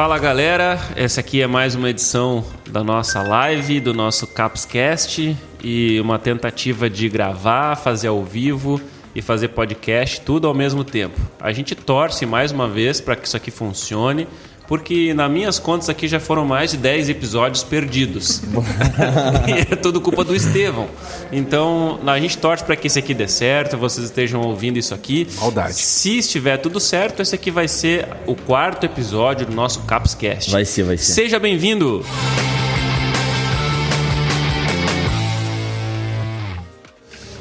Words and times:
Fala 0.00 0.18
galera, 0.18 0.80
essa 0.96 1.20
aqui 1.20 1.42
é 1.42 1.46
mais 1.46 1.74
uma 1.74 1.90
edição 1.90 2.42
da 2.70 2.82
nossa 2.82 3.20
live, 3.20 3.80
do 3.80 3.92
nosso 3.92 4.26
Capscast 4.26 5.36
e 5.62 6.00
uma 6.00 6.18
tentativa 6.18 6.88
de 6.88 7.06
gravar, 7.06 7.76
fazer 7.76 8.08
ao 8.08 8.24
vivo 8.24 8.80
e 9.14 9.20
fazer 9.20 9.48
podcast, 9.48 10.22
tudo 10.22 10.48
ao 10.48 10.54
mesmo 10.54 10.84
tempo. 10.84 11.20
A 11.38 11.52
gente 11.52 11.74
torce 11.74 12.24
mais 12.24 12.50
uma 12.50 12.66
vez 12.66 12.98
para 12.98 13.14
que 13.14 13.26
isso 13.26 13.36
aqui 13.36 13.50
funcione 13.50 14.26
porque 14.70 15.12
nas 15.12 15.28
minhas 15.28 15.58
contas 15.58 15.88
aqui 15.88 16.06
já 16.06 16.20
foram 16.20 16.44
mais 16.44 16.70
de 16.70 16.76
10 16.76 17.08
episódios 17.08 17.64
perdidos. 17.64 18.40
e 19.48 19.72
é 19.72 19.74
tudo 19.74 20.00
culpa 20.00 20.22
do 20.22 20.32
Estevão. 20.32 20.86
Então, 21.32 21.98
a 22.06 22.20
gente 22.20 22.38
torce 22.38 22.62
para 22.62 22.76
que 22.76 22.86
esse 22.86 22.96
aqui 22.96 23.12
dê 23.12 23.26
certo, 23.26 23.76
vocês 23.76 24.06
estejam 24.06 24.40
ouvindo 24.42 24.78
isso 24.78 24.94
aqui. 24.94 25.26
Maldade. 25.40 25.74
Se 25.74 26.18
estiver 26.18 26.56
tudo 26.56 26.78
certo, 26.78 27.20
esse 27.20 27.34
aqui 27.34 27.50
vai 27.50 27.66
ser 27.66 28.06
o 28.28 28.36
quarto 28.36 28.86
episódio 28.86 29.44
do 29.44 29.52
nosso 29.52 29.80
Capscast. 29.80 30.52
Vai 30.52 30.64
ser, 30.64 30.84
vai 30.84 30.96
ser. 30.96 31.14
Seja 31.14 31.40
bem-vindo! 31.40 32.06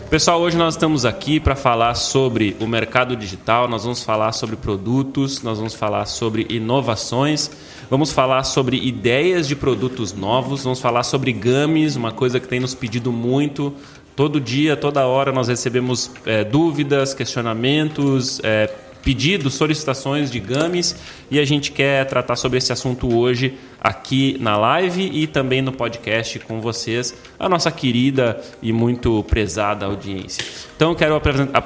Pessoal, 0.10 0.42
hoje 0.42 0.58
nós 0.58 0.74
estamos 0.74 1.06
aqui 1.06 1.40
para 1.40 1.56
falar 1.56 1.94
sobre 1.94 2.58
o 2.60 2.66
mercado 2.66 3.16
digital, 3.16 3.68
nós 3.68 3.84
vamos 3.84 4.04
falar 4.04 4.32
sobre 4.32 4.56
produtos, 4.56 5.44
nós 5.44 5.60
vamos 5.60 5.76
falar 5.76 6.08
sobre 6.08 6.48
inovações, 6.50 7.52
vamos 7.92 8.12
falar 8.12 8.44
sobre 8.44 8.76
ideias 8.76 9.48
de 9.48 9.56
produtos 9.56 10.12
novos, 10.12 10.64
vamos 10.64 10.80
falar 10.80 11.04
sobre 11.04 11.32
games, 11.32 11.96
uma 11.96 12.12
coisa 12.12 12.40
que 12.40 12.48
tem 12.48 12.60
nos 12.60 12.74
pedido 12.74 13.12
muito. 13.12 13.72
Todo 14.16 14.42
dia, 14.42 14.76
toda 14.76 15.06
hora 15.06 15.32
nós 15.32 15.48
recebemos 15.48 16.10
é, 16.26 16.44
dúvidas, 16.44 17.14
questionamentos, 17.14 18.42
é, 18.44 18.68
pedidos, 19.04 19.54
solicitações 19.54 20.30
de 20.30 20.40
games 20.40 20.96
e 21.32 21.40
a 21.40 21.46
gente 21.46 21.72
quer 21.72 22.06
tratar 22.06 22.36
sobre 22.36 22.58
esse 22.58 22.72
assunto 22.72 23.14
hoje 23.16 23.58
aqui 23.80 24.38
na 24.40 24.58
live 24.58 25.10
e 25.14 25.26
também 25.28 25.62
no 25.62 25.72
podcast 25.72 26.40
com 26.40 26.60
vocês, 26.60 27.14
a 27.40 27.48
nossa 27.48 27.72
querida 27.72 28.40
e 28.62 28.74
muito 28.74 29.24
prezada 29.24 29.86
audiência. 29.86 30.44
Então 30.76 30.94
quero 30.96 31.22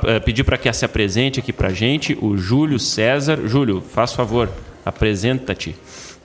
eh, 0.05 0.19
pedir 0.19 0.43
para 0.43 0.57
que 0.57 0.71
se 0.71 0.85
apresente 0.85 1.39
aqui 1.39 1.51
para 1.51 1.69
a 1.69 1.73
gente 1.73 2.17
o 2.21 2.37
Júlio 2.37 2.79
César. 2.79 3.39
Júlio, 3.47 3.81
faz 3.81 4.13
favor, 4.13 4.49
apresenta-te. 4.85 5.75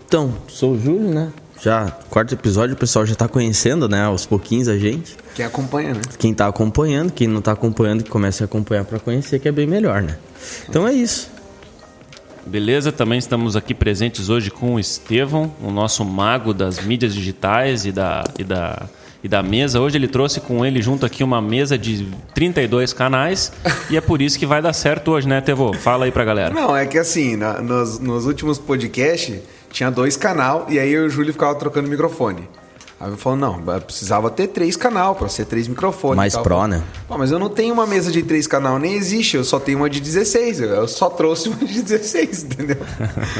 Então, 0.06 0.34
sou 0.48 0.72
o 0.72 0.80
Júlio, 0.80 1.08
né? 1.12 1.33
Já 1.61 1.90
quarto 2.08 2.34
episódio, 2.34 2.74
o 2.74 2.78
pessoal 2.78 3.05
já 3.05 3.12
está 3.12 3.27
conhecendo, 3.27 3.88
né? 3.88 4.05
Aos 4.05 4.24
pouquinhos 4.24 4.68
a 4.68 4.78
gente. 4.78 5.16
Quem 5.34 5.44
acompanha, 5.44 5.94
né? 5.94 6.00
Quem 6.18 6.30
está 6.30 6.46
acompanhando, 6.46 7.12
quem 7.12 7.27
não 7.27 7.40
está 7.40 7.52
acompanhando, 7.52 8.05
que 8.05 8.11
comece 8.11 8.42
a 8.42 8.46
acompanhar 8.46 8.84
para 8.84 8.98
conhecer, 9.00 9.38
que 9.40 9.48
é 9.48 9.52
bem 9.52 9.66
melhor, 9.66 10.00
né? 10.02 10.16
Então 10.69 10.86
é 10.86 10.92
isso. 10.92 11.31
Beleza, 12.47 12.91
também 12.91 13.19
estamos 13.19 13.56
aqui 13.56 13.75
presentes 13.75 14.31
hoje 14.31 14.50
com 14.50 14.77
o 14.77 14.80
Estevão, 14.80 15.53
o 15.62 15.70
nosso 15.70 16.03
mago 16.05 16.55
das 16.55 16.83
mídias 16.83 17.14
digitais 17.14 17.84
e 17.84 17.92
da, 17.92 18.25
e 18.39 18.45
da, 18.45 18.89
e 19.22 19.28
da 19.28 19.42
mesa. 19.42 19.80
Hoje 19.80 19.98
ele 19.98 20.08
trouxe 20.08 20.41
com 20.41 20.64
ele 20.64 20.80
junto 20.80 21.05
aqui 21.05 21.22
uma 21.22 21.42
mesa 21.42 21.77
de 21.77 22.08
32 22.34 22.95
canais 22.95 23.53
e 23.91 23.98
é 23.98 24.00
por 24.00 24.22
isso 24.22 24.39
que 24.39 24.47
vai 24.47 24.62
dar 24.62 24.72
certo 24.72 25.11
hoje, 25.11 25.28
né, 25.28 25.42
Tevo? 25.42 25.75
Fala 25.75 26.06
aí 26.06 26.11
pra 26.11 26.25
galera. 26.25 26.55
Não, 26.55 26.75
é 26.75 26.86
que 26.86 26.97
assim, 26.97 27.36
na, 27.36 27.61
nos, 27.61 27.98
nos 27.98 28.25
últimos 28.25 28.58
podcasts 28.58 29.41
tinha 29.70 29.91
dois 29.91 30.17
canal 30.17 30.67
e 30.70 30.78
aí 30.78 30.91
eu 30.91 31.05
e 31.05 31.06
o 31.06 31.11
Júlio 31.11 31.34
ficava 31.34 31.55
trocando 31.55 31.86
microfone. 31.89 32.48
Aí 33.00 33.10
eu 33.10 33.16
falo, 33.16 33.36
não, 33.36 33.62
precisava 33.80 34.28
ter 34.28 34.48
três 34.48 34.77
canal 34.77 35.14
para 35.14 35.28
ser 35.28 35.44
três 35.44 35.68
microfones. 35.68 36.16
Mais 36.16 36.36
pro, 36.36 36.66
né? 36.66 36.82
Pô, 37.06 37.16
mas 37.16 37.30
eu 37.30 37.38
não 37.38 37.48
tenho 37.48 37.72
uma 37.72 37.86
mesa 37.86 38.10
de 38.10 38.24
três 38.24 38.48
canal, 38.48 38.77
nem 38.77 38.94
existe, 38.94 39.36
eu 39.36 39.44
só 39.44 39.60
tenho 39.60 39.78
uma 39.78 39.88
de 39.88 40.00
16. 40.00 40.60
Eu 40.60 40.88
só 40.88 41.08
trouxe 41.08 41.48
uma 41.48 41.64
de 41.64 41.80
16, 41.80 42.42
entendeu? 42.44 42.78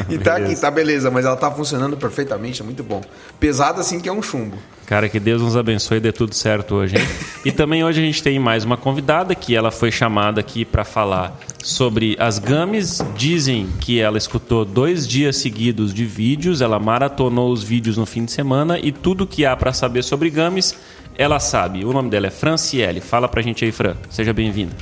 e 0.09 0.17
tá 0.17 0.37
aqui, 0.37 0.55
tá 0.55 0.71
beleza, 0.71 1.11
mas 1.11 1.25
ela 1.25 1.37
tá 1.37 1.51
funcionando 1.51 1.97
perfeitamente, 1.97 2.63
é 2.63 2.65
muito 2.65 2.85
bom. 2.85 3.01
Pesado 3.41 3.81
assim 3.81 3.99
que 3.99 4.09
é 4.09 4.13
um 4.13 4.23
chumbo. 4.23 4.57
Cara, 4.89 5.07
que 5.07 5.21
Deus 5.21 5.43
nos 5.43 5.55
abençoe 5.55 5.99
e 5.99 6.01
dê 6.01 6.11
tudo 6.11 6.35
certo 6.35 6.77
hoje, 6.77 6.97
hein? 6.97 7.03
e 7.45 7.53
também 7.53 7.85
hoje 7.85 8.01
a 8.01 8.03
gente 8.03 8.23
tem 8.23 8.39
mais 8.39 8.65
uma 8.65 8.79
convidada 8.79 9.35
que 9.35 9.55
ela 9.55 9.71
foi 9.71 9.93
chamada 9.93 10.41
aqui 10.41 10.65
para 10.65 10.83
falar 10.83 11.39
sobre 11.63 12.17
as 12.19 12.39
games. 12.39 13.05
Dizem 13.15 13.69
que 13.83 14.01
ela 14.01 14.17
escutou 14.17 14.65
dois 14.65 15.07
dias 15.07 15.37
seguidos 15.37 15.93
de 15.93 16.07
vídeos, 16.07 16.63
ela 16.63 16.79
maratonou 16.79 17.53
os 17.53 17.63
vídeos 17.63 17.99
no 17.99 18.07
fim 18.07 18.25
de 18.25 18.33
semana 18.33 18.79
e 18.79 18.91
tudo 18.91 19.27
que 19.27 19.45
há 19.45 19.55
para 19.55 19.75
saber 19.75 20.03
sobre 20.03 20.31
games, 20.31 20.75
ela 21.19 21.39
sabe. 21.39 21.85
O 21.85 21.93
nome 21.93 22.09
dela 22.09 22.29
é 22.29 22.31
Franciele. 22.31 23.03
Fala 23.03 23.29
pra 23.29 23.43
gente 23.43 23.67
aí, 23.67 23.71
Fran. 23.71 23.95
Seja 24.09 24.33
bem-vinda. 24.33 24.75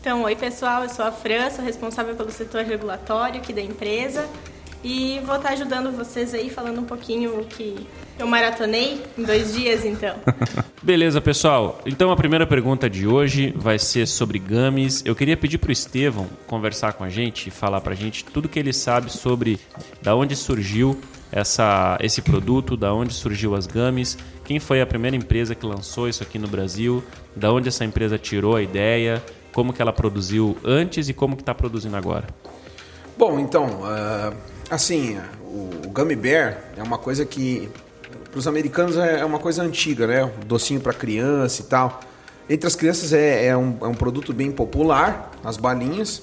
Então, 0.00 0.24
oi 0.24 0.34
pessoal, 0.34 0.82
eu 0.82 0.88
sou 0.88 1.04
a 1.04 1.12
Fran, 1.12 1.48
sou 1.50 1.64
responsável 1.64 2.16
pelo 2.16 2.32
setor 2.32 2.64
regulatório 2.64 3.38
aqui 3.38 3.52
da 3.52 3.62
empresa. 3.62 4.26
E 4.82 5.20
vou 5.24 5.36
estar 5.36 5.50
ajudando 5.50 5.96
vocês 5.96 6.34
aí, 6.34 6.50
falando 6.50 6.80
um 6.80 6.84
pouquinho 6.84 7.38
o 7.38 7.44
que 7.44 7.86
eu 8.18 8.26
maratonei 8.26 9.02
em 9.16 9.22
dois 9.22 9.54
dias, 9.54 9.84
então. 9.84 10.16
Beleza, 10.82 11.20
pessoal. 11.20 11.80
Então 11.86 12.10
a 12.10 12.16
primeira 12.16 12.46
pergunta 12.46 12.88
de 12.90 13.06
hoje 13.06 13.52
vai 13.56 13.78
ser 13.78 14.06
sobre 14.06 14.38
games. 14.38 15.02
Eu 15.04 15.14
queria 15.14 15.36
pedir 15.36 15.58
para 15.58 15.68
o 15.68 15.72
Estevão 15.72 16.26
conversar 16.46 16.94
com 16.94 17.04
a 17.04 17.08
gente 17.08 17.48
e 17.48 17.50
falar 17.50 17.80
para 17.80 17.92
a 17.92 17.96
gente 17.96 18.24
tudo 18.24 18.48
que 18.48 18.58
ele 18.58 18.72
sabe 18.72 19.12
sobre 19.12 19.60
da 20.02 20.14
onde 20.14 20.34
surgiu 20.34 20.98
essa, 21.30 21.98
esse 22.00 22.22
produto, 22.22 22.76
da 22.76 22.92
onde 22.92 23.12
surgiu 23.12 23.54
as 23.54 23.66
games, 23.66 24.16
quem 24.44 24.58
foi 24.58 24.80
a 24.80 24.86
primeira 24.86 25.16
empresa 25.16 25.54
que 25.54 25.66
lançou 25.66 26.08
isso 26.08 26.22
aqui 26.22 26.38
no 26.38 26.48
Brasil, 26.48 27.04
da 27.36 27.52
onde 27.52 27.68
essa 27.68 27.84
empresa 27.84 28.18
tirou 28.18 28.56
a 28.56 28.62
ideia, 28.62 29.22
como 29.52 29.72
que 29.72 29.82
ela 29.82 29.92
produziu 29.92 30.56
antes 30.64 31.08
e 31.08 31.12
como 31.12 31.36
que 31.36 31.42
está 31.42 31.54
produzindo 31.54 31.96
agora. 31.96 32.26
Bom, 33.16 33.38
então, 33.38 33.82
uh, 33.82 34.34
assim, 34.70 35.18
o 35.42 35.88
Gummy 35.90 36.16
Bear 36.16 36.62
é 36.76 36.82
uma 36.82 36.98
coisa 36.98 37.26
que 37.26 37.68
para 38.38 38.40
os 38.40 38.46
americanos 38.46 38.96
é, 38.96 39.20
é 39.20 39.24
uma 39.24 39.40
coisa 39.40 39.62
antiga, 39.62 40.06
né? 40.06 40.32
Docinho 40.46 40.80
para 40.80 40.92
criança 40.92 41.60
e 41.60 41.64
tal. 41.64 42.00
Entre 42.48 42.66
as 42.68 42.76
crianças 42.76 43.12
é, 43.12 43.46
é, 43.46 43.56
um, 43.56 43.76
é 43.82 43.86
um 43.86 43.94
produto 43.94 44.32
bem 44.32 44.52
popular, 44.52 45.32
as 45.42 45.56
balinhas. 45.56 46.22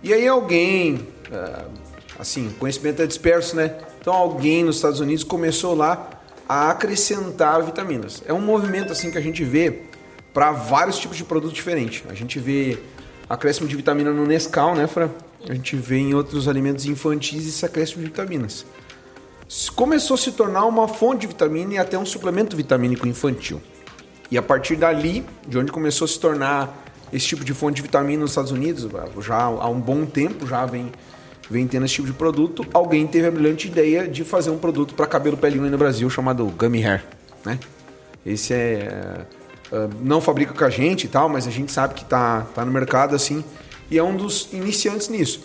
E 0.00 0.12
aí 0.12 0.28
alguém, 0.28 0.94
uh, 0.94 1.70
assim, 2.18 2.54
conhecimento 2.58 3.02
é 3.02 3.06
disperso, 3.06 3.56
né? 3.56 3.74
Então 4.00 4.14
alguém 4.14 4.62
nos 4.62 4.76
Estados 4.76 5.00
Unidos 5.00 5.24
começou 5.24 5.74
lá 5.74 6.08
a 6.48 6.70
acrescentar 6.70 7.62
vitaminas. 7.64 8.22
É 8.26 8.32
um 8.32 8.40
movimento 8.40 8.92
assim 8.92 9.10
que 9.10 9.18
a 9.18 9.20
gente 9.20 9.42
vê 9.42 9.82
para 10.32 10.52
vários 10.52 10.98
tipos 10.98 11.16
de 11.16 11.24
produtos 11.24 11.56
diferentes. 11.56 12.04
A 12.08 12.14
gente 12.14 12.38
vê 12.38 12.78
acréscimo 13.28 13.66
de 13.66 13.74
vitamina 13.74 14.12
no 14.12 14.24
Nescau, 14.24 14.74
né, 14.76 14.86
Fran? 14.86 15.10
A 15.48 15.52
gente 15.52 15.74
vê 15.74 15.96
em 15.96 16.14
outros 16.14 16.46
alimentos 16.46 16.86
infantis 16.86 17.46
esse 17.46 17.66
acréscimo 17.66 18.02
de 18.02 18.06
vitaminas. 18.06 18.64
Começou 19.74 20.14
a 20.14 20.18
se 20.18 20.32
tornar 20.32 20.64
uma 20.64 20.88
fonte 20.88 21.22
de 21.22 21.26
vitamina 21.28 21.74
e 21.74 21.78
até 21.78 21.98
um 21.98 22.06
suplemento 22.06 22.56
vitamínico 22.56 23.06
infantil. 23.06 23.60
E 24.30 24.38
a 24.38 24.42
partir 24.42 24.76
dali, 24.76 25.24
de 25.46 25.58
onde 25.58 25.70
começou 25.70 26.06
a 26.06 26.08
se 26.08 26.18
tornar 26.18 26.84
esse 27.12 27.26
tipo 27.26 27.44
de 27.44 27.52
fonte 27.54 27.76
de 27.76 27.82
vitamina 27.82 28.22
nos 28.22 28.30
Estados 28.30 28.50
Unidos, 28.50 28.88
já 29.20 29.42
há 29.42 29.68
um 29.68 29.80
bom 29.80 30.04
tempo 30.04 30.46
já 30.46 30.64
vem, 30.66 30.90
vem 31.48 31.66
tendo 31.68 31.84
esse 31.84 31.94
tipo 31.94 32.06
de 32.06 32.14
produto, 32.14 32.66
alguém 32.72 33.06
teve 33.06 33.28
a 33.28 33.30
brilhante 33.30 33.68
ideia 33.68 34.08
de 34.08 34.24
fazer 34.24 34.50
um 34.50 34.58
produto 34.58 34.94
para 34.94 35.06
cabelo 35.06 35.36
pelinho 35.36 35.70
no 35.70 35.78
Brasil 35.78 36.08
chamado 36.08 36.46
Gummy 36.46 36.84
Hair. 36.84 37.04
Né? 37.44 37.58
Esse 38.24 38.54
é, 38.54 39.26
é, 39.70 39.88
não 40.00 40.20
fabrica 40.20 40.54
com 40.54 40.64
a 40.64 40.70
gente 40.70 41.04
e 41.04 41.08
tal, 41.08 41.28
mas 41.28 41.46
a 41.46 41.50
gente 41.50 41.70
sabe 41.70 41.94
que 41.94 42.02
está 42.02 42.40
tá 42.54 42.64
no 42.64 42.72
mercado 42.72 43.14
assim 43.14 43.44
e 43.90 43.98
é 43.98 44.02
um 44.02 44.16
dos 44.16 44.48
iniciantes 44.52 45.08
nisso. 45.08 45.42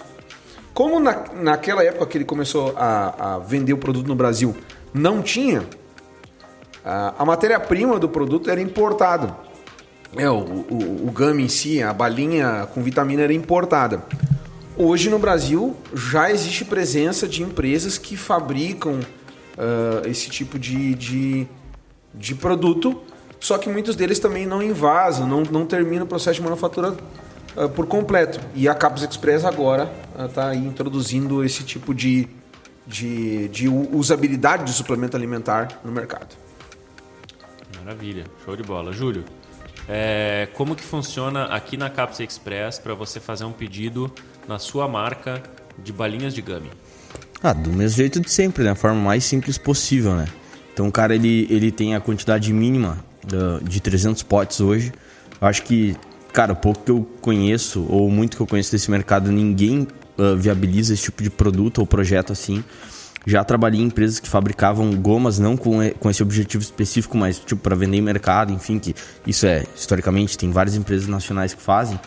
Como 0.79 0.97
na, 0.97 1.25
naquela 1.33 1.83
época 1.83 2.05
que 2.05 2.17
ele 2.17 2.23
começou 2.23 2.73
a, 2.77 3.35
a 3.35 3.39
vender 3.39 3.73
o 3.73 3.77
produto 3.77 4.07
no 4.07 4.15
Brasil 4.15 4.55
não 4.93 5.21
tinha, 5.21 5.67
a, 6.85 7.15
a 7.21 7.25
matéria-prima 7.25 7.99
do 7.99 8.07
produto 8.07 8.49
era 8.49 8.61
importada. 8.61 9.35
É, 10.15 10.29
o, 10.29 10.37
o, 10.37 11.05
o 11.05 11.11
gummy 11.11 11.43
em 11.43 11.49
si, 11.49 11.83
a 11.83 11.91
balinha 11.91 12.65
com 12.73 12.81
vitamina 12.81 13.23
era 13.23 13.33
importada. 13.33 14.05
Hoje 14.77 15.09
no 15.09 15.19
Brasil 15.19 15.75
já 15.93 16.31
existe 16.31 16.63
presença 16.63 17.27
de 17.27 17.43
empresas 17.43 17.97
que 17.97 18.15
fabricam 18.15 19.01
uh, 19.01 20.07
esse 20.07 20.29
tipo 20.29 20.57
de, 20.57 20.95
de, 20.95 21.47
de, 22.15 22.33
produto, 22.35 23.01
só 23.37 23.57
que 23.57 23.67
muitos 23.67 23.97
deles 23.97 24.17
também 24.17 24.45
não 24.45 24.63
invasam, 24.63 25.27
não, 25.27 25.43
não 25.43 25.65
terminam 25.65 26.05
o 26.05 26.07
processo 26.07 26.35
de 26.35 26.41
manufatura 26.41 26.95
uh, 27.55 27.69
por 27.69 27.85
completo. 27.87 28.39
E 28.55 28.67
a 28.67 28.75
Capos 28.75 29.03
Express 29.03 29.45
agora 29.45 29.91
está 30.17 30.49
uh, 30.49 30.53
introduzindo 30.53 31.43
esse 31.43 31.63
tipo 31.63 31.93
de, 31.93 32.27
de, 32.85 33.47
de 33.49 33.67
usabilidade 33.67 34.65
de 34.65 34.73
suplemento 34.73 35.15
alimentar 35.15 35.79
no 35.83 35.91
mercado. 35.91 36.35
Maravilha, 37.83 38.25
show 38.43 38.55
de 38.55 38.63
bola. 38.63 38.91
Júlio, 38.91 39.23
é, 39.87 40.47
como 40.53 40.75
que 40.75 40.83
funciona 40.83 41.45
aqui 41.45 41.75
na 41.75 41.89
Capsa 41.89 42.23
Express 42.23 42.77
para 42.77 42.93
você 42.93 43.19
fazer 43.19 43.45
um 43.45 43.51
pedido 43.51 44.13
na 44.47 44.59
sua 44.59 44.87
marca 44.87 45.41
de 45.77 45.91
balinhas 45.91 46.33
de 46.33 46.41
gummy? 46.41 46.69
Ah, 47.41 47.53
do 47.53 47.71
mesmo 47.71 47.97
jeito 47.97 48.19
de 48.19 48.29
sempre, 48.29 48.63
da 48.63 48.71
né? 48.71 48.75
forma 48.75 48.99
mais 48.99 49.23
simples 49.23 49.57
possível, 49.57 50.15
né? 50.15 50.27
Então 50.73 50.87
o 50.87 50.91
cara 50.91 51.15
ele, 51.15 51.47
ele 51.49 51.71
tem 51.71 51.95
a 51.95 51.99
quantidade 51.99 52.53
mínima 52.53 53.03
uh, 53.25 53.63
de 53.63 53.79
300 53.79 54.21
potes 54.23 54.61
hoje. 54.61 54.91
Eu 55.41 55.47
acho 55.47 55.63
que 55.63 55.95
cara, 56.39 56.55
pouco 56.55 56.85
que 56.85 56.91
eu 56.91 57.05
conheço, 57.19 57.85
ou 57.89 58.09
muito 58.09 58.37
que 58.37 58.41
eu 58.41 58.47
conheço 58.47 58.71
desse 58.71 58.89
mercado, 58.89 59.29
ninguém 59.29 59.85
uh, 60.17 60.37
viabiliza 60.37 60.93
esse 60.93 61.03
tipo 61.03 61.21
de 61.21 61.29
produto 61.29 61.79
ou 61.79 61.85
projeto 61.85 62.31
assim. 62.31 62.63
Já 63.27 63.43
trabalhei 63.43 63.81
em 63.81 63.87
empresas 63.87 64.21
que 64.21 64.29
fabricavam 64.29 64.89
gomas 64.95 65.37
não 65.37 65.57
com, 65.57 65.79
com 65.99 66.09
esse 66.09 66.23
objetivo 66.23 66.63
específico, 66.63 67.17
mas 67.17 67.39
tipo 67.39 67.61
para 67.61 67.75
vender 67.75 67.97
em 67.97 68.01
mercado, 68.01 68.53
enfim, 68.53 68.79
que 68.79 68.95
isso 69.27 69.45
é 69.45 69.65
historicamente 69.75 70.37
tem 70.37 70.49
várias 70.49 70.77
empresas 70.77 71.09
nacionais 71.09 71.53
que 71.53 71.61
fazem. 71.61 71.99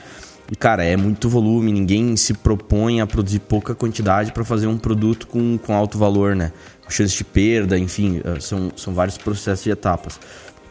E 0.50 0.56
cara, 0.56 0.82
é 0.82 0.96
muito 0.96 1.28
volume, 1.28 1.70
ninguém 1.70 2.16
se 2.16 2.32
propõe 2.32 3.02
a 3.02 3.06
produzir 3.06 3.40
pouca 3.40 3.74
quantidade 3.74 4.32
para 4.32 4.46
fazer 4.46 4.66
um 4.66 4.78
produto 4.78 5.26
com, 5.26 5.58
com 5.58 5.74
alto 5.74 5.98
valor, 5.98 6.34
né? 6.34 6.52
Chance 6.88 7.18
de 7.18 7.24
perda, 7.24 7.78
enfim, 7.78 8.22
eh, 8.24 8.40
são, 8.40 8.72
são 8.76 8.94
vários 8.94 9.18
processos 9.18 9.66
e 9.66 9.70
etapas. 9.70 10.18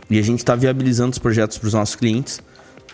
E 0.09 0.17
a 0.17 0.21
gente 0.23 0.39
está 0.39 0.55
viabilizando 0.55 1.11
os 1.11 1.19
projetos 1.19 1.59
para 1.59 1.67
os 1.67 1.73
nossos 1.75 1.95
clientes 1.95 2.41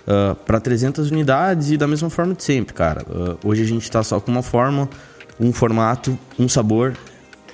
uh, 0.08 0.36
para 0.36 0.60
300 0.60 1.12
unidades 1.12 1.70
e 1.70 1.78
da 1.78 1.88
mesma 1.88 2.10
forma 2.10 2.34
de 2.34 2.44
sempre, 2.44 2.74
cara. 2.74 3.04
Uh, 3.10 3.38
hoje 3.44 3.62
a 3.62 3.66
gente 3.66 3.84
está 3.84 4.02
só 4.02 4.20
com 4.20 4.32
uma 4.32 4.42
forma, 4.42 4.90
um 5.40 5.52
formato, 5.52 6.18
um 6.40 6.48
sabor 6.48 6.96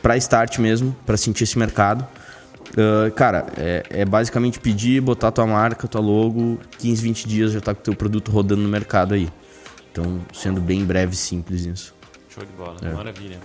para 0.02 0.16
start 0.18 0.60
mesmo, 0.60 0.96
para 1.06 1.18
sentir 1.18 1.44
esse 1.44 1.58
mercado. 1.58 2.08
Uh, 2.72 3.12
cara, 3.12 3.48
é, 3.58 3.84
é, 3.90 4.06
basicamente 4.06 4.60
pedir, 4.60 5.02
botar 5.02 5.32
tua 5.32 5.46
marca, 5.46 5.88
tua 5.88 6.02
logo, 6.02 6.60
15, 6.80 7.02
20 7.02 7.28
dias 7.28 7.52
já 7.52 7.62
tá 7.62 7.74
com 7.74 7.82
o 7.82 7.84
teu 7.84 7.96
produto 7.96 8.32
rodando 8.32 8.62
no 8.62 8.70
mercado 8.70 9.14
aí. 9.14 9.30
Então, 9.92 10.22
sendo 10.34 10.60
bem 10.60 10.84
breve 10.84 11.14
e 11.14 11.18
simples 11.18 11.66
isso. 11.66 11.94
Show 12.30 12.44
de 12.44 12.52
bola, 12.54 12.78
é. 12.82 12.92
maravilha. 12.92 13.38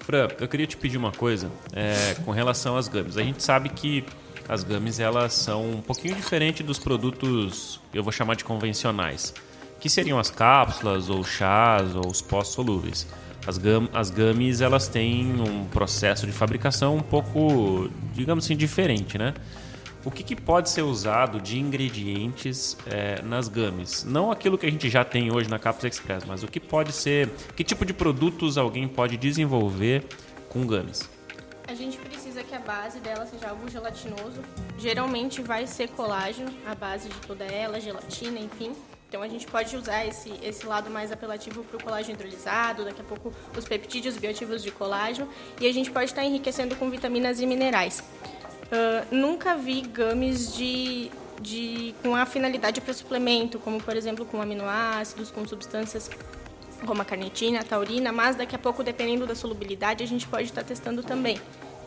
Fran, 0.00 0.28
eu 0.38 0.48
queria 0.48 0.66
te 0.66 0.76
pedir 0.76 0.98
uma 0.98 1.12
coisa 1.12 1.50
é, 1.72 2.14
com 2.24 2.30
relação 2.30 2.76
às 2.76 2.88
gummies. 2.88 3.16
A 3.16 3.22
gente 3.22 3.42
sabe 3.42 3.70
que 3.70 4.04
as 4.48 4.64
gummies 4.64 4.98
elas 4.98 5.34
são 5.34 5.70
um 5.72 5.82
pouquinho 5.82 6.14
diferente 6.14 6.62
dos 6.62 6.78
produtos, 6.78 7.78
eu 7.92 8.02
vou 8.02 8.10
chamar 8.10 8.34
de 8.34 8.44
convencionais, 8.44 9.34
que 9.78 9.90
seriam 9.90 10.18
as 10.18 10.30
cápsulas 10.30 11.10
ou 11.10 11.22
chás 11.22 11.94
ou 11.94 12.06
os 12.10 12.22
pós 12.22 12.48
solúveis. 12.48 13.06
As, 13.46 13.58
gum, 13.58 13.88
as 13.92 14.10
gummies 14.10 14.60
elas 14.60 14.88
têm 14.88 15.40
um 15.40 15.64
processo 15.66 16.26
de 16.26 16.32
fabricação 16.32 16.96
um 16.96 17.02
pouco, 17.02 17.88
digamos 18.12 18.44
assim, 18.44 18.56
diferente, 18.56 19.16
né? 19.16 19.34
O 20.04 20.10
que, 20.10 20.22
que 20.22 20.36
pode 20.36 20.70
ser 20.70 20.82
usado 20.82 21.40
de 21.40 21.58
ingredientes 21.58 22.76
é, 22.86 23.20
nas 23.22 23.48
gummies? 23.48 24.04
Não 24.04 24.30
aquilo 24.30 24.56
que 24.56 24.64
a 24.64 24.70
gente 24.70 24.88
já 24.88 25.04
tem 25.04 25.30
hoje 25.30 25.50
na 25.50 25.58
Cápsula 25.58 25.88
Express, 25.88 26.24
mas 26.26 26.42
o 26.42 26.46
que 26.46 26.60
pode 26.60 26.92
ser, 26.92 27.28
que 27.54 27.64
tipo 27.64 27.84
de 27.84 27.92
produtos 27.92 28.56
alguém 28.56 28.88
pode 28.88 29.16
desenvolver 29.16 30.04
com 30.48 30.66
gummies? 30.66 31.17
A 31.68 31.74
gente 31.74 31.98
precisa 31.98 32.42
que 32.42 32.54
a 32.54 32.58
base 32.58 32.98
dela 32.98 33.26
seja 33.26 33.50
algo 33.50 33.68
gelatinoso. 33.68 34.40
Geralmente 34.78 35.42
vai 35.42 35.66
ser 35.66 35.88
colágeno, 35.90 36.50
a 36.66 36.74
base 36.74 37.10
de 37.10 37.20
toda 37.20 37.44
ela, 37.44 37.78
gelatina, 37.78 38.38
enfim. 38.38 38.72
Então 39.06 39.20
a 39.22 39.28
gente 39.28 39.46
pode 39.46 39.76
usar 39.76 40.06
esse, 40.06 40.32
esse 40.42 40.64
lado 40.64 40.88
mais 40.88 41.12
apelativo 41.12 41.62
para 41.64 41.76
o 41.76 41.82
colágeno 41.82 42.14
hidrolisado, 42.14 42.86
daqui 42.86 43.02
a 43.02 43.04
pouco 43.04 43.34
os 43.54 43.66
peptídeos 43.66 44.16
bioativos 44.16 44.62
de 44.62 44.70
colágeno, 44.70 45.28
e 45.60 45.66
a 45.66 45.72
gente 45.72 45.90
pode 45.90 46.06
estar 46.06 46.24
enriquecendo 46.24 46.74
com 46.74 46.88
vitaminas 46.88 47.38
e 47.38 47.46
minerais. 47.46 48.00
Uh, 48.00 49.14
nunca 49.14 49.54
vi 49.54 49.82
gummies 49.82 50.54
de, 50.54 51.10
de, 51.38 51.94
com 52.02 52.16
a 52.16 52.24
finalidade 52.24 52.80
para 52.80 52.94
suplemento, 52.94 53.58
como 53.58 53.78
por 53.78 53.94
exemplo 53.94 54.24
com 54.24 54.40
aminoácidos, 54.40 55.30
com 55.30 55.46
substâncias 55.46 56.10
como 56.86 57.02
a 57.02 57.04
carnitina, 57.04 57.60
a 57.60 57.64
taurina, 57.64 58.12
mas 58.12 58.36
daqui 58.36 58.54
a 58.54 58.58
pouco, 58.58 58.82
dependendo 58.82 59.26
da 59.26 59.34
solubilidade, 59.34 60.02
a 60.02 60.06
gente 60.06 60.26
pode 60.26 60.44
estar 60.44 60.62
testando 60.62 61.02
também, 61.02 61.40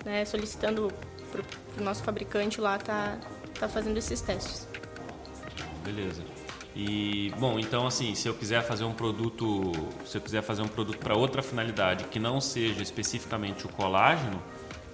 né? 0.05 0.25
solicitando 0.25 0.91
para 1.31 1.41
o 1.81 1.83
nosso 1.83 2.03
fabricante 2.03 2.59
lá 2.59 2.75
estar 2.75 3.17
tá, 3.17 3.61
tá 3.61 3.69
fazendo 3.69 3.97
esses 3.97 4.21
testes. 4.21 4.67
Beleza. 5.83 6.23
E 6.75 7.33
bom, 7.37 7.59
então 7.59 7.85
assim, 7.85 8.15
se 8.15 8.27
eu 8.27 8.33
quiser 8.33 8.63
fazer 8.63 8.85
um 8.85 8.93
produto, 8.93 9.71
se 10.05 10.17
eu 10.17 10.21
quiser 10.21 10.41
fazer 10.41 10.61
um 10.61 10.67
produto 10.67 10.99
para 10.99 11.15
outra 11.15 11.41
finalidade 11.41 12.05
que 12.05 12.17
não 12.17 12.39
seja 12.39 12.81
especificamente 12.81 13.65
o 13.65 13.69
colágeno, 13.69 14.41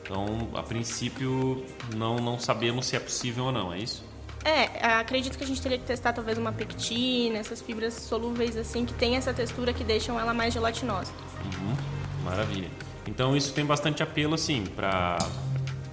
então 0.02 0.50
a 0.56 0.64
princípio 0.64 1.64
não 1.96 2.16
não 2.16 2.40
sabemos 2.40 2.88
se 2.88 2.96
é 2.96 3.00
possível 3.00 3.46
ou 3.46 3.52
não, 3.52 3.72
é 3.72 3.78
isso? 3.78 4.04
É, 4.48 4.86
acredito 4.86 5.38
que 5.38 5.44
a 5.44 5.48
gente 5.48 5.62
teria 5.62 5.78
que 5.78 5.84
testar 5.84 6.14
talvez 6.14 6.38
uma 6.38 6.54
pectina, 6.54 7.38
essas 7.38 7.62
fibras 7.62 7.94
solúveis 7.94 8.56
assim 8.56 8.86
que 8.86 8.94
tem 8.94 9.18
essa 9.18 9.34
textura 9.34 9.74
que 9.74 9.84
deixam 9.84 10.18
ela 10.18 10.34
mais 10.34 10.54
gelatinosa. 10.54 11.12
Uhum, 11.44 11.76
maravilha. 12.24 12.70
Então 13.06 13.36
isso 13.36 13.54
tem 13.54 13.66
bastante 13.66 14.02
apelo 14.02 14.36
assim 14.36 14.64
para 14.64 15.18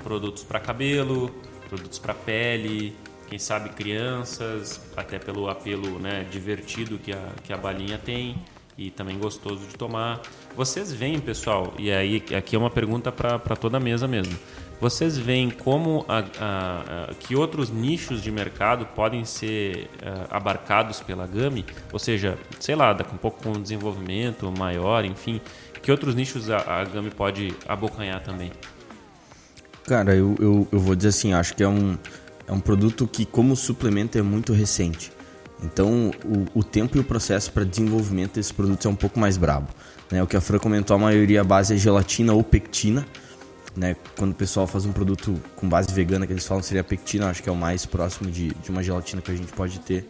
produtos 0.05 0.45
para 0.45 0.61
cabelo, 0.61 1.35
produtos 1.69 1.99
para 1.99 2.15
pele, 2.15 2.97
quem 3.29 3.41
sabe 3.41 3.71
crianças, 3.71 4.81
até 4.97 5.19
pelo 5.19 5.49
apelo 5.49 5.99
né, 5.99 6.25
divertido 6.31 6.97
que 6.97 7.13
a, 7.13 7.33
que 7.43 7.53
a 7.53 7.57
balinha 7.57 7.99
tem 7.99 8.37
e 8.79 8.89
também 8.89 9.19
gostoso 9.19 9.67
de 9.67 9.75
tomar. 9.75 10.23
Vocês 10.57 10.93
veem, 10.93 11.19
pessoal, 11.19 11.75
e 11.77 11.91
aí 11.91 12.23
aqui 12.37 12.55
é 12.55 12.59
uma 12.59 12.71
pergunta 12.71 13.11
para 13.11 13.57
toda 13.57 13.79
a 13.79 13.81
mesa 13.81 14.07
mesmo. 14.07 14.39
Vocês 14.81 15.17
veem 15.17 15.51
como 15.51 16.05
a, 16.09 16.19
a, 16.19 17.05
a, 17.11 17.15
que 17.15 17.35
outros 17.35 17.71
nichos 17.71 18.23
de 18.23 18.31
mercado 18.31 18.87
podem 18.87 19.25
ser 19.25 19.89
uh, 20.03 20.27
abarcados 20.31 21.01
pela 21.01 21.27
Gami? 21.27 21.65
Ou 21.93 21.99
seja, 21.99 22.37
sei 22.61 22.75
lá, 22.75 22.93
daqui 22.93 23.15
um 23.15 23.19
pouco 23.19 23.43
com 23.43 23.51
um 23.51 23.63
desenvolvimento 23.63 24.53
maior, 24.59 25.05
enfim, 25.05 25.41
que 25.83 25.91
outros 25.91 26.15
nichos 26.15 26.51
a, 26.51 26.59
a 26.59 26.85
Gami 26.85 27.11
pode 27.11 27.55
abocanhar 27.67 28.23
também? 28.23 28.51
Cara, 29.87 30.15
eu, 30.15 30.35
eu, 30.41 30.69
eu 30.71 30.79
vou 30.79 30.95
dizer 30.95 31.09
assim, 31.09 31.33
acho 31.33 31.55
que 31.55 31.63
é 31.63 31.69
um 31.69 31.97
é 32.47 32.53
um 32.53 32.61
produto 32.61 33.07
que, 33.07 33.25
como 33.25 33.57
suplemento, 33.57 34.19
é 34.19 34.23
muito 34.23 34.53
recente. 34.53 35.11
Então, 35.63 36.11
o, 36.25 36.61
o 36.61 36.65
tempo 36.65 36.97
e 36.97 37.01
o 37.01 37.05
processo 37.05 37.51
para 37.51 37.65
desenvolvimento 37.65 38.35
desses 38.35 38.53
produtos 38.53 38.85
é 38.85 38.89
um 38.89 38.95
pouco 38.95 39.19
mais 39.19 39.37
brabo. 39.37 39.69
Né? 40.11 40.23
O 40.23 40.27
que 40.27 40.37
a 40.37 40.41
Fran 40.41 40.59
comentou, 40.59 40.95
a 40.95 40.99
maioria 40.99 41.43
base 41.43 41.75
é 41.75 41.77
gelatina 41.77 42.35
ou 42.35 42.43
pectina. 42.43 43.07
Né? 43.77 43.97
Quando 44.17 44.33
o 44.33 44.35
pessoal 44.35 44.67
faz 44.67 44.87
um 44.87 44.93
produto 44.93 45.41
com 45.57 45.69
base 45.69 45.93
vegana, 45.93 46.27
que 46.27 46.33
eles 46.33 46.47
falam 46.47 46.63
seria 46.63 46.85
pectina, 46.85 47.29
acho 47.29 47.43
que 47.43 47.49
é 47.49 47.53
o 47.53 47.57
mais 47.57 47.85
próximo 47.85 48.31
de, 48.31 48.49
de 48.55 48.71
uma 48.71 48.83
gelatina 48.83 49.21
que 49.21 49.31
a 49.31 49.37
gente 49.37 49.53
pode 49.53 49.81
ter 49.81 50.09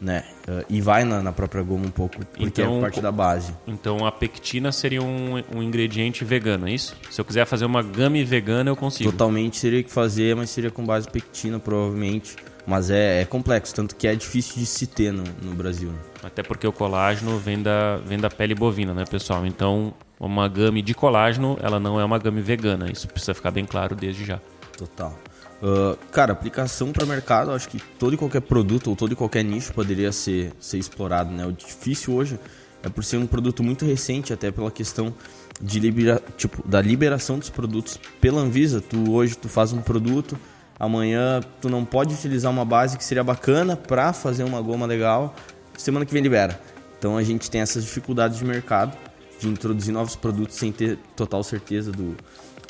né? 0.00 0.24
Uh, 0.46 0.64
e 0.68 0.80
vai 0.80 1.04
na, 1.04 1.22
na, 1.22 1.32
própria 1.32 1.62
goma 1.62 1.86
um 1.86 1.90
pouco, 1.90 2.18
porque 2.18 2.42
então, 2.42 2.78
é 2.78 2.80
parte 2.82 3.00
da 3.00 3.10
base. 3.10 3.52
Então 3.66 4.04
a 4.04 4.12
pectina 4.12 4.70
seria 4.70 5.02
um, 5.02 5.42
um, 5.54 5.62
ingrediente 5.62 6.24
vegano, 6.24 6.68
é 6.68 6.72
isso? 6.72 6.96
Se 7.10 7.20
eu 7.20 7.24
quiser 7.24 7.46
fazer 7.46 7.64
uma 7.64 7.82
gummy 7.82 8.24
vegana, 8.24 8.70
eu 8.70 8.76
consigo? 8.76 9.10
Totalmente 9.10 9.56
seria 9.56 9.82
que 9.82 9.90
fazer, 9.90 10.36
mas 10.36 10.50
seria 10.50 10.70
com 10.70 10.84
base 10.84 11.08
pectina, 11.08 11.58
provavelmente. 11.58 12.36
Mas 12.66 12.90
é, 12.90 13.22
é 13.22 13.24
complexo, 13.24 13.74
tanto 13.74 13.94
que 13.94 14.08
é 14.08 14.14
difícil 14.14 14.56
de 14.56 14.66
se 14.66 14.86
ter 14.86 15.12
no, 15.12 15.22
no 15.42 15.54
Brasil. 15.54 15.90
Né? 15.90 15.98
Até 16.24 16.42
porque 16.42 16.66
o 16.66 16.72
colágeno 16.72 17.38
vem 17.38 17.62
da, 17.62 17.98
vem 17.98 18.18
da 18.18 18.28
pele 18.28 18.54
bovina, 18.54 18.92
né, 18.92 19.04
pessoal? 19.08 19.46
Então, 19.46 19.94
uma 20.18 20.48
gummy 20.48 20.82
de 20.82 20.92
colágeno, 20.92 21.56
ela 21.62 21.78
não 21.78 22.00
é 22.00 22.04
uma 22.04 22.18
gummy 22.18 22.40
vegana. 22.40 22.90
Isso 22.90 23.06
precisa 23.06 23.34
ficar 23.34 23.52
bem 23.52 23.64
claro 23.64 23.94
desde 23.94 24.24
já. 24.24 24.40
Total. 24.76 25.16
Uh, 25.62 25.96
cara, 26.10 26.32
aplicação 26.32 26.92
para 26.92 27.06
mercado, 27.06 27.50
acho 27.52 27.68
que 27.68 27.78
todo 27.98 28.14
e 28.14 28.16
qualquer 28.16 28.42
produto 28.42 28.88
ou 28.88 28.96
todo 28.96 29.12
e 29.12 29.16
qualquer 29.16 29.42
nicho 29.42 29.72
poderia 29.72 30.12
ser, 30.12 30.52
ser 30.60 30.76
explorado, 30.76 31.30
né? 31.32 31.46
O 31.46 31.52
difícil 31.52 32.14
hoje 32.14 32.38
é 32.82 32.88
por 32.88 33.02
ser 33.02 33.16
um 33.16 33.26
produto 33.26 33.62
muito 33.62 33.84
recente, 33.84 34.32
até 34.32 34.50
pela 34.50 34.70
questão 34.70 35.14
de 35.60 35.80
libera, 35.80 36.22
tipo, 36.36 36.66
da 36.68 36.82
liberação 36.82 37.38
dos 37.38 37.48
produtos 37.48 37.98
pela 38.20 38.40
Anvisa. 38.40 38.82
Tu 38.82 39.10
hoje 39.10 39.36
tu 39.36 39.48
faz 39.48 39.72
um 39.72 39.80
produto, 39.80 40.38
amanhã 40.78 41.40
tu 41.60 41.68
não 41.68 41.84
pode 41.84 42.14
utilizar 42.14 42.50
uma 42.50 42.64
base 42.64 42.96
que 42.96 43.04
seria 43.04 43.24
bacana 43.24 43.76
para 43.76 44.12
fazer 44.12 44.44
uma 44.44 44.60
goma 44.60 44.86
legal, 44.86 45.34
semana 45.76 46.04
que 46.04 46.12
vem 46.12 46.22
libera. 46.22 46.60
Então 46.98 47.16
a 47.16 47.22
gente 47.22 47.50
tem 47.50 47.60
essas 47.60 47.84
dificuldades 47.84 48.38
de 48.38 48.44
mercado 48.44 48.96
de 49.38 49.48
introduzir 49.48 49.92
novos 49.92 50.16
produtos 50.16 50.56
sem 50.56 50.72
ter 50.72 50.98
total 51.14 51.42
certeza 51.42 51.92
do, 51.92 52.16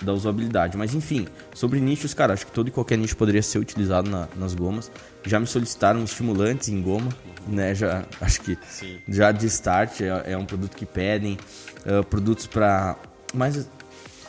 da 0.03 0.13
usabilidade. 0.13 0.77
Mas 0.77 0.95
enfim, 0.95 1.27
sobre 1.55 1.81
nichos, 1.81 2.13
cara, 2.13 2.35
acho 2.35 2.47
que 2.47 2.53
todo 2.53 2.69
e 2.69 2.71
qualquer 2.71 2.99
nicho 2.99 3.17
poderia 3.17 3.43
ser 3.43 3.59
utilizado 3.59 4.11
na, 4.11 4.29
nas 4.37 4.55
gomas. 4.55 4.91
Já 5.25 5.39
me 5.41 5.47
solicitaram 5.47 6.03
estimulantes 6.03 6.69
em 6.69 6.83
goma, 6.83 7.09
né? 7.47 7.75
Já 7.75 8.05
acho 8.21 8.41
que 8.41 8.59
Sim. 8.69 8.99
já 9.09 9.33
de 9.33 9.47
start 9.47 10.01
é, 10.01 10.33
é, 10.33 10.37
um 10.37 10.45
produto 10.45 10.77
que 10.77 10.87
pedem. 10.87 11.39
Uh, 11.85 12.05
produtos 12.05 12.47
para. 12.47 12.97
Mas 13.33 13.69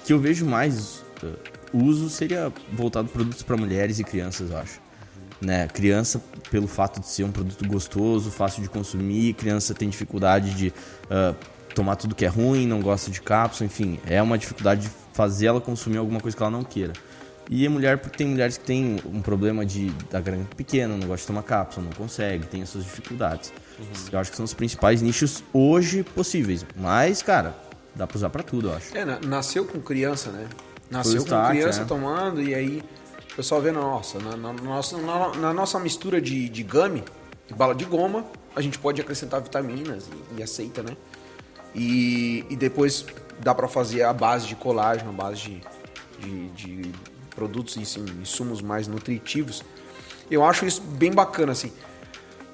que 0.05 0.13
eu 0.13 0.19
vejo 0.19 0.45
mais 0.45 1.03
uh, 1.23 1.56
uso 1.83 2.09
seria 2.09 2.51
voltado 2.73 3.07
produtos 3.09 3.43
para 3.43 3.57
mulheres 3.57 3.99
e 3.99 4.03
crianças, 4.03 4.51
eu 4.51 4.57
acho. 4.57 4.79
Né? 5.39 5.67
Criança, 5.67 6.21
pelo 6.49 6.67
fato 6.67 6.99
de 6.99 7.07
ser 7.07 7.23
um 7.23 7.31
produto 7.31 7.67
gostoso, 7.67 8.31
fácil 8.31 8.63
de 8.63 8.69
consumir, 8.69 9.33
criança 9.33 9.73
tem 9.73 9.87
dificuldade 9.89 10.53
de 10.55 10.73
uh, 11.05 11.35
tomar 11.75 11.95
tudo 11.95 12.15
que 12.15 12.25
é 12.25 12.27
ruim, 12.27 12.65
não 12.65 12.81
gosta 12.81 13.11
de 13.11 13.21
cápsula, 13.21 13.67
enfim, 13.67 13.99
é 14.05 14.21
uma 14.21 14.37
dificuldade 14.37 14.81
de 14.81 14.89
fazer 15.13 15.47
ela 15.47 15.61
consumir 15.61 15.97
alguma 15.97 16.19
coisa 16.19 16.35
que 16.35 16.41
ela 16.41 16.51
não 16.51 16.63
queira. 16.63 16.93
E 17.49 17.65
a 17.65 17.69
mulher, 17.69 17.97
porque 17.99 18.17
tem 18.17 18.27
mulheres 18.27 18.57
que 18.57 18.65
têm 18.65 18.97
um 19.05 19.21
problema 19.21 19.65
de 19.65 19.89
da 20.11 20.19
grande 20.19 20.45
pequena, 20.55 20.97
não 20.97 21.07
gosta 21.07 21.21
de 21.21 21.27
tomar 21.27 21.43
cápsula, 21.43 21.85
não 21.85 21.93
consegue, 21.93 22.45
tem 22.45 22.61
as 22.61 22.69
suas 22.69 22.83
dificuldades. 22.83 23.53
Uhum. 23.79 23.85
Eu 24.11 24.19
acho 24.19 24.31
que 24.31 24.37
são 24.37 24.43
os 24.43 24.53
principais 24.53 25.01
nichos 25.01 25.43
hoje 25.53 26.03
possíveis. 26.03 26.65
Mas, 26.75 27.21
cara, 27.21 27.55
dá 27.95 28.05
pra 28.05 28.17
usar 28.17 28.29
pra 28.29 28.43
tudo, 28.43 28.67
eu 28.69 28.75
acho. 28.75 28.97
É, 28.97 29.05
nasceu 29.25 29.65
com 29.65 29.79
criança, 29.79 30.29
né? 30.31 30.47
Nasceu 30.89 31.25
com 31.25 31.49
criança 31.49 31.81
é. 31.81 31.85
tomando 31.85 32.41
e 32.41 32.55
aí 32.55 32.83
o 33.31 33.35
pessoal 33.35 33.61
vê, 33.61 33.71
nossa, 33.71 34.19
na, 34.19 34.35
na, 34.35 34.53
nossa, 34.53 34.97
na, 34.97 35.35
na 35.35 35.53
nossa 35.53 35.79
mistura 35.79 36.19
de, 36.19 36.49
de 36.49 36.63
gummy, 36.63 37.03
de 37.47 37.53
bala 37.53 37.75
de 37.75 37.85
goma, 37.85 38.25
a 38.55 38.61
gente 38.61 38.79
pode 38.79 38.99
acrescentar 38.99 39.41
vitaminas 39.41 40.07
e, 40.07 40.39
e 40.39 40.43
aceita, 40.43 40.81
né? 40.81 40.97
E, 41.75 42.45
e 42.49 42.55
depois 42.55 43.05
dá 43.39 43.53
para 43.53 43.67
fazer 43.67 44.03
a 44.03 44.11
base 44.11 44.47
de 44.47 44.55
colágeno, 44.55 45.11
a 45.11 45.13
base 45.13 45.61
de, 46.19 46.49
de, 46.49 46.49
de 46.49 46.91
produtos, 47.35 47.77
insumos 47.77 48.61
mais 48.61 48.87
nutritivos. 48.87 49.63
Eu 50.31 50.43
acho 50.43 50.65
isso 50.65 50.81
bem 50.81 51.11
bacana, 51.11 51.51
assim. 51.51 51.71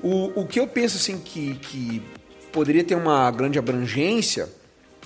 O, 0.02 0.42
o 0.42 0.46
que 0.46 0.60
eu 0.60 0.68
penso, 0.68 0.98
assim, 0.98 1.18
que, 1.18 1.56
que 1.56 2.04
poderia 2.52 2.84
ter 2.84 2.96
uma 2.96 3.32
grande 3.32 3.58
abrangência 3.58 4.50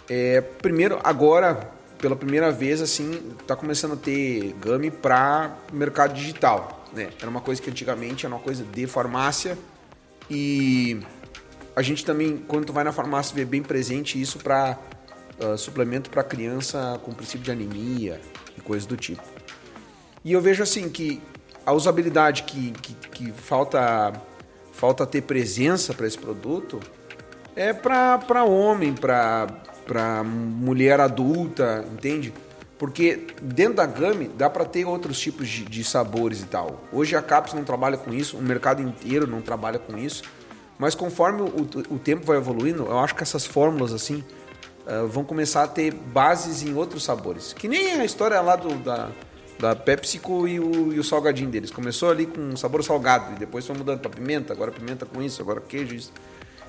é, 0.10 0.42
primeiro, 0.42 1.00
agora, 1.04 1.70
pela 1.98 2.16
primeira 2.16 2.52
vez, 2.52 2.82
assim, 2.82 3.34
está 3.40 3.56
começando 3.56 3.94
a 3.94 3.98
ter 3.98 4.54
GAMI 4.60 4.92
para 4.92 5.58
mercado 5.72 6.14
digital, 6.14 6.86
né? 6.94 7.10
Era 7.20 7.30
uma 7.30 7.42
coisa 7.42 7.62
que 7.62 7.70
antigamente 7.70 8.26
era 8.26 8.34
uma 8.34 8.42
coisa 8.42 8.64
de 8.64 8.88
farmácia 8.88 9.58
e 10.30 11.00
a 11.76 11.82
gente 11.82 12.04
também, 12.04 12.38
quando 12.38 12.66
tu 12.66 12.74
vai 12.74 12.84
na 12.84 12.92
farmácia, 12.92 13.36
vê 13.36 13.46
bem 13.46 13.62
presente 13.62 14.20
isso 14.20 14.40
para 14.40 14.78
uh, 15.40 15.54
ah, 15.54 15.58
suplemento 15.58 16.10
para 16.10 16.24
criança 16.24 17.00
com 17.04 17.14
princípio 17.14 17.44
de 17.44 17.52
anemia 17.52 18.20
e 18.58 18.62
coisas 18.62 18.86
do 18.86 18.98
tipo. 18.98 19.24
E 20.24 20.34
eu 20.34 20.42
vejo 20.42 20.64
assim 20.64 20.90
que 20.90 21.22
a 21.66 21.74
usabilidade 21.74 22.44
que, 22.44 22.72
que, 22.72 22.94
que 22.94 23.32
falta 23.32 24.14
falta 24.72 25.08
ter 25.08 25.22
presença 25.22 25.94
para 25.94 26.06
esse 26.06 26.18
produto 26.18 26.80
é 27.56 27.74
para 27.74 28.44
homem, 28.44 28.94
para 28.94 29.48
mulher 30.24 31.00
adulta, 31.00 31.86
entende? 31.92 32.34
Porque 32.78 33.28
dentro 33.42 33.76
da 33.76 33.86
Gami 33.86 34.28
dá 34.28 34.50
para 34.50 34.64
ter 34.64 34.86
outros 34.86 35.20
tipos 35.20 35.48
de, 35.48 35.66
de, 35.66 35.84
sabores 35.84 36.42
e 36.42 36.46
tal. 36.46 36.84
Hoje 36.92 37.16
a 37.16 37.22
Caps 37.22 37.54
não 37.54 37.64
trabalha 37.64 37.98
com 37.98 38.14
isso, 38.14 38.38
o 38.38 38.42
mercado 38.42 38.82
inteiro 38.82 39.26
não 39.26 39.42
trabalha 39.42 39.80
com 39.80 39.98
isso. 39.98 40.24
Mas 40.78 40.94
conforme 40.94 41.42
o, 41.42 41.96
o 41.96 41.98
tempo 41.98 42.26
vai 42.26 42.38
evoluindo, 42.38 42.86
eu 42.86 43.00
acho 43.00 43.16
que 43.16 43.24
essas 43.24 43.46
fórmulas 43.46 43.92
assim 43.92 44.24
uh, 44.86 45.08
vão 45.08 45.24
começar 45.24 45.64
a 45.64 45.68
ter 45.68 45.92
bases 45.92 46.62
em 46.62 46.76
outros 46.76 47.04
sabores. 47.04 47.52
Que 47.52 47.68
nem 47.68 47.94
a 47.94 48.06
história 48.06 48.40
lá 48.42 48.56
do, 48.56 48.76
da, 48.76 49.10
da 49.60 49.76
PepsiCo 49.76 50.48
e 50.48 50.60
o, 50.60 50.94
e 50.94 51.00
o 51.00 51.04
salgadinho 51.04 51.50
deles. 51.50 51.72
Começou 51.72 52.12
ali 52.12 52.28
com 52.28 52.56
sabor 52.56 52.84
salgado 52.84 53.34
e 53.34 53.40
depois 53.40 53.66
foi 53.66 53.76
mudando 53.76 54.02
para 54.02 54.12
pimenta, 54.12 54.54
agora 54.54 54.72
pimenta 54.72 55.04
com 55.04 55.22
isso, 55.22 55.42
agora 55.42 55.60
queijo 55.62 55.96
isso. 55.96 56.14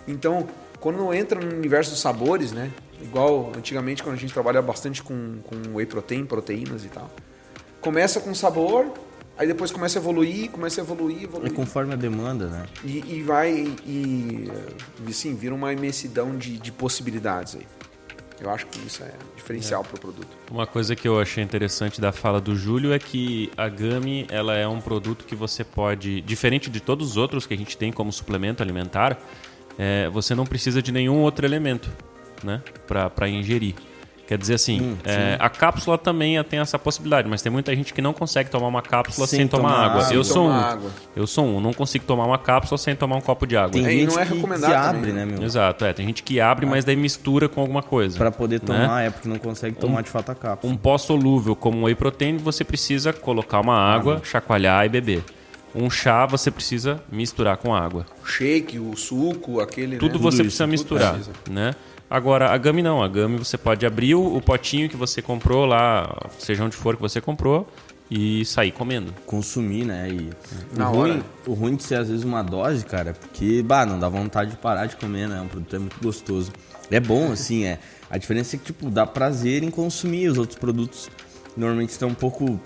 Então, 0.07 0.49
quando 0.81 1.13
entra 1.13 1.41
no 1.41 1.57
universo 1.57 1.91
dos 1.91 2.01
sabores, 2.01 2.53
né? 2.53 2.71
Igual 3.01 3.53
antigamente 3.57 4.03
quando 4.03 4.17
a 4.17 4.19
gente 4.19 4.33
trabalha 4.33 4.61
bastante 4.61 5.03
com, 5.03 5.39
com 5.45 5.77
whey 5.77 5.87
protein, 5.87 6.25
proteínas 6.25 6.85
e 6.85 6.89
tal. 6.89 7.11
Começa 7.81 8.21
com 8.21 8.35
sabor, 8.35 8.93
aí 9.37 9.47
depois 9.47 9.71
começa 9.71 9.99
a 9.99 10.01
evoluir, 10.01 10.51
começa 10.51 10.81
a 10.81 10.85
evoluir, 10.85 11.23
evoluir. 11.23 11.53
É 11.53 11.55
conforme 11.55 11.93
a 11.93 11.97
demanda, 11.97 12.47
né? 12.47 12.67
E, 12.85 13.17
e 13.17 13.23
vai 13.23 13.53
e 13.87 14.51
assim, 15.09 15.35
vira 15.35 15.55
uma 15.55 15.73
imensidão 15.73 16.37
de, 16.37 16.59
de 16.59 16.73
possibilidades 16.73 17.57
aí. 17.57 17.67
Eu 18.41 18.51
acho 18.51 18.67
que 18.67 18.79
isso 18.87 19.03
é 19.03 19.13
diferencial 19.37 19.83
é. 19.83 19.85
para 19.85 19.97
o 19.97 20.01
produto. 20.01 20.29
Uma 20.51 20.67
coisa 20.67 20.95
que 20.95 21.09
eu 21.09 21.21
achei 21.21 21.43
interessante 21.43 22.01
da 22.01 22.13
fala 22.13 22.41
do 22.41 22.55
Júlio 22.55 22.93
é 22.93 22.99
que 22.99 23.51
a 23.57 23.69
Gami 23.69 24.27
ela 24.31 24.55
é 24.55 24.67
um 24.67 24.81
produto 24.81 25.25
que 25.25 25.35
você 25.35 25.65
pode, 25.65 26.21
diferente 26.21 26.71
de 26.71 26.81
todos 26.81 27.11
os 27.11 27.17
outros 27.17 27.47
que 27.47 27.55
a 27.55 27.57
gente 27.57 27.77
tem 27.77 27.93
como 27.93 28.13
suplemento 28.13 28.63
alimentar, 28.63 29.19
é, 29.79 30.09
você 30.09 30.35
não 30.35 30.45
precisa 30.45 30.83
de 30.83 30.91
nenhum 30.91 31.21
outro 31.21 31.47
elemento 31.47 31.89
né, 32.43 32.61
para 32.87 33.29
ingerir. 33.29 33.75
Quer 34.29 34.37
dizer 34.37 34.55
assim, 34.57 34.79
hum, 34.83 34.97
é, 35.07 35.39
a 35.41 35.49
cápsula 35.49 35.97
também 35.97 36.43
tem 36.45 36.61
essa 36.61 36.79
possibilidade, 36.79 37.27
mas 37.27 37.41
tem 37.41 37.51
muita 37.51 37.75
gente 37.75 37.95
que 37.95 38.03
não 38.03 38.13
consegue 38.13 38.51
tomar 38.51 38.69
uma 38.69 38.83
cápsula 38.83 39.27
sem, 39.27 39.39
sem 39.39 39.49
tomar, 39.49 39.71
tomar, 39.71 39.85
água. 39.87 40.15
eu 40.15 40.23
sou 40.23 40.49
um. 40.49 40.53
Água. 40.53 40.91
Eu 41.17 41.27
sou 41.27 41.47
um, 41.47 41.61
não 41.63 41.73
consigo 41.73 42.05
tomar 42.05 42.27
uma 42.27 42.37
cápsula 42.37 42.77
sem 42.77 42.95
tomar 42.95 43.17
um 43.17 43.23
copo 43.23 43.47
de 43.47 43.57
água. 43.57 43.71
Tem 43.71 43.87
é, 43.87 43.91
gente 43.91 44.13
não 44.13 44.21
é 44.21 44.25
recomendado 44.25 44.71
que, 44.71 44.77
abre, 44.77 45.13
né, 45.13 45.25
meu? 45.25 45.43
Exato, 45.43 45.83
é. 45.83 45.95
Tem 45.95 46.05
gente 46.05 46.23
que 46.23 46.43
abre, 46.43 46.67
mas 46.67 46.85
daí 46.85 46.95
mistura 46.95 47.49
com 47.49 47.63
alguma 47.63 47.83
coisa. 47.83 48.19
Para 48.19 48.31
poder 48.31 48.61
né? 48.61 48.67
tomar, 48.67 48.97
né? 48.97 49.07
é 49.07 49.11
porque 49.11 49.27
não 49.31 49.39
consegue 49.39 49.77
tomar 49.77 50.01
um, 50.01 50.03
de 50.03 50.11
fato 50.11 50.31
a 50.31 50.35
cápsula. 50.35 50.75
Um 50.75 50.77
pó 50.77 50.99
solúvel 50.99 51.57
como 51.57 51.87
whey 51.87 51.95
protein, 51.95 52.37
você 52.37 52.63
precisa 52.65 53.15
colocar 53.15 53.61
uma 53.61 53.79
água, 53.79 54.17
água, 54.17 54.27
chacoalhar 54.27 54.85
e 54.85 54.91
beber. 54.91 55.25
Um 55.75 55.91
chá 55.91 56.27
você 56.27 56.51
precisa 56.51 57.03
misturar 57.11 57.57
com 57.57 57.75
água. 57.75 58.07
O 58.23 58.27
shake, 58.27 58.79
o 58.79 58.97
suco, 58.97 59.61
aquele. 59.61 59.97
Tudo 59.97 60.15
né? 60.15 60.23
você 60.23 60.39
Tudo 60.39 60.47
precisa 60.47 60.67
misturar, 60.67 61.19
né? 61.51 61.75
Agora, 62.11 62.51
a 62.51 62.57
Gami 62.57 62.83
não. 62.83 63.03
A 63.03 63.09
Gami 63.09 63.39
você 63.39 63.59
pode 63.59 63.85
abrir 63.85 64.15
o, 64.15 64.37
o 64.37 64.41
potinho 64.41 64.89
que 64.89 64.97
você 64.97 65.21
comprou 65.21 65.67
lá, 65.67 66.27
seja 66.39 66.65
onde 66.65 66.75
for 66.75 66.97
que 66.97 67.03
você 67.03 67.21
comprou, 67.21 67.69
e 68.11 68.45
sair 68.45 68.73
comendo. 68.73 69.13
Consumir, 69.27 69.85
né? 69.85 70.09
E 70.09 70.31
Na 70.75 70.91
o, 70.91 70.95
ruim, 70.95 71.23
o 71.47 71.53
ruim 71.53 71.77
de 71.77 71.83
ser 71.83 71.97
às 71.97 72.09
vezes 72.09 72.25
uma 72.25 72.43
dose, 72.43 72.85
cara, 72.85 73.11
é 73.11 73.13
porque, 73.13 73.63
bah, 73.63 73.85
não 73.85 73.99
dá 73.99 74.09
vontade 74.09 74.53
de 74.53 74.57
parar 74.57 74.87
de 74.87 74.97
comer, 74.97 75.29
né? 75.29 75.43
O 75.43 75.47
produto 75.47 75.77
é 75.77 75.79
muito 75.79 76.01
gostoso. 76.03 76.51
É 76.91 76.99
bom, 76.99 77.31
assim, 77.33 77.65
é. 77.65 77.79
A 78.11 78.17
diferença 78.17 78.57
é 78.57 78.59
que, 78.59 78.67
tipo, 78.67 78.91
dá 78.91 79.07
prazer 79.07 79.63
em 79.63 79.71
consumir 79.71 80.29
os 80.29 80.39
outros 80.39 80.59
produtos. 80.59 81.11
Normalmente 81.57 81.91
estão 81.91 82.09
um 82.09 82.15
pouco, 82.15 82.59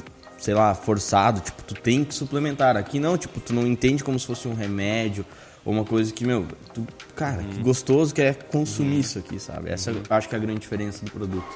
sei 0.42 0.54
lá, 0.54 0.74
forçado. 0.74 1.40
Tipo, 1.40 1.62
tu 1.62 1.74
tem 1.74 2.04
que 2.04 2.12
suplementar. 2.12 2.76
Aqui 2.76 2.98
não, 2.98 3.16
tipo, 3.16 3.38
tu 3.38 3.54
não 3.54 3.64
entende 3.64 4.02
como 4.02 4.18
se 4.18 4.26
fosse 4.26 4.48
um 4.48 4.54
remédio 4.54 5.24
ou 5.64 5.72
uma 5.72 5.84
coisa 5.84 6.12
que, 6.12 6.26
meu, 6.26 6.44
tu, 6.74 6.84
cara, 7.14 7.40
uhum. 7.40 7.48
que 7.48 7.60
gostoso 7.60 8.12
que 8.12 8.20
é 8.20 8.34
consumir 8.34 8.94
uhum. 8.94 9.00
isso 9.00 9.18
aqui, 9.20 9.38
sabe? 9.38 9.70
Essa 9.70 9.92
uhum. 9.92 10.02
acho 10.10 10.28
que 10.28 10.34
é 10.34 10.38
a 10.38 10.40
grande 10.40 10.58
diferença 10.58 11.04
do 11.04 11.12
produto. 11.12 11.46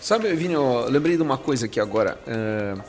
Sabe, 0.00 0.32
Vini, 0.36 0.54
eu 0.54 0.88
lembrei 0.88 1.16
de 1.16 1.22
uma 1.22 1.36
coisa 1.36 1.66
aqui 1.66 1.80
agora. 1.80 2.16
Uh, 2.26 2.80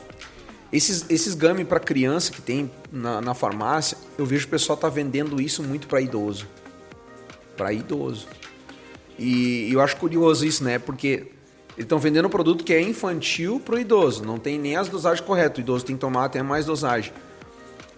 esses, 0.72 1.04
esses 1.10 1.34
gummy 1.34 1.64
para 1.64 1.80
criança 1.80 2.30
que 2.30 2.40
tem 2.40 2.70
na, 2.92 3.20
na, 3.20 3.34
farmácia, 3.34 3.98
eu 4.16 4.24
vejo 4.24 4.46
o 4.46 4.50
pessoal 4.50 4.78
tá 4.78 4.88
vendendo 4.88 5.40
isso 5.40 5.64
muito 5.64 5.88
para 5.88 6.00
idoso. 6.00 6.46
Para 7.56 7.72
idoso. 7.72 8.28
E, 9.18 9.68
e 9.68 9.72
eu 9.72 9.80
acho 9.80 9.96
curioso 9.96 10.46
isso, 10.46 10.62
né? 10.62 10.78
Porque 10.78 11.32
eles 11.76 11.84
estão 11.84 11.98
vendendo 11.98 12.26
um 12.26 12.30
produto 12.30 12.64
que 12.64 12.72
é 12.72 12.80
infantil 12.80 13.60
para 13.60 13.76
o 13.76 13.78
idoso. 13.78 14.24
Não 14.24 14.38
tem 14.38 14.58
nem 14.58 14.76
as 14.76 14.88
dosagens 14.88 15.26
corretas. 15.26 15.58
O 15.58 15.60
idoso 15.60 15.84
tem 15.84 15.96
que 15.96 16.00
tomar 16.00 16.24
até 16.24 16.42
mais 16.42 16.66
dosagem. 16.66 17.12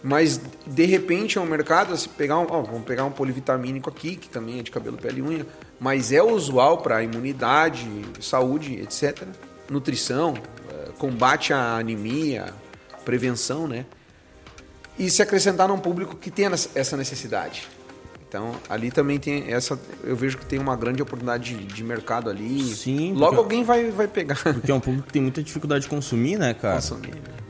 Mas 0.03 0.41
de 0.67 0.85
repente 0.85 1.39
é 1.39 1.41
um 1.41 1.47
mercado, 1.47 1.97
se 1.97 2.09
pegar 2.09 2.39
um, 2.39 2.47
ó, 2.51 2.63
vamos 2.63 2.85
pegar 2.85 3.05
um 3.05 3.13
polivitamínico 3.13 3.89
aqui, 3.89 4.17
que 4.17 4.29
também 4.29 4.59
é 4.59 4.63
de 4.63 4.71
cabelo, 4.71 4.97
pele 4.97 5.21
e 5.21 5.23
unha, 5.23 5.47
mas 5.79 6.11
é 6.11 6.21
usual 6.21 6.79
para 6.79 7.03
imunidade, 7.03 7.89
saúde, 8.21 8.81
etc. 8.81 9.23
Nutrição, 9.71 10.35
eh, 10.71 10.91
combate 10.99 11.53
à 11.53 11.77
anemia, 11.77 12.53
prevenção, 13.05 13.69
né? 13.69 13.87
E 14.99 15.09
se 15.09 15.23
acrescentar 15.23 15.69
num 15.69 15.79
público 15.79 16.17
que 16.17 16.31
tem 16.31 16.47
essa 16.75 16.97
necessidade. 16.97 17.69
Então, 18.33 18.55
ali 18.67 18.91
também 18.91 19.19
tem 19.19 19.53
essa. 19.53 19.79
Eu 20.03 20.17
vejo 20.17 20.39
que 20.39 20.47
tem 20.47 20.59
uma 20.59 20.75
grande 20.75 21.03
oportunidade 21.03 21.55
de, 21.55 21.67
de 21.67 21.85
mercado 21.85 22.31
ali. 22.31 22.63
Sim. 22.63 23.13
Logo 23.13 23.37
alguém 23.37 23.63
vai, 23.63 23.91
vai 23.91 24.09
pegar. 24.09 24.43
Porque 24.43 24.71
é 24.71 24.75
um 24.75 24.81
público 24.81 25.07
que 25.07 25.13
tem 25.13 25.21
muita 25.21 25.43
dificuldade 25.43 25.83
de 25.83 25.91
consumir, 25.91 26.39
né, 26.39 26.55
cara? 26.55 26.77
Consumir, 26.77 27.15
né? 27.15 27.43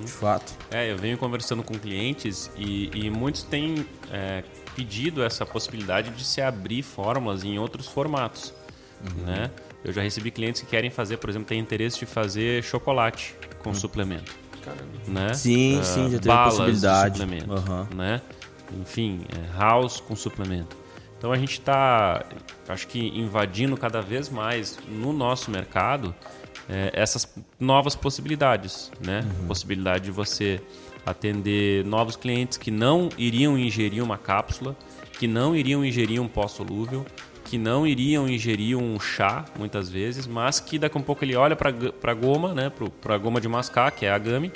de 0.00 0.12
fato. 0.12 0.52
É, 0.70 0.92
eu 0.92 0.96
venho 0.96 1.18
conversando 1.18 1.64
com 1.64 1.74
clientes 1.74 2.48
e, 2.56 2.90
e 2.94 3.10
muitos 3.10 3.42
têm 3.42 3.84
é, 4.12 4.44
pedido 4.76 5.20
essa 5.24 5.44
possibilidade 5.44 6.10
de 6.10 6.24
se 6.24 6.40
abrir 6.40 6.82
fórmulas 6.82 7.42
em 7.42 7.58
outros 7.58 7.88
formatos, 7.88 8.54
uhum. 9.00 9.24
né? 9.24 9.50
Eu 9.82 9.92
já 9.92 10.00
recebi 10.00 10.30
clientes 10.30 10.60
que 10.60 10.66
querem 10.68 10.90
fazer, 10.90 11.16
por 11.16 11.28
exemplo, 11.28 11.48
têm 11.48 11.58
interesse 11.58 11.98
de 11.98 12.06
fazer 12.06 12.62
chocolate 12.62 13.34
com 13.62 13.70
uhum. 13.70 13.74
suplemento. 13.74 14.32
Caramba. 14.62 14.84
Né? 15.08 15.34
Sim, 15.34 15.80
uh, 15.80 15.84
sim, 15.84 16.10
já 16.10 16.18
tem 16.18 16.32
a 16.32 16.44
possibilidade. 16.44 17.18
suplemento, 17.18 17.50
uhum. 17.52 17.96
né? 17.96 18.22
Enfim, 18.80 19.20
é, 19.36 19.58
house 19.58 20.00
com 20.00 20.16
suplemento. 20.16 20.76
Então 21.16 21.32
a 21.32 21.38
gente 21.38 21.52
está, 21.52 22.24
acho 22.68 22.86
que 22.86 22.98
invadindo 23.18 23.76
cada 23.76 24.02
vez 24.02 24.28
mais 24.28 24.78
no 24.88 25.12
nosso 25.12 25.50
mercado 25.50 26.14
é, 26.68 26.90
essas 26.92 27.26
novas 27.58 27.94
possibilidades, 27.94 28.90
né? 29.04 29.20
Uhum. 29.40 29.46
Possibilidade 29.46 30.04
de 30.04 30.10
você 30.10 30.60
atender 31.04 31.84
novos 31.84 32.16
clientes 32.16 32.58
que 32.58 32.70
não 32.70 33.08
iriam 33.18 33.58
ingerir 33.58 34.02
uma 34.02 34.18
cápsula, 34.18 34.76
que 35.18 35.26
não 35.26 35.54
iriam 35.54 35.84
ingerir 35.84 36.20
um 36.20 36.28
pó 36.28 36.48
solúvel, 36.48 37.04
que 37.44 37.58
não 37.58 37.86
iriam 37.86 38.28
ingerir 38.28 38.76
um 38.76 38.98
chá, 38.98 39.44
muitas 39.58 39.88
vezes, 39.88 40.26
mas 40.26 40.60
que 40.60 40.78
daqui 40.78 40.96
a 40.96 41.00
um 41.00 41.04
pouco 41.04 41.24
ele 41.24 41.36
olha 41.36 41.54
para 41.54 41.70
a 41.70 42.14
goma, 42.14 42.54
né? 42.54 42.72
Para 43.00 43.14
a 43.14 43.18
goma 43.18 43.40
de 43.40 43.48
mascar, 43.48 43.90
que 43.92 44.06
é 44.06 44.10
a 44.10 44.18
gami, 44.18 44.50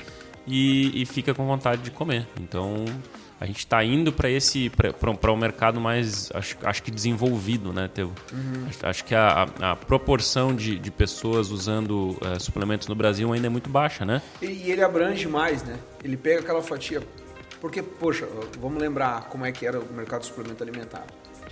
e, 0.46 1.02
e 1.02 1.06
fica 1.06 1.34
com 1.34 1.46
vontade 1.46 1.82
de 1.82 1.90
comer. 1.90 2.26
Então, 2.40 2.84
a 3.40 3.46
gente 3.46 3.58
está 3.58 3.82
indo 3.84 4.12
para 4.12 4.28
esse 4.28 4.70
para 4.70 5.32
um 5.32 5.36
mercado 5.36 5.80
mais 5.80 6.30
acho, 6.34 6.56
acho 6.62 6.82
que 6.82 6.90
desenvolvido 6.90 7.72
né 7.72 7.88
Teu? 7.92 8.12
Uhum. 8.32 8.66
Acho, 8.68 8.86
acho, 8.86 9.04
que 9.04 9.14
a, 9.14 9.48
a, 9.60 9.76
proporção 9.76 10.54
de, 10.54 10.78
de 10.78 10.90
pessoas 10.90 11.50
usando 11.50 12.18
uh, 12.20 12.40
suplementos 12.40 12.88
no 12.88 12.94
Brasil 12.94 13.32
ainda 13.32 13.46
é 13.46 13.50
muito 13.50 13.70
baixa 13.70 14.04
né 14.04 14.22
e 14.42 14.70
ele 14.70 14.82
abrange 14.82 15.28
mais 15.28 15.62
né 15.62 15.78
ele 16.02 16.16
pega 16.16 16.40
aquela 16.40 16.62
fatia 16.62 17.02
porque 17.60 17.82
poxa 17.82 18.28
vamos 18.60 18.80
lembrar 18.80 19.28
como 19.28 19.44
é 19.44 19.52
que 19.52 19.66
era 19.66 19.78
o 19.78 19.92
mercado 19.92 20.22
de 20.22 20.26
suplemento 20.26 20.62
alimentar 20.62 21.06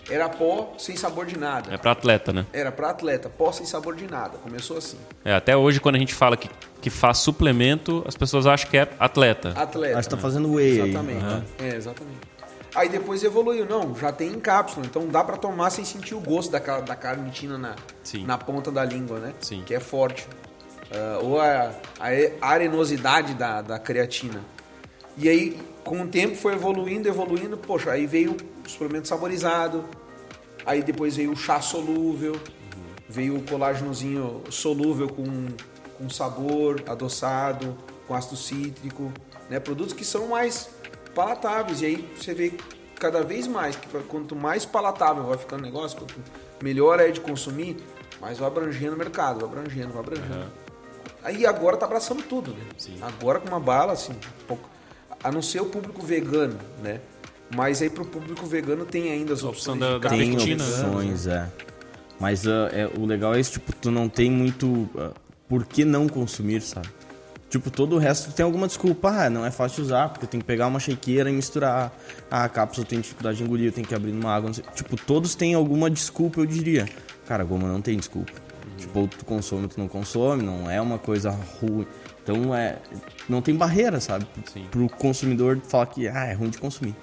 era 0.09 0.29
pó 0.29 0.75
sem 0.79 0.97
sabor 0.97 1.27
de 1.27 1.39
nada. 1.39 1.73
É 1.73 1.77
para 1.77 1.93
atleta, 1.93 2.33
né? 2.33 2.47
Era 2.53 2.71
para 2.71 2.91
atleta, 2.91 3.29
pó 3.29 3.51
sem 3.53 3.67
sabor 3.67 3.95
de 3.97 4.07
nada. 4.07 4.39
Começou 4.39 4.79
assim. 4.79 4.99
É, 5.25 5.35
até 5.35 5.57
hoje 5.57 5.81
quando 5.81 5.97
a 5.97 5.99
gente 5.99 6.15
fala 6.15 6.37
que, 6.37 6.49
que 6.81 6.91
faz 6.91 7.19
suplemento, 7.19 8.05
as 8.07 8.17
pessoas 8.17 8.47
acham 8.47 8.71
que 8.71 8.77
é 8.77 8.89
atleta. 8.99 9.53
Atleta. 9.57 9.99
Acho 9.99 10.09
que 10.09 10.15
tá 10.15 10.21
fazendo 10.21 10.53
whey 10.53 10.81
Exatamente. 10.81 11.25
Uhum. 11.25 11.43
É, 11.59 11.77
exatamente. 11.77 12.19
Aí 12.75 12.91
depois 12.91 13.25
evoluiu, 13.25 13.65
não, 13.65 13.97
já 13.97 14.13
tem 14.13 14.29
em 14.29 14.39
cápsula, 14.39 14.85
então 14.85 15.09
dá 15.09 15.25
para 15.25 15.39
tomar 15.39 15.71
sem 15.71 15.83
sentir 15.83 16.15
o 16.15 16.21
gosto 16.21 16.53
da, 16.53 16.59
da 16.59 16.95
carnitina 16.95 17.57
na, 17.57 17.75
na 18.27 18.37
ponta 18.37 18.71
da 18.71 18.85
língua, 18.85 19.19
né? 19.19 19.33
Sim. 19.41 19.63
Que 19.65 19.75
é 19.75 19.81
forte. 19.81 20.29
Uh, 20.91 21.25
ou 21.25 21.41
a, 21.41 21.73
a 21.99 22.49
arenosidade 22.49 23.33
da, 23.33 23.63
da 23.63 23.79
creatina. 23.79 24.41
E 25.17 25.29
aí, 25.29 25.59
com 25.83 26.03
o 26.03 26.07
tempo, 26.07 26.37
foi 26.37 26.53
evoluindo, 26.53 27.09
evoluindo. 27.09 27.57
Poxa, 27.57 27.93
aí 27.93 28.07
veio 28.07 28.37
suplemento 28.71 29.09
saborizado, 29.09 29.85
aí 30.65 30.83
depois 30.83 31.17
veio 31.17 31.33
o 31.33 31.37
chá 31.37 31.61
solúvel, 31.61 32.33
uhum. 32.33 32.83
veio 33.09 33.37
o 33.37 33.43
colágenozinho 33.43 34.43
solúvel 34.51 35.09
com, 35.09 35.49
com 35.99 36.11
sabor, 36.11 36.83
adoçado, 36.87 37.77
com 38.07 38.15
ácido 38.15 38.37
cítrico, 38.37 39.13
né? 39.49 39.61
Produtos 39.61 39.93
que 39.93 40.05
são 40.05 40.29
mais 40.29 40.71
palatáveis. 41.15 41.83
E 41.83 41.87
aí 41.87 42.13
você 42.17 42.35
vê 42.35 42.53
cada 42.99 43.23
vez 43.23 43.47
mais 43.47 43.77
que 43.77 43.87
quanto 44.05 44.35
mais 44.35 44.65
palatável 44.65 45.25
vai 45.25 45.39
ficando 45.39 45.61
o 45.61 45.67
negócio, 45.67 45.99
quanto 45.99 46.15
melhor 46.63 47.01
é 47.01 47.11
de 47.11 47.21
consumir, 47.21 47.77
mais 48.21 48.39
vai 48.39 48.49
abrangendo 48.49 48.95
o 48.95 48.99
mercado, 48.99 49.41
vai 49.41 49.49
abrangendo, 49.49 49.93
vai 49.93 50.01
abrangendo. 50.01 50.35
Uhum. 50.35 50.67
Aí 51.23 51.45
agora 51.45 51.77
tá 51.77 51.87
abraçando 51.87 52.23
tudo, 52.23 52.53
né? 52.53 52.65
Sim. 52.79 52.99
Agora 53.03 53.41
com 53.41 53.49
uma 53.49 53.61
bala, 53.61 53.93
assim, 53.93 54.13
um 54.13 54.47
pouco, 54.47 54.69
a 55.23 55.33
não 55.33 55.43
ser 55.43 55.61
o 55.61 55.67
público 55.67 56.01
vegano, 56.01 56.59
né? 56.83 57.01
Mas 57.55 57.81
aí 57.81 57.89
pro 57.89 58.05
público 58.05 58.45
vegano 58.47 58.85
tem 58.85 59.11
ainda 59.11 59.33
as 59.33 59.45
opções 59.45 59.79
da, 59.79 59.99
da 59.99 60.09
Tem 60.09 60.35
opções, 60.35 61.27
é. 61.27 61.49
Mas 62.19 62.45
uh, 62.47 62.69
é, 62.73 62.91
o 62.99 63.05
legal 63.05 63.35
é 63.35 63.41
isso, 63.41 63.53
tipo, 63.53 63.73
tu 63.75 63.91
não 63.91 64.09
tem 64.09 64.31
muito 64.31 64.67
uh, 64.67 65.15
por 65.49 65.65
que 65.65 65.85
não 65.85 66.09
consumir, 66.09 66.63
sabe? 66.63 66.89
Tipo, 67.49 67.71
todo 67.71 67.95
o 67.95 67.99
resto 67.99 68.33
tem 68.33 68.45
alguma 68.45 68.67
desculpa. 68.67 69.09
Ah, 69.09 69.31
não 69.31 69.47
é 69.47 69.51
fácil 69.51 69.77
de 69.77 69.83
usar, 69.83 70.09
porque 70.09 70.27
tenho 70.27 70.43
que 70.43 70.47
pegar 70.47 70.67
uma 70.67 70.81
shakeira 70.81 71.31
e 71.31 71.33
misturar. 71.33 71.93
Ah, 72.31 72.45
a 72.45 72.49
cápsula 72.49 72.87
tem 72.87 73.01
dificuldade 73.01 73.39
de 73.39 73.45
engolir, 73.45 73.67
eu 73.67 73.73
tenho 73.73 73.87
que 73.87 73.95
abrir 73.95 74.13
numa 74.13 74.35
água. 74.35 74.51
Tipo, 74.51 74.97
todos 74.97 75.35
têm 75.35 75.55
alguma 75.55 75.89
desculpa, 75.89 76.41
eu 76.41 76.47
diria. 76.47 76.89
Cara, 77.27 77.45
a 77.45 77.47
goma 77.47 77.69
não 77.69 77.81
tem 77.81 77.97
desculpa. 77.97 78.33
Uhum. 78.33 78.77
Tipo, 78.77 78.99
ou 79.01 79.09
tu 79.09 79.25
consome 79.25 79.63
ou 79.63 79.69
tu 79.69 79.79
não 79.79 79.89
consome, 79.89 80.43
não 80.43 80.69
é 80.69 80.81
uma 80.81 80.99
coisa 80.99 81.31
ruim. 81.31 81.87
Então, 82.23 82.53
é, 82.53 82.79
não 83.29 83.41
tem 83.41 83.55
barreira, 83.55 84.01
sabe? 84.01 84.27
Sim. 84.53 84.67
Pro 84.71 84.89
consumidor 84.89 85.61
falar 85.69 85.87
que 85.87 86.09
ah, 86.09 86.25
é 86.25 86.33
ruim 86.33 86.51
de 86.51 86.59
consumir. 86.59 86.97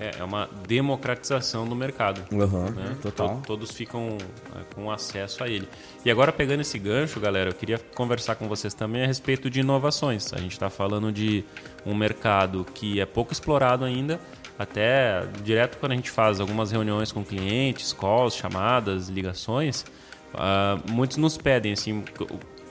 É, 0.00 0.18
é 0.18 0.24
uma 0.24 0.48
democratização 0.66 1.68
do 1.68 1.76
mercado. 1.76 2.24
Uhum, 2.32 2.70
né? 2.70 2.96
Total. 3.02 3.42
Todos 3.46 3.70
ficam 3.70 4.16
é, 4.56 4.74
com 4.74 4.90
acesso 4.90 5.44
a 5.44 5.48
ele. 5.48 5.68
E 6.02 6.10
agora, 6.10 6.32
pegando 6.32 6.60
esse 6.60 6.78
gancho, 6.78 7.20
galera, 7.20 7.50
eu 7.50 7.54
queria 7.54 7.78
conversar 7.94 8.36
com 8.36 8.48
vocês 8.48 8.72
também 8.72 9.02
a 9.04 9.06
respeito 9.06 9.50
de 9.50 9.60
inovações. 9.60 10.32
A 10.32 10.38
gente 10.38 10.52
está 10.52 10.70
falando 10.70 11.12
de 11.12 11.44
um 11.84 11.94
mercado 11.94 12.66
que 12.72 12.98
é 12.98 13.04
pouco 13.04 13.34
explorado 13.34 13.84
ainda, 13.84 14.18
até 14.58 15.26
direto 15.44 15.76
quando 15.76 15.92
a 15.92 15.96
gente 15.96 16.10
faz 16.10 16.40
algumas 16.40 16.70
reuniões 16.70 17.12
com 17.12 17.22
clientes, 17.22 17.92
calls, 17.92 18.34
chamadas, 18.34 19.10
ligações, 19.10 19.84
uh, 20.32 20.90
muitos 20.90 21.18
nos 21.18 21.36
pedem 21.36 21.72
assim, 21.72 22.04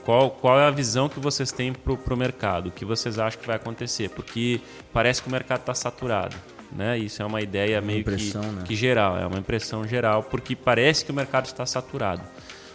qual, 0.04 0.30
qual 0.30 0.58
é 0.58 0.66
a 0.66 0.70
visão 0.70 1.08
que 1.08 1.20
vocês 1.20 1.52
têm 1.52 1.72
para 1.72 2.14
o 2.14 2.16
mercado, 2.16 2.68
o 2.68 2.72
que 2.72 2.84
vocês 2.84 3.20
acham 3.20 3.40
que 3.40 3.46
vai 3.46 3.56
acontecer, 3.56 4.10
porque 4.10 4.60
parece 4.92 5.22
que 5.22 5.28
o 5.28 5.30
mercado 5.30 5.60
está 5.60 5.74
saturado 5.74 6.36
né? 6.72 6.98
Isso 6.98 7.22
é 7.22 7.24
uma 7.24 7.40
ideia 7.40 7.80
meio 7.80 8.04
que, 8.04 8.10
né? 8.10 8.62
que 8.64 8.74
geral, 8.74 9.16
é 9.18 9.26
uma 9.26 9.38
impressão 9.38 9.86
geral, 9.86 10.22
porque 10.22 10.54
parece 10.54 11.04
que 11.04 11.10
o 11.10 11.14
mercado 11.14 11.46
está 11.46 11.66
saturado. 11.66 12.22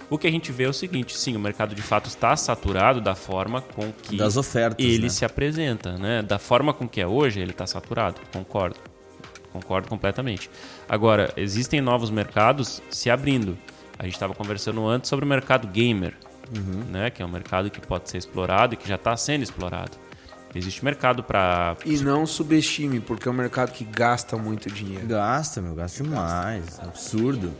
O 0.09 0.17
que 0.17 0.27
a 0.27 0.31
gente 0.31 0.51
vê 0.51 0.65
é 0.65 0.69
o 0.69 0.73
seguinte, 0.73 1.17
sim, 1.17 1.35
o 1.35 1.39
mercado 1.39 1.73
de 1.73 1.81
fato 1.81 2.07
está 2.07 2.35
saturado 2.35 3.01
da 3.01 3.15
forma 3.15 3.61
com 3.61 3.91
que 3.91 4.17
das 4.17 4.37
ofertas, 4.37 4.85
ele 4.85 5.03
né? 5.03 5.09
se 5.09 5.25
apresenta, 5.25 5.97
né? 5.97 6.21
Da 6.21 6.37
forma 6.37 6.73
com 6.73 6.87
que 6.87 7.01
é 7.01 7.07
hoje, 7.07 7.39
ele 7.39 7.51
está 7.51 7.65
saturado, 7.65 8.21
concordo. 8.31 8.79
Concordo 9.51 9.87
completamente. 9.87 10.49
Agora, 10.87 11.33
existem 11.37 11.79
novos 11.79 12.09
mercados 12.09 12.81
se 12.89 13.09
abrindo. 13.09 13.57
A 13.97 14.03
gente 14.03 14.13
estava 14.13 14.33
conversando 14.33 14.85
antes 14.85 15.09
sobre 15.09 15.23
o 15.23 15.27
mercado 15.27 15.67
gamer, 15.67 16.13
uhum. 16.53 16.83
né? 16.91 17.09
Que 17.09 17.23
é 17.23 17.25
um 17.25 17.29
mercado 17.29 17.71
que 17.71 17.79
pode 17.79 18.09
ser 18.09 18.17
explorado 18.17 18.73
e 18.73 18.77
que 18.77 18.87
já 18.87 18.95
está 18.95 19.15
sendo 19.15 19.43
explorado. 19.43 20.04
Existe 20.55 20.85
mercado 20.85 21.21
para. 21.21 21.75
E 21.85 21.97
não 21.97 22.25
subestime, 22.25 23.01
porque 23.01 23.27
é 23.27 23.31
um 23.31 23.35
mercado 23.35 23.73
que 23.73 23.83
gasta 23.83 24.37
muito 24.37 24.71
dinheiro. 24.71 25.05
Gasta, 25.05 25.61
meu, 25.61 25.75
gasta 25.75 26.01
demais. 26.01 26.63
Gasta. 26.63 26.85
Absurdo. 26.85 27.53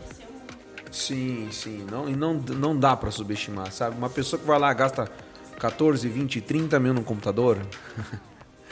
Sim, 0.90 1.48
sim. 1.52 1.84
Não, 1.90 2.08
e 2.08 2.16
não, 2.16 2.34
não 2.34 2.78
dá 2.78 2.96
para 2.96 3.10
subestimar, 3.10 3.70
sabe? 3.70 3.98
Uma 3.98 4.08
pessoa 4.08 4.40
que 4.40 4.46
vai 4.46 4.58
lá 4.58 4.72
gasta 4.72 5.10
14, 5.58 6.08
20, 6.08 6.40
30 6.40 6.80
mil 6.80 6.94
no 6.94 7.02
computador. 7.02 7.58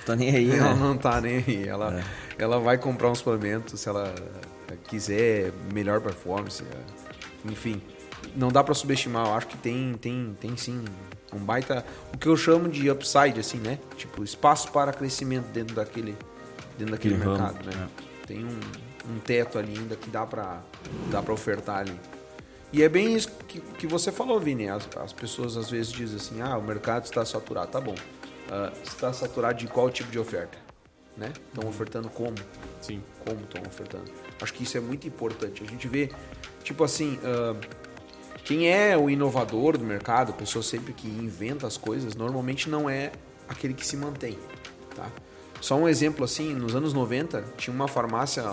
Tá 0.07 0.17
nem 0.17 0.35
aí, 0.35 0.51
Ela 0.57 0.75
né? 0.75 0.81
não 0.81 0.97
tá 0.97 1.21
nem 1.21 1.45
aí. 1.47 1.69
Ela, 1.69 2.01
é. 2.01 2.05
ela 2.43 2.59
vai 2.59 2.79
comprar 2.79 3.11
um 3.11 3.15
suplemento 3.15 3.77
se 3.77 3.89
ela 3.91 4.15
quiser 4.89 5.53
melhor 5.71 6.01
performance. 6.01 6.65
Enfim, 7.45 7.83
não 8.35 8.49
dá 8.49 8.65
para 8.65 8.73
subestimar. 8.73 9.27
Eu 9.27 9.35
acho 9.35 9.49
que 9.49 9.59
tem, 9.59 9.93
tem, 10.01 10.35
tem 10.41 10.57
sim 10.57 10.83
um 11.37 11.45
baita. 11.45 11.85
O 12.13 12.19
que 12.19 12.29
eu 12.29 12.37
chamo 12.37 12.69
de 12.69 12.91
upside, 12.91 13.39
assim, 13.39 13.59
né? 13.59 13.79
Tipo, 13.97 14.23
espaço 14.23 14.71
para 14.71 14.93
crescimento 14.93 15.47
dentro 15.47 15.75
daquele, 15.75 16.17
dentro 16.79 16.93
daquele 16.93 17.15
uhum. 17.15 17.31
mercado, 17.31 17.65
né? 17.65 17.89
É. 18.01 18.27
Tem 18.27 18.45
um, 18.45 18.61
um 19.11 19.19
teto 19.19 19.59
ali 19.59 19.77
ainda 19.77 19.97
que 19.97 20.11
dá 20.11 20.27
para 20.27 20.63
dá 21.11 21.23
pra 21.23 21.33
ofertar 21.33 21.79
ali. 21.79 21.99
E 22.73 22.83
é 22.83 22.89
bem 22.89 23.15
isso 23.15 23.31
que, 23.47 23.61
que 23.61 23.87
você 23.87 24.11
falou, 24.11 24.41
Vini. 24.41 24.69
As, 24.69 24.89
as 24.97 25.13
pessoas 25.13 25.57
às 25.57 25.71
vezes 25.71 25.93
dizem 25.93 26.17
assim: 26.17 26.41
ah, 26.41 26.57
o 26.57 26.63
mercado 26.63 27.05
está 27.05 27.25
saturado. 27.25 27.71
Tá 27.71 27.81
bom. 27.81 27.95
Uh, 27.95 28.83
está 28.83 29.13
saturado 29.13 29.59
de 29.59 29.67
qual 29.67 29.89
tipo 29.91 30.11
de 30.11 30.19
oferta? 30.19 30.59
Né? 31.17 31.33
Estão 31.49 31.69
ofertando 31.69 32.09
como? 32.11 32.35
Sim. 32.81 33.01
Como 33.25 33.41
estão 33.43 33.63
ofertando? 33.63 34.11
Acho 34.41 34.53
que 34.53 34.65
isso 34.65 34.77
é 34.77 34.81
muito 34.81 35.07
importante. 35.07 35.63
A 35.63 35.67
gente 35.67 35.87
vê, 35.87 36.11
tipo 36.65 36.83
assim, 36.83 37.19
uh, 37.19 37.57
quem 38.45 38.69
é 38.71 38.97
o 38.97 39.09
inovador 39.09 39.79
do 39.79 39.85
mercado, 39.85 40.31
a 40.31 40.35
pessoa 40.35 40.63
sempre 40.63 40.93
que 40.93 41.09
inventa 41.09 41.67
as 41.67 41.79
coisas, 41.79 42.15
normalmente 42.15 42.69
não 42.69 42.91
é 42.91 43.11
aquele 43.49 43.73
que 43.73 43.87
se 43.87 43.97
mantém, 43.97 44.39
tá? 44.95 45.11
Só 45.63 45.77
um 45.77 45.89
exemplo 45.89 46.25
assim, 46.25 46.53
nos 46.53 46.77
anos 46.77 46.93
90 46.93 47.43
tinha 47.57 47.75
uma 47.75 47.89
farmácia 47.89 48.45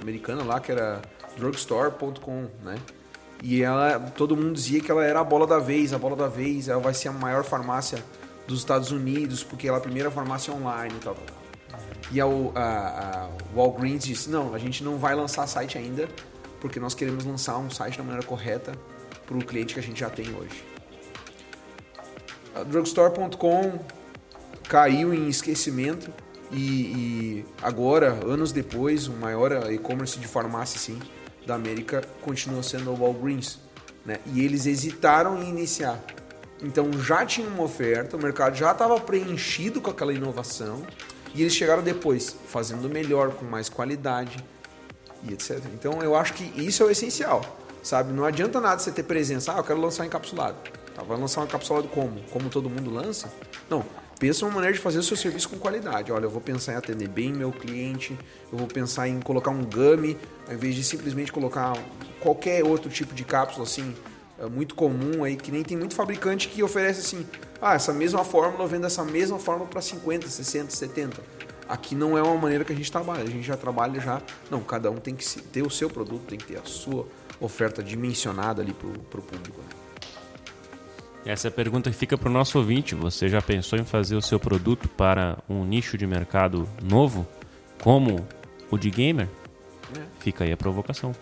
americana 0.00 0.42
lá 0.42 0.58
que 0.58 0.72
era 0.72 1.00
drugstore.com, 1.36 2.48
né? 2.64 2.74
E 3.40 3.62
ela, 3.62 4.00
todo 4.16 4.36
mundo 4.36 4.52
dizia 4.54 4.80
que 4.80 4.90
ela 4.90 5.04
era 5.04 5.20
a 5.20 5.24
bola 5.24 5.46
da 5.46 5.60
vez, 5.60 5.92
a 5.92 5.98
bola 5.98 6.16
da 6.16 6.26
vez, 6.26 6.68
ela 6.68 6.80
vai 6.80 6.92
ser 6.92 7.08
a 7.08 7.12
maior 7.12 7.44
farmácia 7.44 8.02
dos 8.46 8.58
Estados 8.58 8.90
Unidos, 8.90 9.44
porque 9.44 9.68
ela 9.68 9.76
é 9.76 9.80
a 9.80 9.82
primeira 9.82 10.10
farmácia 10.10 10.52
online 10.52 10.94
e 10.96 10.98
tal, 10.98 11.14
tal, 11.14 11.24
tal. 11.26 11.80
E 12.10 12.20
a, 12.20 12.24
a, 12.24 13.24
a 13.24 13.28
Walgreens 13.54 14.04
disse, 14.04 14.28
não, 14.28 14.52
a 14.52 14.58
gente 14.58 14.82
não 14.82 14.98
vai 14.98 15.14
lançar 15.14 15.46
site 15.46 15.78
ainda, 15.78 16.08
porque 16.60 16.80
nós 16.80 16.92
queremos 16.92 17.24
lançar 17.24 17.56
um 17.58 17.70
site 17.70 17.98
da 17.98 18.04
maneira 18.04 18.26
correta 18.26 18.72
para 19.32 19.38
o 19.38 19.44
cliente 19.44 19.72
que 19.72 19.80
a 19.80 19.82
gente 19.82 19.98
já 19.98 20.10
tem 20.10 20.26
hoje. 20.34 20.62
A 22.54 22.62
drugstore.com 22.62 23.78
caiu 24.68 25.14
em 25.14 25.28
esquecimento 25.28 26.12
e, 26.50 26.56
e, 26.56 27.44
agora, 27.62 28.10
anos 28.26 28.52
depois, 28.52 29.08
o 29.08 29.12
maior 29.12 29.72
e-commerce 29.72 30.18
de 30.18 30.26
farmácia 30.26 30.78
sim, 30.78 30.98
da 31.46 31.54
América 31.54 32.02
continua 32.20 32.62
sendo 32.62 32.90
o 32.90 32.94
Walgreens. 32.94 33.58
Né? 34.04 34.18
E 34.26 34.44
eles 34.44 34.66
hesitaram 34.66 35.42
em 35.42 35.48
iniciar. 35.48 35.98
Então 36.62 36.92
já 36.92 37.24
tinha 37.24 37.48
uma 37.48 37.62
oferta, 37.62 38.16
o 38.16 38.22
mercado 38.22 38.54
já 38.54 38.70
estava 38.72 39.00
preenchido 39.00 39.80
com 39.80 39.90
aquela 39.90 40.12
inovação 40.12 40.82
e 41.34 41.40
eles 41.40 41.54
chegaram 41.54 41.82
depois, 41.82 42.36
fazendo 42.46 42.88
melhor, 42.88 43.30
com 43.32 43.44
mais 43.44 43.68
qualidade 43.68 44.44
e 45.24 45.32
etc. 45.32 45.58
Então 45.74 46.02
eu 46.02 46.14
acho 46.14 46.34
que 46.34 46.44
isso 46.60 46.82
é 46.82 46.86
o 46.86 46.90
essencial 46.90 47.61
sabe? 47.82 48.12
Não 48.12 48.24
adianta 48.24 48.60
nada 48.60 48.78
você 48.78 48.90
ter 48.90 49.02
presença. 49.02 49.52
Ah, 49.52 49.58
eu 49.58 49.64
quero 49.64 49.80
lançar 49.80 50.06
encapsulado. 50.06 50.56
Tá, 50.94 51.02
vai 51.02 51.18
lançar 51.18 51.40
um 51.40 51.44
encapsulado 51.44 51.88
como? 51.88 52.20
Como 52.30 52.48
todo 52.48 52.68
mundo 52.68 52.90
lança? 52.90 53.32
Não. 53.68 53.84
Pensa 54.18 54.44
uma 54.44 54.54
maneira 54.54 54.72
de 54.72 54.80
fazer 54.80 55.00
o 55.00 55.02
seu 55.02 55.16
serviço 55.16 55.48
com 55.48 55.58
qualidade. 55.58 56.12
Olha, 56.12 56.26
eu 56.26 56.30
vou 56.30 56.40
pensar 56.40 56.74
em 56.74 56.76
atender 56.76 57.08
bem 57.08 57.32
meu 57.32 57.50
cliente, 57.50 58.16
eu 58.52 58.56
vou 58.56 58.68
pensar 58.68 59.08
em 59.08 59.20
colocar 59.20 59.50
um 59.50 59.64
gummy, 59.64 60.16
ao 60.46 60.54
invés 60.54 60.76
de 60.76 60.84
simplesmente 60.84 61.32
colocar 61.32 61.76
qualquer 62.20 62.62
outro 62.62 62.88
tipo 62.88 63.14
de 63.14 63.24
cápsula 63.24 63.64
assim, 63.64 63.92
é 64.38 64.46
muito 64.46 64.76
comum 64.76 65.24
aí, 65.24 65.34
que 65.34 65.50
nem 65.50 65.64
tem 65.64 65.76
muito 65.76 65.96
fabricante 65.96 66.48
que 66.48 66.62
oferece 66.62 67.00
assim, 67.00 67.26
ah, 67.60 67.74
essa 67.74 67.92
mesma 67.92 68.22
fórmula 68.22 68.62
eu 68.62 68.68
vendo 68.68 68.86
essa 68.86 69.04
mesma 69.04 69.40
fórmula 69.40 69.68
para 69.68 69.80
50, 69.80 70.28
60, 70.28 70.70
70. 70.70 71.20
Aqui 71.72 71.94
não 71.94 72.18
é 72.18 72.22
uma 72.22 72.36
maneira 72.36 72.66
que 72.66 72.72
a 72.74 72.76
gente 72.76 72.92
trabalha, 72.92 73.22
a 73.22 73.26
gente 73.26 73.44
já 73.44 73.56
trabalha 73.56 73.98
já, 73.98 74.20
não, 74.50 74.60
cada 74.60 74.90
um 74.90 74.96
tem 74.96 75.16
que 75.16 75.24
ter 75.40 75.62
o 75.62 75.70
seu 75.70 75.88
produto, 75.88 76.20
tem 76.26 76.38
que 76.38 76.44
ter 76.44 76.58
a 76.58 76.64
sua 76.66 77.08
oferta 77.40 77.82
dimensionada 77.82 78.60
ali 78.60 78.74
para 78.74 78.88
o 78.88 79.22
público. 79.22 79.58
Né? 79.58 79.68
Essa 81.24 81.46
é 81.46 81.50
a 81.50 81.50
pergunta 81.50 81.90
que 81.90 81.96
fica 81.96 82.18
para 82.18 82.28
o 82.28 82.32
nosso 82.32 82.58
ouvinte. 82.58 82.94
Você 82.94 83.26
já 83.26 83.40
pensou 83.40 83.78
em 83.78 83.86
fazer 83.86 84.16
o 84.16 84.20
seu 84.20 84.38
produto 84.38 84.86
para 84.86 85.38
um 85.48 85.64
nicho 85.64 85.96
de 85.96 86.06
mercado 86.06 86.68
novo, 86.82 87.26
como 87.82 88.22
o 88.70 88.76
de 88.76 88.90
gamer? 88.90 89.26
É. 89.96 90.02
Fica 90.20 90.44
aí 90.44 90.52
a 90.52 90.58
provocação. 90.58 91.14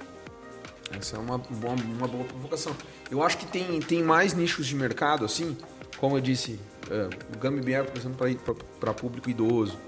Essa 0.99 1.15
é 1.15 1.21
uma 1.21 1.39
boa, 1.39 1.75
uma 1.75 2.09
boa 2.09 2.25
provocação. 2.25 2.75
Eu 3.09 3.23
acho 3.23 3.39
que 3.39 3.47
tem, 3.47 3.79
tem 3.79 4.03
mais 4.03 4.35
nichos 4.35 4.67
de 4.67 4.75
mercado, 4.75 5.25
assim, 5.25 5.57
como 5.97 6.17
eu 6.17 6.21
disse, 6.21 6.59
uh, 6.89 7.37
o 7.37 7.63
Bear, 7.63 7.85
por 7.85 7.97
exemplo, 7.97 8.59
para 8.81 8.93
público 8.93 9.31
idoso, 9.31 9.79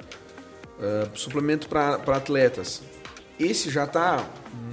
uh, 0.83 1.19
suplemento 1.19 1.69
para 1.69 1.95
atletas. 1.95 2.83
esse 3.39 3.71
já 3.71 3.85
está 3.85 4.27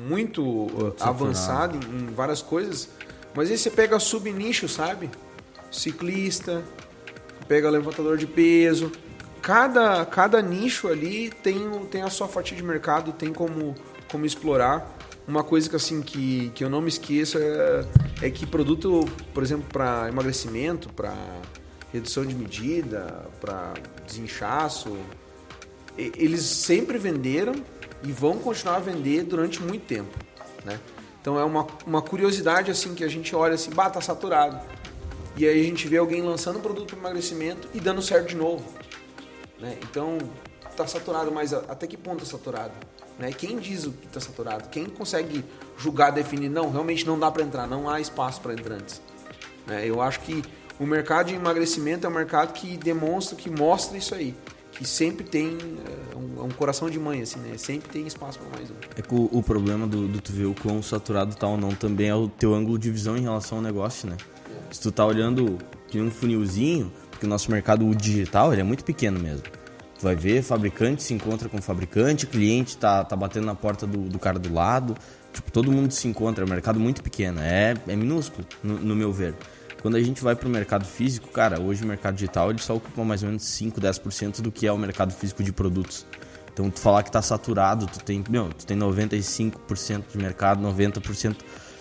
muito 0.07 0.43
uh, 0.43 0.95
avançado 0.99 1.77
em, 1.77 2.03
em 2.03 2.05
várias 2.07 2.41
coisas, 2.41 2.89
mas 3.35 3.49
aí 3.49 3.57
você 3.57 3.69
pega 3.69 3.99
subnicho, 3.99 4.67
sabe? 4.67 5.09
Ciclista, 5.71 6.63
pega 7.47 7.69
levantador 7.69 8.17
de 8.17 8.27
peso. 8.27 8.91
Cada, 9.41 10.05
cada 10.05 10.41
nicho 10.41 10.87
ali 10.87 11.29
tem, 11.29 11.69
tem 11.85 12.01
a 12.01 12.09
sua 12.09 12.27
fatia 12.27 12.57
de 12.57 12.63
mercado, 12.63 13.13
tem 13.13 13.31
como, 13.31 13.75
como 14.11 14.25
explorar. 14.25 14.97
Uma 15.27 15.43
coisa 15.43 15.69
que 15.69 15.75
assim 15.75 16.01
que, 16.01 16.51
que 16.55 16.63
eu 16.63 16.69
não 16.69 16.81
me 16.81 16.89
esqueço 16.89 17.37
é, 17.37 17.85
é 18.23 18.29
que 18.31 18.45
produto, 18.47 19.05
por 19.33 19.43
exemplo, 19.43 19.65
para 19.71 20.09
emagrecimento, 20.09 20.91
para 20.91 21.13
redução 21.93 22.25
de 22.25 22.35
medida, 22.35 23.25
para 23.39 23.73
desinchaço, 24.05 24.97
eles 25.97 26.41
sempre 26.41 26.97
venderam 26.97 27.53
e 28.03 28.11
vão 28.11 28.37
continuar 28.37 28.77
a 28.77 28.79
vender 28.79 29.23
durante 29.23 29.61
muito 29.61 29.85
tempo, 29.85 30.17
né? 30.63 30.79
Então 31.21 31.37
é 31.37 31.43
uma, 31.43 31.67
uma 31.85 32.01
curiosidade 32.01 32.71
assim 32.71 32.95
que 32.95 33.03
a 33.03 33.07
gente 33.07 33.35
olha 33.35 33.55
assim, 33.55 33.71
bah, 33.71 33.89
tá 33.89 33.99
saturado. 33.99 34.59
E 35.35 35.47
aí 35.47 35.59
a 35.59 35.63
gente 35.63 35.87
vê 35.87 35.97
alguém 35.97 36.21
lançando 36.21 36.59
produto 36.59 36.95
para 36.95 36.99
emagrecimento 36.99 37.67
e 37.73 37.79
dando 37.79 38.01
certo 38.01 38.29
de 38.29 38.35
novo. 38.35 38.65
Né? 39.59 39.77
Então 39.83 40.17
tá 40.75 40.87
saturado, 40.87 41.31
mas 41.31 41.53
até 41.53 41.87
que 41.87 41.97
ponto 41.97 42.23
é 42.23 42.25
saturado? 42.25 42.73
Né? 43.17 43.31
Quem 43.33 43.57
diz 43.57 43.85
o 43.85 43.91
que 43.91 44.07
está 44.07 44.19
saturado? 44.19 44.69
Quem 44.69 44.85
consegue 44.85 45.43
julgar, 45.77 46.11
definir, 46.11 46.49
não, 46.49 46.71
realmente 46.71 47.05
não 47.05 47.19
dá 47.19 47.29
para 47.29 47.43
entrar, 47.43 47.67
não 47.67 47.89
há 47.89 47.99
espaço 47.99 48.39
para 48.39 48.53
entrantes. 48.53 49.01
Né? 49.67 49.85
Eu 49.85 50.01
acho 50.01 50.21
que 50.21 50.41
o 50.79 50.85
mercado 50.85 51.27
de 51.27 51.35
emagrecimento 51.35 52.07
é 52.07 52.09
um 52.09 52.13
mercado 52.13 52.53
que 52.53 52.77
demonstra, 52.77 53.35
que 53.35 53.49
mostra 53.49 53.97
isso 53.97 54.15
aí 54.15 54.33
que 54.71 54.85
sempre 54.85 55.23
tem 55.23 55.57
é 56.11 56.15
um, 56.15 56.41
é 56.41 56.43
um, 56.43 56.49
coração 56.49 56.89
de 56.89 56.99
mãe, 56.99 57.21
assim, 57.21 57.39
né? 57.39 57.57
Sempre 57.57 57.89
tem 57.89 58.07
espaço 58.07 58.39
para 58.39 58.57
mais 58.57 58.69
um. 58.69 58.73
É 58.95 59.01
que 59.01 59.13
o, 59.13 59.29
o 59.31 59.43
problema 59.43 59.87
do, 59.87 60.07
do, 60.07 60.21
tu 60.21 60.31
ver 60.31 60.45
o 60.45 60.53
quão 60.53 60.81
saturado 60.81 61.35
tá 61.35 61.47
ou 61.47 61.57
não 61.57 61.71
também 61.71 62.09
é 62.09 62.15
o 62.15 62.27
teu 62.27 62.53
ângulo 62.53 62.77
de 62.77 62.89
visão 62.89 63.17
em 63.17 63.21
relação 63.21 63.57
ao 63.57 63.63
negócio, 63.63 64.09
né? 64.09 64.17
É. 64.69 64.73
Se 64.73 64.81
tu 64.81 64.91
tá 64.91 65.05
olhando 65.05 65.57
de 65.89 65.99
um 65.99 66.09
funilzinho, 66.09 66.91
porque 67.09 67.25
o 67.25 67.29
nosso 67.29 67.51
mercado 67.51 67.93
digital 67.95 68.53
ele 68.53 68.61
é 68.61 68.63
muito 68.63 68.83
pequeno 68.83 69.19
mesmo. 69.19 69.43
Tu 69.99 70.03
vai 70.03 70.15
ver, 70.15 70.41
fabricante 70.41 71.03
se 71.03 71.13
encontra 71.13 71.49
com 71.49 71.61
fabricante, 71.61 72.25
cliente 72.25 72.77
tá, 72.77 73.03
tá 73.03 73.15
batendo 73.17 73.45
na 73.45 73.55
porta 73.55 73.85
do, 73.85 73.97
do 73.97 74.17
cara 74.17 74.39
do 74.39 74.53
lado. 74.53 74.95
Tipo, 75.33 75.51
todo 75.51 75.71
mundo 75.71 75.91
se 75.91 76.07
encontra, 76.07 76.43
é 76.43 76.47
um 76.47 76.49
mercado 76.49 76.79
muito 76.79 77.03
pequeno, 77.03 77.41
é, 77.41 77.75
é 77.87 77.95
minúsculo, 77.95 78.47
no, 78.63 78.79
no 78.79 78.95
meu 78.95 79.11
ver. 79.11 79.35
Quando 79.81 79.95
a 79.95 80.01
gente 80.01 80.21
vai 80.21 80.35
para 80.35 80.47
o 80.47 80.51
mercado 80.51 80.85
físico, 80.85 81.29
cara, 81.29 81.59
hoje 81.59 81.83
o 81.83 81.87
mercado 81.87 82.15
digital 82.15 82.49
ele 82.49 82.59
só 82.59 82.75
ocupa 82.75 83.03
mais 83.03 83.23
ou 83.23 83.29
menos 83.29 83.43
5, 83.43 83.79
10% 83.79 84.41
do 84.41 84.51
que 84.51 84.67
é 84.67 84.71
o 84.71 84.77
mercado 84.77 85.13
físico 85.13 85.43
de 85.43 85.51
produtos. 85.51 86.05
Então, 86.51 86.69
tu 86.69 86.79
falar 86.79 87.03
que 87.03 87.09
está 87.09 87.21
saturado, 87.21 87.87
tu 87.87 87.99
tem, 88.03 88.21
meu, 88.29 88.49
tu 88.49 88.65
tem 88.65 88.77
95% 88.77 90.03
de 90.11 90.17
mercado, 90.17 90.61
90% 90.61 91.37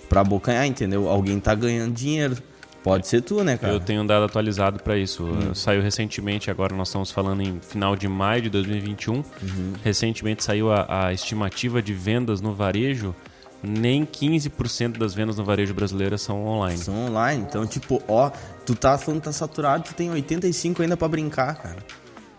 para 0.08 0.20
abocanhar, 0.20 0.66
entendeu? 0.66 1.08
Alguém 1.08 1.38
está 1.38 1.54
ganhando 1.54 1.92
dinheiro. 1.92 2.36
Pode 2.82 3.08
ser 3.08 3.20
tu, 3.22 3.42
né, 3.42 3.56
cara? 3.58 3.72
Eu 3.72 3.80
tenho 3.80 4.02
um 4.02 4.06
dado 4.06 4.24
atualizado 4.24 4.80
para 4.80 4.96
isso. 4.96 5.24
Hum. 5.24 5.52
Saiu 5.52 5.82
recentemente, 5.82 6.48
agora 6.50 6.74
nós 6.76 6.88
estamos 6.88 7.10
falando 7.10 7.42
em 7.42 7.60
final 7.60 7.96
de 7.96 8.06
maio 8.06 8.42
de 8.42 8.50
2021. 8.50 9.14
Uhum. 9.14 9.24
Recentemente 9.82 10.44
saiu 10.44 10.70
a, 10.70 11.08
a 11.08 11.12
estimativa 11.12 11.82
de 11.82 11.92
vendas 11.92 12.40
no 12.40 12.54
varejo 12.54 13.14
nem 13.62 14.04
15% 14.04 14.98
das 14.98 15.14
vendas 15.14 15.36
no 15.36 15.44
varejo 15.44 15.74
brasileiro 15.74 16.16
são 16.16 16.44
online. 16.44 16.78
São 16.78 17.06
online. 17.06 17.44
Então, 17.48 17.66
tipo, 17.66 18.02
ó, 18.06 18.30
tu 18.64 18.74
tá 18.74 18.96
falando 18.96 19.20
que 19.20 19.24
tá 19.24 19.32
saturado, 19.32 19.84
tu 19.84 19.94
tem 19.94 20.10
85 20.10 20.82
ainda 20.82 20.96
para 20.96 21.08
brincar, 21.08 21.56
cara. 21.56 21.78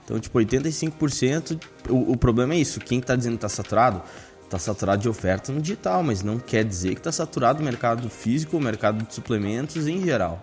Então, 0.03 0.19
tipo, 0.19 0.39
85%, 0.39 1.61
o, 1.89 2.13
o 2.13 2.17
problema 2.17 2.53
é 2.53 2.57
isso. 2.57 2.79
Quem 2.79 2.99
tá 2.99 3.15
dizendo 3.15 3.33
que 3.35 3.41
tá 3.41 3.49
saturado, 3.49 4.01
tá 4.49 4.57
saturado 4.57 5.01
de 5.01 5.09
oferta 5.09 5.51
no 5.51 5.61
digital, 5.61 6.01
mas 6.01 6.23
não 6.23 6.39
quer 6.39 6.63
dizer 6.63 6.95
que 6.95 7.01
tá 7.01 7.11
saturado 7.11 7.61
o 7.61 7.63
mercado 7.63 8.09
físico, 8.09 8.57
o 8.57 8.61
mercado 8.61 9.05
de 9.05 9.13
suplementos 9.13 9.87
em 9.87 10.01
geral. 10.01 10.41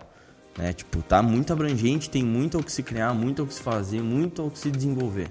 Né? 0.57 0.73
Tipo, 0.73 1.03
tá 1.03 1.23
muito 1.23 1.53
abrangente, 1.53 2.09
tem 2.09 2.23
muito 2.23 2.57
ao 2.57 2.63
que 2.63 2.71
se 2.71 2.83
criar, 2.83 3.13
muito 3.13 3.43
ao 3.43 3.49
que 3.49 3.55
se 3.55 3.63
fazer, 3.63 4.01
muito 4.03 4.43
ao 4.43 4.51
que 4.51 4.59
se 4.59 4.71
desenvolver. 4.71 5.31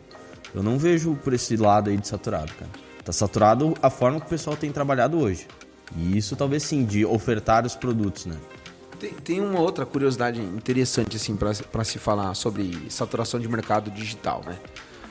Eu 0.54 0.62
não 0.62 0.78
vejo 0.78 1.16
por 1.24 1.34
esse 1.34 1.56
lado 1.56 1.90
aí 1.90 1.98
de 1.98 2.08
saturado, 2.08 2.52
cara. 2.54 2.85
Tá 3.06 3.12
saturado 3.12 3.76
a 3.84 3.90
forma 3.92 4.20
que 4.20 4.26
o 4.26 4.30
pessoal 4.30 4.58
tem 4.58 4.72
trabalhado 4.72 5.20
hoje. 5.20 5.48
E 5.96 6.18
isso 6.18 6.36
talvez 6.36 6.64
sim, 6.64 6.84
de 6.84 7.06
ofertar 7.06 7.64
os 7.64 7.76
produtos, 7.76 8.26
né? 8.26 8.36
Tem, 9.00 9.12
tem 9.12 9.40
uma 9.42 9.60
outra 9.60 9.86
curiosidade 9.86 10.42
interessante 10.42 11.16
assim 11.16 11.36
para 11.36 11.84
se 11.84 12.00
falar 12.00 12.34
sobre 12.34 12.90
saturação 12.90 13.40
de 13.40 13.48
mercado 13.48 13.92
digital, 13.92 14.42
né? 14.44 14.58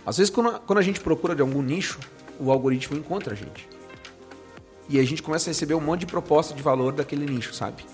Às 0.05 0.17
vezes 0.17 0.29
quando 0.29 0.49
a, 0.51 0.59
quando 0.59 0.81
a 0.81 0.83
gente 0.83 0.99
procura 0.99 1.37
de 1.37 1.41
algum 1.41 1.63
nicho, 1.63 2.01
o 2.41 2.51
algoritmo 2.51 2.97
encontra 2.97 3.33
a 3.33 3.37
gente. 3.37 3.69
E 4.89 4.99
a 4.99 5.05
gente 5.05 5.23
começa 5.23 5.49
a 5.49 5.53
receber 5.53 5.75
um 5.75 5.81
monte 5.81 6.01
de 6.01 6.07
proposta 6.07 6.53
de 6.53 6.63
valor 6.63 6.93
daquele 6.95 7.25
nicho, 7.27 7.55
sabe? 7.55 7.85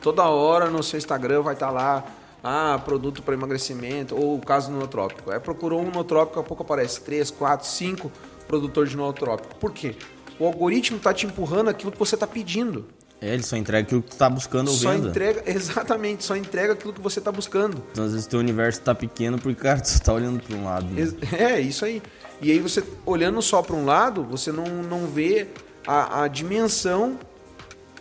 Toda 0.00 0.22
hora 0.24 0.70
no 0.70 0.84
seu 0.84 0.98
Instagram 0.98 1.42
vai 1.42 1.54
estar 1.54 1.66
tá 1.66 1.72
lá, 1.72 2.04
ah, 2.44 2.80
produto 2.84 3.24
para 3.24 3.34
emagrecimento, 3.34 4.14
ou 4.14 4.36
o 4.36 4.40
caso 4.40 4.70
no 4.70 4.78
nootrópico. 4.78 5.32
É, 5.32 5.40
procurou 5.40 5.82
um 5.82 5.90
nootrópico, 5.90 6.36
daqui 6.36 6.46
a 6.46 6.48
pouco 6.48 6.62
aparece 6.62 7.00
3, 7.00 7.32
4, 7.32 7.66
5 7.66 8.12
produtor 8.48 8.86
de 8.86 8.96
nootrópico. 8.96 9.54
Por 9.56 9.72
quê? 9.72 9.94
O 10.38 10.46
algoritmo 10.46 10.96
está 10.96 11.12
te 11.12 11.26
empurrando 11.26 11.68
aquilo 11.68 11.92
que 11.92 11.98
você 11.98 12.16
está 12.16 12.26
pedindo. 12.26 12.86
É, 13.20 13.34
ele 13.34 13.42
só 13.42 13.56
entrega 13.56 13.84
aquilo 13.84 14.00
que 14.00 14.10
tu 14.10 14.12
está 14.12 14.30
buscando 14.30 14.68
ou 14.68 14.76
só 14.76 14.92
venda. 14.92 15.08
entrega, 15.08 15.42
exatamente, 15.50 16.24
só 16.24 16.36
entrega 16.36 16.72
aquilo 16.72 16.92
que 16.92 17.00
você 17.00 17.18
está 17.18 17.32
buscando. 17.32 17.82
Então, 17.90 18.04
às 18.04 18.12
vezes 18.12 18.26
teu 18.26 18.38
universo 18.38 18.78
está 18.78 18.94
pequeno 18.94 19.38
porque, 19.38 19.60
cara, 19.60 19.80
tu 19.82 19.86
está 19.86 20.12
olhando 20.12 20.40
para 20.40 20.56
um 20.56 20.64
lado. 20.64 20.86
Né? 20.86 21.12
É, 21.36 21.60
isso 21.60 21.84
aí. 21.84 22.00
E 22.40 22.52
aí 22.52 22.60
você, 22.60 22.82
olhando 23.04 23.42
só 23.42 23.60
para 23.60 23.74
um 23.74 23.84
lado, 23.84 24.22
você 24.22 24.52
não, 24.52 24.64
não 24.64 25.06
vê 25.06 25.48
a, 25.84 26.22
a 26.22 26.28
dimensão 26.28 27.18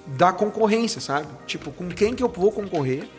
da 0.05 0.31
concorrência, 0.31 1.01
sabe? 1.01 1.27
Tipo, 1.47 1.71
com 1.71 1.89
quem 1.89 2.13
que 2.13 2.21
eu 2.21 2.29
vou 2.29 2.51
concorrer 2.51 3.09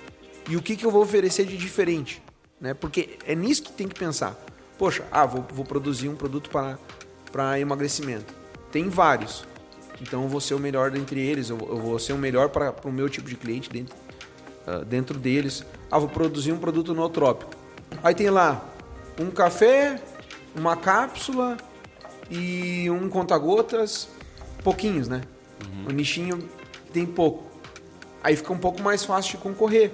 e 0.48 0.56
o 0.56 0.62
que, 0.62 0.76
que 0.76 0.86
eu 0.86 0.90
vou 0.90 1.02
oferecer 1.02 1.44
de 1.44 1.56
diferente, 1.56 2.22
né? 2.60 2.72
Porque 2.74 3.18
é 3.26 3.34
nisso 3.34 3.64
que 3.64 3.72
tem 3.72 3.88
que 3.88 3.98
pensar. 3.98 4.36
Poxa, 4.78 5.04
ah, 5.10 5.26
vou, 5.26 5.44
vou 5.52 5.64
produzir 5.64 6.08
um 6.08 6.14
produto 6.14 6.48
para 6.48 6.78
para 7.30 7.58
emagrecimento. 7.58 8.34
Tem 8.70 8.88
vários. 8.88 9.44
Então 10.00 10.22
eu 10.22 10.28
vou 10.28 10.40
ser 10.40 10.54
o 10.54 10.58
melhor 10.58 10.90
dentre 10.90 11.20
eles, 11.20 11.50
eu, 11.50 11.58
eu 11.58 11.78
vou 11.78 11.98
ser 11.98 12.12
o 12.12 12.18
melhor 12.18 12.48
para 12.48 12.74
o 12.84 12.92
meu 12.92 13.08
tipo 13.08 13.28
de 13.28 13.36
cliente 13.36 13.68
dentro, 13.68 13.96
uh, 14.66 14.84
dentro 14.84 15.18
deles. 15.18 15.64
Ah, 15.90 15.98
vou 15.98 16.08
produzir 16.08 16.52
um 16.52 16.58
produto 16.58 16.94
nootrópico. 16.94 17.52
Aí 18.02 18.14
tem 18.14 18.30
lá 18.30 18.64
um 19.18 19.30
café, 19.30 20.00
uma 20.54 20.76
cápsula 20.76 21.56
e 22.30 22.88
um 22.90 23.08
conta-gotas, 23.08 24.08
pouquinhos, 24.62 25.08
né? 25.08 25.22
Uhum. 25.64 25.88
O 25.88 25.92
nichinho 25.92 26.48
tem 26.92 27.04
pouco. 27.04 27.44
Aí 28.22 28.36
fica 28.36 28.52
um 28.52 28.58
pouco 28.58 28.82
mais 28.82 29.04
fácil 29.04 29.32
de 29.32 29.38
concorrer. 29.38 29.92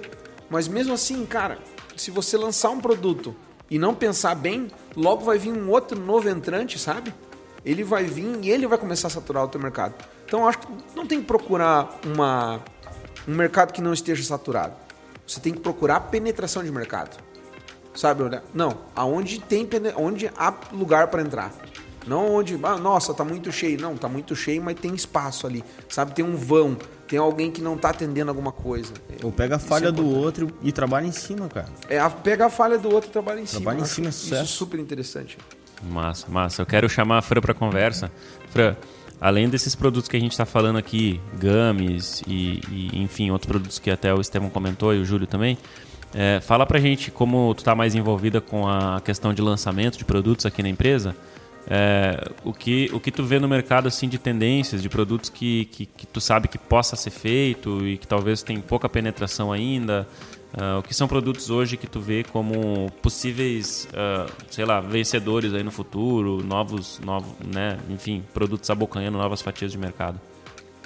Mas 0.49 0.67
mesmo 0.67 0.93
assim, 0.93 1.25
cara, 1.25 1.57
se 1.95 2.11
você 2.11 2.37
lançar 2.37 2.69
um 2.69 2.79
produto 2.79 3.35
e 3.69 3.79
não 3.79 3.95
pensar 3.95 4.35
bem, 4.35 4.67
logo 4.95 5.23
vai 5.23 5.37
vir 5.37 5.51
um 5.51 5.69
outro 5.69 5.99
novo 5.99 6.29
entrante, 6.29 6.77
sabe? 6.77 7.13
Ele 7.65 7.83
vai 7.83 8.03
vir 8.03 8.39
e 8.41 8.49
ele 8.49 8.67
vai 8.67 8.77
começar 8.77 9.07
a 9.07 9.11
saturar 9.11 9.43
o 9.43 9.47
teu 9.47 9.59
mercado. 9.59 9.95
Então 10.25 10.47
acho 10.47 10.59
que 10.59 10.67
não 10.95 11.07
tem 11.07 11.19
que 11.19 11.25
procurar 11.25 11.99
uma, 12.05 12.61
um 13.27 13.33
mercado 13.33 13.73
que 13.73 13.81
não 13.81 13.91
esteja 13.91 14.23
saturado. 14.23 14.75
Você 15.27 15.39
tem 15.39 15.53
que 15.53 15.59
procurar 15.59 15.99
penetração 16.01 16.63
de 16.63 16.71
mercado. 16.71 17.17
Sabe? 17.95 18.23
Não, 18.53 18.77
aonde 18.95 19.39
tem 19.39 19.67
onde 19.97 20.29
há 20.37 20.53
lugar 20.71 21.07
para 21.07 21.21
entrar. 21.21 21.51
Não 22.05 22.35
onde, 22.35 22.59
ah, 22.61 22.77
nossa, 22.77 23.13
tá 23.13 23.23
muito 23.23 23.51
cheio. 23.51 23.81
Não, 23.81 23.97
tá 23.97 24.07
muito 24.07 24.35
cheio, 24.35 24.61
mas 24.61 24.79
tem 24.79 24.93
espaço 24.93 25.47
ali. 25.47 25.63
Sabe? 25.89 26.13
Tem 26.13 26.23
um 26.23 26.35
vão, 26.35 26.77
tem 27.07 27.17
alguém 27.17 27.49
que 27.49 27.61
não 27.61 27.77
tá 27.77 27.89
atendendo 27.89 28.29
alguma 28.29 28.51
coisa. 28.51 28.93
Ou 29.23 29.31
pega 29.31 29.55
a 29.55 29.59
falha 29.59 29.87
é 29.87 29.91
do 29.91 30.07
outro 30.07 30.51
e 30.61 30.71
trabalha 30.71 31.07
em 31.07 31.11
cima, 31.11 31.47
cara. 31.47 31.67
É, 31.89 32.07
pega 32.07 32.45
a 32.45 32.49
falha 32.49 32.77
do 32.77 32.93
outro 32.93 33.09
e 33.09 33.13
trabalha 33.13 33.39
em 33.39 33.45
trabalha 33.45 33.47
cima. 33.47 33.61
Trabalha 33.61 33.81
em 33.81 33.85
cima, 33.85 34.09
é 34.09 34.11
sucesso. 34.11 34.43
Isso 34.43 34.53
é 34.53 34.57
super 34.57 34.79
interessante. 34.79 35.37
Massa, 35.89 36.27
massa. 36.29 36.61
Eu 36.61 36.65
quero 36.65 36.89
chamar 36.89 37.19
a 37.19 37.21
Fran 37.21 37.41
para 37.41 37.53
conversa. 37.53 38.11
Fran, 38.49 38.75
além 39.19 39.47
desses 39.47 39.75
produtos 39.75 40.09
que 40.09 40.17
a 40.17 40.19
gente 40.19 40.31
está 40.31 40.45
falando 40.45 40.77
aqui, 40.77 41.19
gummies 41.33 42.21
e, 42.27 42.61
e, 42.71 43.01
enfim, 43.01 43.31
outros 43.31 43.47
produtos 43.47 43.79
que 43.79 43.89
até 43.89 44.13
o 44.13 44.19
Estevam 44.19 44.49
comentou 44.49 44.93
e 44.93 44.99
o 44.99 45.05
Júlio 45.05 45.27
também, 45.27 45.57
é, 46.13 46.39
fala 46.41 46.65
pra 46.65 46.79
gente 46.79 47.11
como 47.11 47.53
tu 47.53 47.59
está 47.59 47.75
mais 47.75 47.93
envolvida 47.93 48.39
com 48.39 48.67
a 48.67 49.01
questão 49.01 49.33
de 49.33 49.41
lançamento 49.41 49.97
de 49.97 50.05
produtos 50.05 50.45
aqui 50.45 50.63
na 50.63 50.69
empresa. 50.69 51.15
É, 51.67 52.31
o, 52.43 52.53
que, 52.53 52.89
o 52.93 52.99
que 52.99 53.11
tu 53.11 53.23
vê 53.23 53.39
no 53.39 53.47
mercado 53.47 53.87
assim 53.87 54.07
de 54.07 54.19
tendências, 54.19 54.81
de 54.81 54.87
produtos 54.87 55.29
que, 55.29 55.65
que, 55.65 55.85
que 55.85 56.05
tu 56.05 56.21
sabe 56.21 56.47
que 56.47 56.59
possa 56.59 56.95
ser 56.95 57.09
feito 57.09 57.85
e 57.87 57.97
que 57.97 58.07
talvez 58.07 58.43
tem 58.43 58.61
pouca 58.61 58.87
penetração 58.87 59.51
ainda, 59.51 60.07
Uh, 60.55 60.79
o 60.79 60.83
que 60.83 60.93
são 60.93 61.05
produtos 61.05 61.49
hoje 61.49 61.75
que 61.75 61.85
tu 61.85 61.99
vê 61.99 62.23
como 62.23 62.89
possíveis, 63.01 63.89
uh, 63.91 64.31
sei 64.49 64.63
lá, 64.63 64.79
vencedores 64.79 65.53
aí 65.53 65.63
no 65.63 65.71
futuro, 65.71 66.41
novos, 66.41 66.97
novos, 66.99 67.33
né, 67.45 67.77
enfim, 67.89 68.23
produtos 68.33 68.69
abocanhando 68.69 69.17
novas 69.17 69.41
fatias 69.41 69.69
de 69.69 69.77
mercado? 69.77 70.19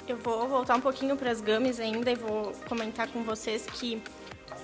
Eu 0.08 0.16
vou 0.16 0.48
voltar 0.48 0.74
um 0.74 0.80
pouquinho 0.80 1.16
para 1.16 1.30
as 1.30 1.40
gummies 1.40 1.78
ainda 1.78 2.10
e 2.10 2.16
vou 2.16 2.52
comentar 2.68 3.06
com 3.08 3.22
vocês 3.22 3.64
que 3.64 4.02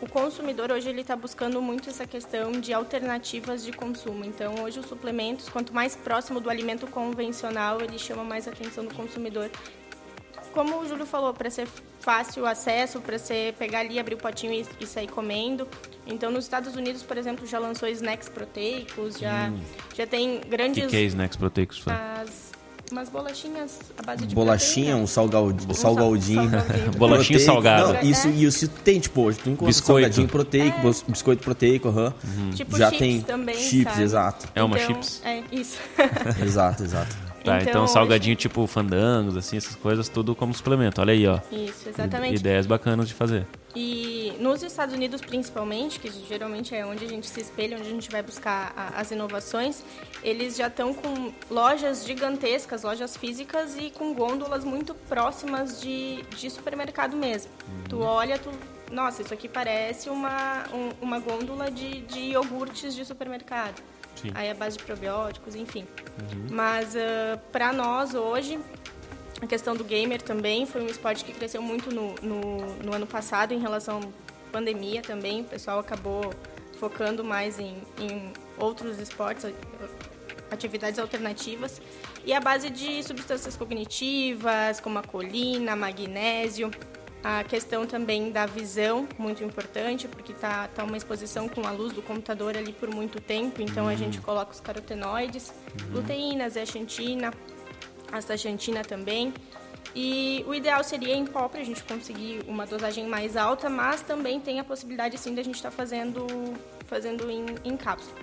o 0.01 0.09
consumidor 0.09 0.73
hoje 0.73 0.89
ele 0.89 1.03
está 1.03 1.15
buscando 1.15 1.63
muito 1.63 1.89
essa 1.89 2.05
questão 2.05 2.51
de 2.53 2.73
alternativas 2.73 3.65
de 3.65 3.73
consumo. 3.73 4.25
Então, 4.25 4.57
hoje 4.65 4.81
os 4.81 4.87
suplementos, 4.87 5.49
quanto 5.49 5.73
mais 5.73 5.95
próximo 5.95 6.41
do 6.41 6.51
alimento 6.51 6.87
convencional, 6.89 7.81
ele 7.81 7.97
chama 7.97 8.25
mais 8.25 8.49
a 8.49 8.51
atenção 8.51 8.85
do 8.85 8.93
consumidor. 8.93 9.51
Como 10.57 10.81
o 10.81 10.89
Júlio 10.89 11.05
falou, 11.05 11.35
para 11.35 11.51
ser 11.51 11.69
fácil 12.01 12.47
acesso, 12.47 12.99
para 13.03 13.19
você 13.19 13.55
pegar 13.59 13.81
ali, 13.81 13.99
abrir 13.99 14.15
o 14.15 14.17
potinho 14.17 14.55
e, 14.55 14.65
e, 14.81 14.87
sair 14.87 15.07
comendo. 15.07 15.69
Então, 16.07 16.31
nos 16.31 16.45
Estados 16.45 16.75
Unidos, 16.75 17.03
por 17.03 17.19
exemplo, 17.19 17.47
já 17.47 17.59
lançou 17.59 17.87
snacks 17.91 18.31
proteicos, 18.31 19.19
já, 19.19 19.51
hum. 19.51 19.61
já 19.95 20.07
tem 20.07 20.41
grandes... 20.49 20.85
O 20.85 20.87
que, 20.87 20.97
que 20.97 20.97
é 20.97 21.03
snacks 21.03 21.37
proteicos? 21.37 21.85
As 21.87 22.47
umas 22.91 23.11
bolachinhas 23.11 23.81
à 23.99 24.03
base 24.03 24.27
de 24.27 24.35
Bolachinha, 24.35 24.97
proteína. 24.97 25.03
um 25.03 25.07
salgadinho. 25.07 25.71
Um 25.71 25.75
salgadinho. 25.75 26.51
Bolachinho 26.97 27.41
salgado. 27.41 27.93
Não, 27.93 28.01
isso, 28.03 28.29
e 28.29 28.45
isso 28.45 28.69
tem, 28.69 28.99
tipo, 28.99 29.23
hoje 29.23 29.39
tu 29.39 29.51
encontra 29.51 29.67
Biscoito. 29.67 30.01
salgadinho 30.03 30.29
proteico, 30.29 30.89
É. 30.89 31.11
biscoito 31.11 31.43
proteico, 31.43 31.89
aham. 31.89 32.15
Tipo 32.55 32.79
Já 32.79 32.87
chips 32.91 32.99
tem 32.99 33.21
também, 33.21 33.57
chips, 33.57 33.93
sabe? 33.93 34.03
exato. 34.03 34.49
É 34.55 34.63
uma 34.63 34.79
Então, 34.79 34.95
chips? 35.03 35.21
É, 35.23 35.43
isso. 35.53 35.79
Exato, 36.43 36.83
exato. 36.83 37.17
Tá, 37.47 37.63
então, 37.63 37.85
hoje- 37.85 37.93
salgadinho 37.93 38.37
tipo 38.37 38.67
fandangos, 38.67 39.37
assim, 39.37 39.57
essas 39.57 39.75
coisas, 39.77 40.09
tudo 40.09 40.35
como 40.35 40.53
suplemento. 40.53 41.01
Olha 41.01 41.13
aí, 41.13 41.27
ó. 41.27 41.39
Isso, 41.51 41.89
exatamente. 41.89 42.37
Ideias 42.41 42.67
bacanas 42.67 43.09
de 43.09 43.15
fazer. 43.15 43.47
E 43.75 44.33
nos 44.41 44.63
Estados 44.63 44.95
Unidos, 44.95 45.21
principalmente, 45.21 46.01
que 46.01 46.11
geralmente 46.27 46.75
é 46.75 46.85
onde 46.87 47.05
a 47.05 47.09
gente 47.09 47.27
se 47.27 47.41
espelha, 47.41 47.77
onde 47.77 47.87
a 47.87 47.91
gente 47.91 48.11
vai 48.11 48.23
buscar 48.23 48.73
a- 48.75 48.99
as 49.01 49.11
inovações, 49.11 49.83
eles 50.23 50.57
já 50.57 50.69
estão 50.69 50.95
com 50.95 51.31
lojas 51.51 52.05
gigantescas, 52.07 52.83
lojas 52.85 53.17
físicas 53.17 53.77
e 53.79 53.91
com 53.91 54.15
gôndolas 54.15 54.65
muito 54.65 54.95
próximas 54.95 55.81
de, 55.81 56.23
de 56.39 56.49
supermercado 56.51 57.17
mesmo. 57.17 57.51
Tu 57.89 57.99
olha, 58.01 58.39
tu. 58.39 58.51
Nossa, 58.91 59.21
isso 59.21 59.35
aqui 59.35 59.49
parece 59.49 60.09
uma, 60.09 60.65
um- 60.73 60.93
uma 61.03 61.19
gôndola 61.19 61.71
de, 61.71 62.03
de 62.03 62.21
iogurtes 62.21 62.95
de 62.95 63.05
supermercado. 63.05 63.83
Sim. 64.17 64.31
Aí 64.35 64.51
a 64.51 64.55
base 64.55 64.79
de 64.79 64.85
probióticos, 64.85 65.55
enfim. 65.55 65.87
Mas 66.51 66.95
para 67.53 67.73
nós 67.73 68.15
hoje, 68.15 68.59
a 69.41 69.47
questão 69.47 69.77
do 69.77 69.85
gamer 69.85 70.23
também 70.23 70.65
foi 70.65 70.83
um 70.83 70.87
esporte 70.87 71.25
que 71.25 71.33
cresceu 71.33 71.61
muito 71.61 71.95
no, 71.95 72.15
no, 72.23 72.67
no 72.83 72.95
ano 72.95 73.07
passado 73.07 73.53
em 73.53 73.59
relação 73.59 74.01
à 74.01 74.53
pandemia 74.53 75.03
também. 75.03 75.43
O 75.43 75.45
pessoal 75.45 75.79
acabou 75.79 76.33
focando 76.79 77.23
mais 77.23 77.59
em, 77.59 77.77
em 77.99 78.33
outros 78.57 78.99
esportes, 78.99 79.47
atividades 80.51 80.99
alternativas. 80.99 81.81
E 82.25 82.33
a 82.33 82.41
base 82.41 82.71
de 82.71 83.03
substâncias 83.03 83.57
cognitivas, 83.57 84.81
como 84.81 84.99
a 84.99 85.03
colina, 85.03 85.77
magnésio. 85.77 86.71
A 87.23 87.43
questão 87.43 87.87
também 87.87 88.31
da 88.31 88.47
visão, 88.47 89.09
muito 89.19 89.43
importante, 89.43 90.07
porque 90.07 90.33
tá, 90.33 90.69
tá 90.69 90.85
uma 90.85 90.97
exposição 90.97 91.49
com 91.49 91.67
a 91.67 91.73
luz 91.73 91.93
do 91.93 92.01
computador 92.01 92.57
ali 92.57 92.73
por 92.73 92.89
muito 92.89 93.21
tempo, 93.21 93.61
então 93.61 93.89
a 93.89 93.97
gente 93.97 94.21
coloca 94.21 94.53
os 94.53 94.61
carotenoides, 94.61 95.53
luteína, 95.91 96.49
zeaxantina, 96.49 97.33
astaxantina 98.13 98.83
também. 98.83 99.35
E 99.95 100.45
o 100.47 100.55
ideal 100.55 100.85
seria 100.85 101.17
em 101.17 101.25
pó 101.25 101.49
para 101.49 101.61
a 101.61 101.65
gente 101.65 101.83
conseguir 101.83 102.45
uma 102.47 102.67
dosagem 102.67 103.07
mais 103.07 103.37
alta, 103.37 103.71
mas 103.71 104.03
também 104.03 104.39
tem 104.39 104.61
a 104.61 104.65
possibilidade 104.65 105.17
sim 105.17 105.35
da 105.35 105.43
gente 105.43 105.55
estar 105.55 105.71
fazendo, 105.71 106.27
fazendo 106.87 107.31
em, 107.31 107.47
em 107.65 107.77
cápsula. 107.77 108.15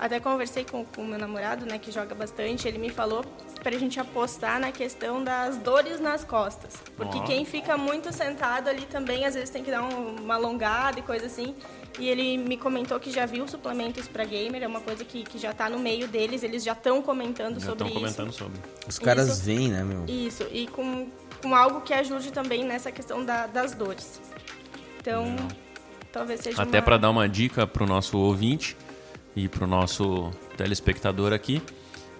Até 0.00 0.18
conversei 0.18 0.64
com 0.64 0.86
o 0.96 1.04
meu 1.04 1.18
namorado, 1.18 1.66
né, 1.66 1.78
que 1.78 1.92
joga 1.92 2.14
bastante, 2.14 2.66
ele 2.66 2.78
me 2.78 2.88
falou 2.88 3.22
para 3.62 3.76
a 3.76 3.78
gente 3.78 4.00
apostar 4.00 4.58
na 4.58 4.72
questão 4.72 5.22
das 5.22 5.58
dores 5.58 6.00
nas 6.00 6.24
costas. 6.24 6.72
Porque 6.96 7.18
Ó. 7.18 7.22
quem 7.24 7.44
fica 7.44 7.76
muito 7.76 8.10
sentado 8.10 8.68
ali 8.68 8.86
também, 8.86 9.26
às 9.26 9.34
vezes 9.34 9.50
tem 9.50 9.62
que 9.62 9.70
dar 9.70 9.82
um- 9.82 10.16
uma 10.22 10.36
alongada 10.36 10.98
e 10.98 11.02
coisa 11.02 11.26
assim. 11.26 11.54
E 11.98 12.08
ele 12.08 12.38
me 12.38 12.56
comentou 12.56 12.98
que 12.98 13.10
já 13.10 13.26
viu 13.26 13.46
suplementos 13.46 14.08
para 14.08 14.24
gamer, 14.24 14.62
é 14.62 14.66
uma 14.66 14.80
coisa 14.80 15.04
que, 15.04 15.22
que 15.22 15.36
já 15.38 15.50
está 15.50 15.68
no 15.68 15.78
meio 15.78 16.08
deles, 16.08 16.42
eles 16.42 16.64
já 16.64 16.72
estão 16.72 17.02
comentando 17.02 17.60
Já 17.60 17.66
sobre 17.66 17.88
estão 17.88 17.88
isso. 17.88 18.16
comentando 18.16 18.32
sobre. 18.32 18.58
Os 18.88 18.98
caras 18.98 19.28
Isso. 19.28 19.42
vêm, 19.42 19.68
né, 19.68 19.84
meu? 19.84 20.06
Isso, 20.08 20.46
e 20.50 20.66
com, 20.68 21.08
com 21.42 21.54
algo 21.54 21.82
que 21.82 21.92
ajude 21.92 22.32
também 22.32 22.64
nessa 22.64 22.90
questão 22.90 23.22
da- 23.22 23.46
das 23.46 23.74
dores. 23.74 24.18
Então, 24.98 25.36
talvez 26.10 26.40
seja 26.40 26.62
Até 26.62 26.78
uma... 26.78 26.82
para 26.84 26.96
dar 26.96 27.10
uma 27.10 27.28
dica 27.28 27.66
pro 27.66 27.86
nosso 27.86 28.16
ouvinte 28.16 28.74
e 29.34 29.48
pro 29.48 29.66
nosso 29.66 30.30
telespectador 30.56 31.32
aqui, 31.32 31.60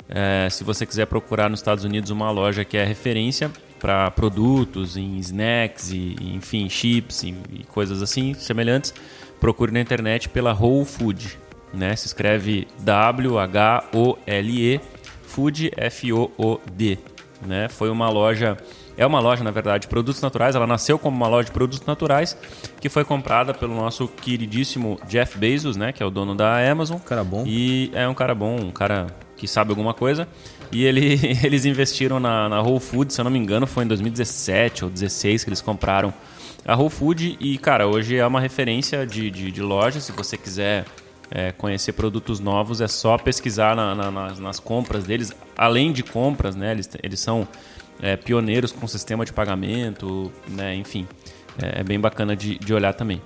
é, 0.09 0.49
se 0.51 0.65
você 0.65 0.85
quiser 0.85 1.07
procurar 1.07 1.49
nos 1.49 1.61
Estados 1.61 1.85
Unidos 1.85 2.11
uma 2.11 2.31
loja 2.31 2.65
que 2.65 2.77
é 2.77 2.85
referência 2.85 3.51
para 3.79 4.11
produtos 4.11 4.97
em 4.97 5.17
snacks 5.19 5.93
e, 5.93 6.17
e, 6.21 6.35
enfim, 6.35 6.69
chips 6.69 7.23
e, 7.23 7.35
e 7.53 7.65
coisas 7.65 8.03
assim 8.03 8.35
semelhantes, 8.35 8.93
procure 9.39 9.73
na 9.73 9.81
internet 9.81 10.29
pela 10.29 10.53
Whole 10.53 10.85
Food, 10.85 11.39
né? 11.73 11.95
Se 11.95 12.07
escreve 12.07 12.67
W-H-O-L-E, 12.81 14.81
Food, 15.23 15.71
F-O-O-D, 15.77 16.99
né? 17.47 17.69
Foi 17.69 17.89
uma 17.89 18.11
loja, 18.11 18.57
é 19.01 19.07
uma 19.07 19.19
loja, 19.19 19.43
na 19.43 19.51
verdade, 19.51 19.83
de 19.83 19.89
produtos 19.89 20.21
naturais. 20.21 20.55
Ela 20.55 20.67
nasceu 20.67 20.99
como 20.99 21.17
uma 21.17 21.27
loja 21.27 21.47
de 21.47 21.53
produtos 21.53 21.87
naturais 21.87 22.37
que 22.81 22.89
foi 22.89 23.05
comprada 23.05 23.55
pelo 23.55 23.75
nosso 23.75 24.07
queridíssimo 24.07 25.01
Jeff 25.09 25.39
Bezos, 25.39 25.77
né? 25.77 25.91
Que 25.93 26.03
é 26.03 26.07
o 26.07 26.11
dono 26.11 26.35
da 26.35 26.59
Amazon. 26.71 26.99
Cara 26.99 27.25
bom. 27.25 27.45
E 27.47 27.91
é 27.95 28.07
um 28.07 28.15
cara 28.15 28.35
bom, 28.35 28.57
um 28.61 28.71
cara 28.71 29.07
que 29.37 29.49
sabe 29.49 29.71
alguma 29.71 29.95
coisa. 29.95 30.29
E 30.71 30.85
ele, 30.85 31.19
eles 31.43 31.65
investiram 31.65 32.21
na, 32.21 32.49
na 32.49 32.61
Whole 32.61 32.79
Foods, 32.79 33.15
se 33.15 33.21
eu 33.21 33.25
não 33.25 33.31
me 33.31 33.39
engano, 33.39 33.67
foi 33.67 33.85
em 33.85 33.89
2017 33.89 34.85
ou 34.85 34.91
2016 34.91 35.45
que 35.45 35.49
eles 35.51 35.61
compraram 35.61 36.13
a 36.67 36.77
Whole 36.77 36.91
Food. 36.91 37.39
E, 37.41 37.57
cara, 37.59 37.89
hoje 37.89 38.17
é 38.17 38.27
uma 38.27 38.41
referência 38.41 39.07
de, 39.07 39.31
de, 39.31 39.51
de 39.51 39.63
loja. 39.63 39.99
Se 39.99 40.13
você 40.13 40.37
quiser 40.37 40.85
é, 41.31 41.53
conhecer 41.53 41.93
produtos 41.95 42.39
novos, 42.39 42.81
é 42.83 42.89
só 42.89 43.17
pesquisar 43.17 43.75
na- 43.75 43.95
na- 43.95 44.11
nas, 44.11 44.39
nas 44.39 44.61
compras 44.61 45.05
deles. 45.05 45.33
Além 45.57 45.91
de 45.91 46.03
compras, 46.03 46.55
né? 46.55 46.73
Eles, 46.73 46.91
eles 47.03 47.19
são 47.21 47.49
é, 48.03 48.17
pioneiros 48.17 48.73
com 48.73 48.87
sistema 48.87 49.25
de 49.25 49.33
pagamento, 49.33 50.33
né? 50.49 50.75
Enfim, 50.75 51.07
é, 51.63 51.81
é 51.81 51.85
bem 51.85 51.99
bacana 51.99 52.35
de, 52.37 52.59
de 52.59 52.75
olhar 52.75 52.95
também. 52.95 53.21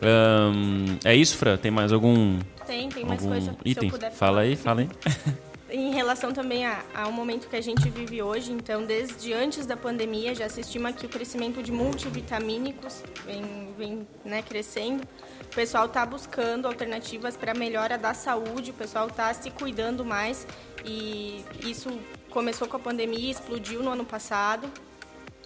Ahn, 0.00 0.98
é 1.04 1.14
isso, 1.14 1.36
Fran? 1.36 1.56
Tem 1.56 1.70
mais 1.70 1.92
algum, 1.92 2.38
Tem, 2.66 2.88
tem 2.88 3.04
mais 3.04 3.20
algum 3.20 3.32
coisa. 3.32 3.52
Se 3.52 3.58
eu 3.58 3.72
item? 3.72 3.90
puder 3.90 4.12
Fala 4.12 4.40
aí, 4.42 4.56
fala 4.56 4.80
aí. 4.80 4.88
Em 5.74 5.90
relação 5.90 6.34
também 6.34 6.66
ao 6.66 7.10
momento 7.10 7.48
que 7.48 7.56
a 7.56 7.60
gente 7.62 7.88
vive 7.88 8.20
hoje, 8.20 8.52
então, 8.52 8.84
desde 8.84 9.32
antes 9.32 9.64
da 9.64 9.74
pandemia, 9.74 10.34
já 10.34 10.46
se 10.46 10.60
estima 10.60 10.92
que 10.92 11.06
o 11.06 11.08
crescimento 11.08 11.62
de 11.62 11.72
multivitamínicos 11.72 13.02
vem, 13.24 13.72
vem 13.78 14.06
né, 14.22 14.42
crescendo. 14.42 15.02
O 15.40 15.54
pessoal 15.54 15.86
está 15.86 16.04
buscando 16.04 16.68
alternativas 16.68 17.38
para 17.38 17.54
melhora 17.54 17.96
da 17.96 18.12
saúde, 18.12 18.70
o 18.70 18.74
pessoal 18.74 19.06
está 19.06 19.32
se 19.32 19.50
cuidando 19.50 20.04
mais 20.04 20.46
e 20.84 21.42
isso 21.64 21.98
começou 22.32 22.66
com 22.66 22.76
a 22.76 22.80
pandemia, 22.80 23.30
explodiu 23.30 23.82
no 23.82 23.90
ano 23.90 24.04
passado. 24.04 24.68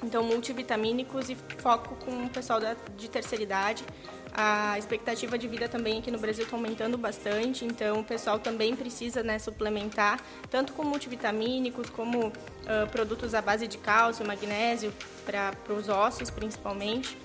Então, 0.02 0.22
multivitamínicos 0.22 1.28
e 1.28 1.34
foco 1.34 1.96
com 1.96 2.24
o 2.24 2.28
pessoal 2.28 2.60
da, 2.60 2.76
de 2.96 3.08
terceira 3.08 3.42
idade. 3.42 3.84
A 4.32 4.78
expectativa 4.78 5.38
de 5.38 5.48
vida 5.48 5.66
também 5.68 5.98
aqui 5.98 6.10
no 6.10 6.18
Brasil 6.18 6.44
está 6.44 6.54
aumentando 6.54 6.98
bastante, 6.98 7.64
então 7.64 8.00
o 8.00 8.04
pessoal 8.04 8.38
também 8.38 8.76
precisa 8.76 9.22
né, 9.22 9.38
suplementar, 9.38 10.20
tanto 10.50 10.74
com 10.74 10.84
multivitamínicos, 10.84 11.88
como 11.88 12.30
ah, 12.66 12.86
produtos 12.92 13.34
à 13.34 13.40
base 13.40 13.66
de 13.66 13.78
cálcio, 13.78 14.26
magnésio, 14.26 14.92
para 15.24 15.54
os 15.70 15.88
ossos 15.88 16.28
principalmente. 16.28 17.16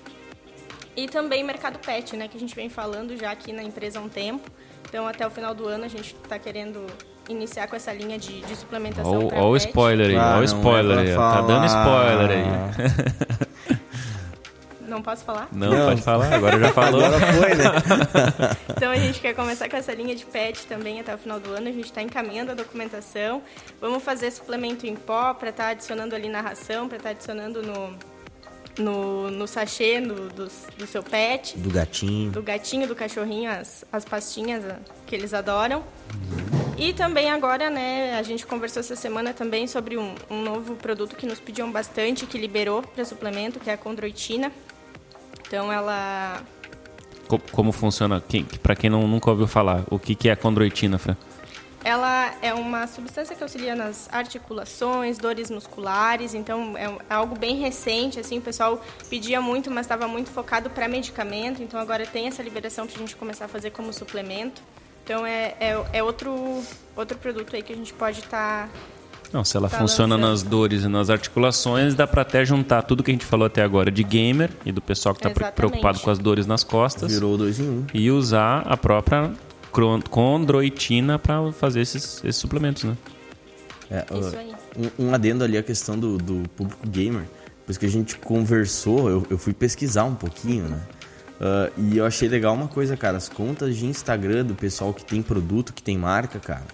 E 0.96 1.06
também 1.06 1.44
mercado 1.44 1.78
pet, 1.78 2.16
né, 2.16 2.28
que 2.28 2.36
a 2.38 2.40
gente 2.40 2.54
vem 2.54 2.70
falando 2.70 3.14
já 3.14 3.30
aqui 3.30 3.52
na 3.52 3.62
empresa 3.62 3.98
há 3.98 4.02
um 4.02 4.08
tempo. 4.08 4.50
Então, 4.88 5.06
até 5.06 5.26
o 5.26 5.30
final 5.30 5.54
do 5.54 5.66
ano, 5.66 5.84
a 5.84 5.88
gente 5.88 6.14
está 6.14 6.38
querendo 6.38 6.86
iniciar 7.32 7.66
com 7.66 7.74
essa 7.76 7.92
linha 7.92 8.18
de, 8.18 8.40
de 8.42 8.56
suplementação 8.56 9.28
Olha 9.28 9.42
o 9.44 9.52
pet. 9.52 9.66
spoiler 9.66 10.10
aí, 10.10 10.16
Ah, 10.16 10.26
olha 10.26 10.34
o 10.34 10.38
não 10.38 10.44
spoiler 10.44 10.98
aí. 10.98 11.14
Tá 11.14 11.40
dando 11.42 11.66
spoiler 11.66 12.30
aí. 12.30 13.82
Não 14.86 15.00
posso 15.00 15.24
falar? 15.24 15.48
Não, 15.52 15.70
Não. 15.70 15.86
pode 15.86 16.02
falar, 16.02 16.34
agora 16.34 16.58
já 16.60 16.72
falou. 16.72 17.02
Agora 17.02 17.26
foi, 17.32 17.54
né? 17.54 17.64
Então 18.76 18.90
a 18.90 18.96
gente 18.96 19.20
quer 19.20 19.32
começar 19.34 19.66
com 19.68 19.76
essa 19.76 19.94
linha 19.94 20.14
de 20.14 20.26
PET 20.26 20.66
também 20.66 21.00
até 21.00 21.14
o 21.14 21.18
final 21.18 21.40
do 21.40 21.50
ano. 21.50 21.68
A 21.68 21.72
gente 21.72 21.86
está 21.86 22.02
encaminhando 22.02 22.50
a 22.50 22.54
documentação. 22.54 23.40
Vamos 23.80 24.02
fazer 24.02 24.30
suplemento 24.30 24.86
em 24.86 24.94
pó 24.94 25.32
para 25.32 25.48
estar 25.48 25.68
adicionando 25.68 26.14
ali 26.14 26.28
na 26.28 26.42
ração, 26.42 26.88
para 26.88 26.98
estar 26.98 27.10
adicionando 27.10 27.62
no, 27.62 27.94
no, 28.78 29.30
no 29.30 29.46
sachê 29.46 29.98
no- 30.00 30.28
do, 30.28 30.48
do 30.76 30.86
seu 30.86 31.02
pet, 31.02 31.56
Do 31.56 31.70
gatinho. 31.70 32.30
do 32.30 32.42
gatinho, 32.42 32.86
do 32.86 32.94
cachorrinho, 32.94 33.50
as, 33.50 33.84
as 33.90 34.04
pastinhas 34.04 34.62
ah, 34.66 34.76
que 35.06 35.14
eles 35.14 35.32
adoram. 35.32 35.82
E 36.82 36.92
também 36.92 37.30
agora, 37.30 37.70
né, 37.70 38.18
a 38.18 38.24
gente 38.24 38.44
conversou 38.44 38.80
essa 38.80 38.96
semana 38.96 39.32
também 39.32 39.68
sobre 39.68 39.96
um, 39.96 40.16
um 40.28 40.42
novo 40.42 40.74
produto 40.74 41.14
que 41.14 41.24
nos 41.24 41.38
pediam 41.38 41.70
bastante, 41.70 42.26
que 42.26 42.36
liberou 42.36 42.82
para 42.82 43.04
suplemento, 43.04 43.60
que 43.60 43.70
é 43.70 43.74
a 43.74 43.76
condroitina. 43.76 44.50
Então 45.46 45.72
ela 45.72 46.42
Co- 47.28 47.38
Como 47.52 47.70
funciona? 47.70 48.20
Quem, 48.20 48.42
para 48.44 48.74
quem 48.74 48.90
não, 48.90 49.06
nunca 49.06 49.30
ouviu 49.30 49.46
falar, 49.46 49.84
o 49.88 49.96
que, 49.96 50.16
que 50.16 50.28
é 50.28 50.32
a 50.32 50.36
condroitina, 50.36 50.98
Fran? 50.98 51.16
ela 51.84 52.32
é 52.42 52.52
uma 52.54 52.86
substância 52.88 53.34
que 53.34 53.42
auxilia 53.42 53.74
nas 53.76 54.08
articulações, 54.12 55.18
dores 55.18 55.50
musculares, 55.50 56.32
então 56.34 56.76
é, 56.76 56.84
é 56.84 57.14
algo 57.14 57.36
bem 57.36 57.56
recente, 57.56 58.20
assim, 58.20 58.38
o 58.38 58.40
pessoal 58.40 58.80
pedia 59.10 59.40
muito, 59.40 59.68
mas 59.70 59.86
estava 59.86 60.06
muito 60.08 60.30
focado 60.30 60.70
para 60.70 60.86
medicamento, 60.88 61.60
então 61.62 61.78
agora 61.80 62.06
tem 62.06 62.26
essa 62.28 62.40
liberação 62.42 62.86
para 62.86 62.96
a 62.96 62.98
gente 62.98 63.14
começar 63.16 63.44
a 63.46 63.48
fazer 63.48 63.70
como 63.70 63.92
suplemento. 63.92 64.62
Então 65.04 65.26
é, 65.26 65.54
é, 65.60 65.84
é 65.92 66.02
outro, 66.02 66.62
outro 66.96 67.18
produto 67.18 67.54
aí 67.54 67.62
que 67.62 67.72
a 67.72 67.76
gente 67.76 67.92
pode 67.92 68.20
estar... 68.20 68.68
Tá, 68.68 68.70
não, 69.32 69.44
se 69.44 69.56
ela 69.56 69.68
tá 69.68 69.78
funciona 69.78 70.14
lançando. 70.14 70.30
nas 70.30 70.42
dores 70.42 70.82
e 70.84 70.88
nas 70.88 71.08
articulações, 71.08 71.94
dá 71.94 72.06
para 72.06 72.22
até 72.22 72.44
juntar 72.44 72.82
tudo 72.82 73.02
que 73.02 73.10
a 73.10 73.14
gente 73.14 73.24
falou 73.24 73.46
até 73.46 73.62
agora 73.62 73.90
de 73.90 74.02
gamer 74.02 74.50
e 74.64 74.70
do 74.70 74.82
pessoal 74.82 75.14
que 75.14 75.26
está 75.26 75.50
preocupado 75.50 76.00
com 76.00 76.10
as 76.10 76.18
dores 76.18 76.46
nas 76.46 76.62
costas. 76.62 77.10
Virou 77.10 77.38
dois 77.38 77.58
em 77.58 77.68
um. 77.68 77.86
E 77.94 78.10
usar 78.10 78.60
a 78.66 78.76
própria 78.76 79.32
condroitina 80.10 81.18
para 81.18 81.50
fazer 81.52 81.80
esses, 81.80 82.22
esses 82.22 82.36
suplementos, 82.36 82.84
né? 82.84 82.96
É, 83.90 84.04
um, 84.98 85.06
um, 85.06 85.14
adendo 85.14 85.44
ali 85.44 85.56
a 85.56 85.62
questão 85.62 85.98
do, 85.98 86.18
do 86.18 86.48
público 86.50 86.86
gamer. 86.86 87.24
Depois 87.60 87.78
que 87.78 87.86
a 87.86 87.90
gente 87.90 88.16
conversou, 88.16 89.08
eu, 89.08 89.26
eu 89.30 89.38
fui 89.38 89.52
pesquisar 89.52 90.04
um 90.04 90.14
pouquinho, 90.14 90.68
né? 90.68 90.80
Uh, 91.42 91.72
e 91.76 91.98
eu 91.98 92.06
achei 92.06 92.28
legal 92.28 92.54
uma 92.54 92.68
coisa, 92.68 92.96
cara. 92.96 93.16
As 93.16 93.28
contas 93.28 93.76
de 93.76 93.84
Instagram 93.84 94.44
do 94.44 94.54
pessoal 94.54 94.94
que 94.94 95.04
tem 95.04 95.20
produto, 95.20 95.72
que 95.72 95.82
tem 95.82 95.98
marca, 95.98 96.38
cara. 96.38 96.66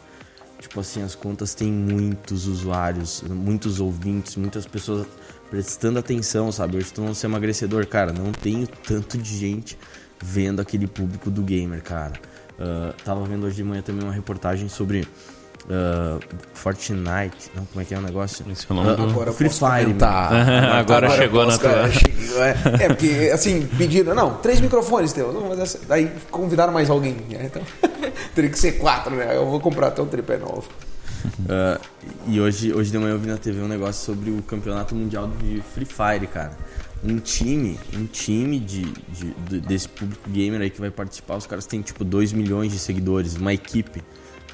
Tipo 0.61 0.81
assim, 0.81 1.02
as 1.02 1.14
contas 1.14 1.54
têm 1.54 1.72
muitos 1.72 2.46
usuários, 2.46 3.22
muitos 3.22 3.81
ouvintes, 3.81 4.37
muitas 4.37 4.66
pessoas 4.66 5.07
prestando 5.48 5.98
atenção, 5.98 6.52
sabe? 6.52 6.74
Eu 6.74 6.81
estou 6.81 7.02
não 7.02 7.14
ser 7.14 7.28
emagrecedor, 7.28 7.87
cara. 7.87 8.12
Não 8.12 8.31
tenho 8.31 8.66
tanto 8.66 9.16
de 9.16 9.38
gente 9.38 9.78
vendo 10.22 10.61
aquele 10.61 10.87
público 10.87 11.31
do 11.31 11.42
gamer, 11.42 11.83
cara. 11.83 12.20
Uh, 12.59 12.92
tava 13.04 13.24
vendo 13.24 13.46
hoje 13.46 13.57
de 13.57 13.64
manhã 13.64 13.81
também 13.81 14.04
uma 14.04 14.12
reportagem 14.12 14.68
sobre 14.68 15.09
uh, 15.68 16.20
Fortnite. 16.54 17.50
Não, 17.54 17.64
como 17.66 17.81
é 17.81 17.85
que 17.85 17.94
é 17.94 17.98
o 17.98 18.02
negócio? 18.02 18.44
Esse 18.50 18.66
é 18.68 18.72
o 18.72 18.76
nome 18.76 18.90
uh, 18.90 18.96
do... 18.96 19.02
Agora 19.04 19.33
Free 19.33 19.50
Fire. 19.50 19.94
agora, 20.00 20.78
agora 20.78 21.11
chegou 21.11 21.46
na 21.46 21.59
tua. 21.59 21.88
É, 22.38 22.85
é, 22.85 22.88
porque 22.88 23.31
assim, 23.33 23.66
pediram, 23.78 24.14
não, 24.14 24.35
três 24.35 24.61
microfones, 24.61 25.12
teu. 25.12 25.33
Não, 25.33 25.48
mas 25.48 25.59
essa, 25.59 25.81
aí 25.92 26.11
convidaram 26.31 26.72
mais 26.72 26.90
alguém. 26.90 27.16
Né? 27.28 27.44
Então, 27.44 27.62
teria 28.35 28.50
que 28.50 28.59
ser 28.59 28.72
quatro, 28.72 29.14
né? 29.14 29.37
Eu 29.37 29.46
vou 29.46 29.61
comprar 29.61 29.88
até 29.88 30.02
um 30.02 30.07
tripé 30.07 30.38
novo. 30.38 30.68
Uh, 31.40 31.81
e 32.26 32.40
hoje, 32.40 32.72
hoje 32.72 32.90
de 32.90 32.98
manhã 32.98 33.12
eu 33.12 33.18
vi 33.18 33.26
na 33.26 33.37
TV 33.37 33.61
um 33.61 33.68
negócio 33.68 34.04
sobre 34.04 34.31
o 34.31 34.40
campeonato 34.42 34.94
mundial 34.94 35.28
de 35.40 35.62
Free 35.74 35.85
Fire, 35.85 36.26
cara 36.26 36.52
um 37.02 37.18
time, 37.18 37.78
um 37.94 38.07
time 38.07 38.59
de, 38.59 38.83
de, 38.83 39.35
de, 39.48 39.61
desse 39.61 39.88
público 39.88 40.28
gamer 40.31 40.61
aí 40.61 40.70
que 40.70 40.81
vai 40.81 40.90
participar, 40.90 41.37
os 41.37 41.46
caras 41.46 41.66
têm 41.66 41.81
tipo 41.81 42.04
2 42.04 42.33
milhões 42.33 42.72
de 42.72 42.78
seguidores, 42.78 43.37
uma 43.37 43.52
equipe. 43.52 44.02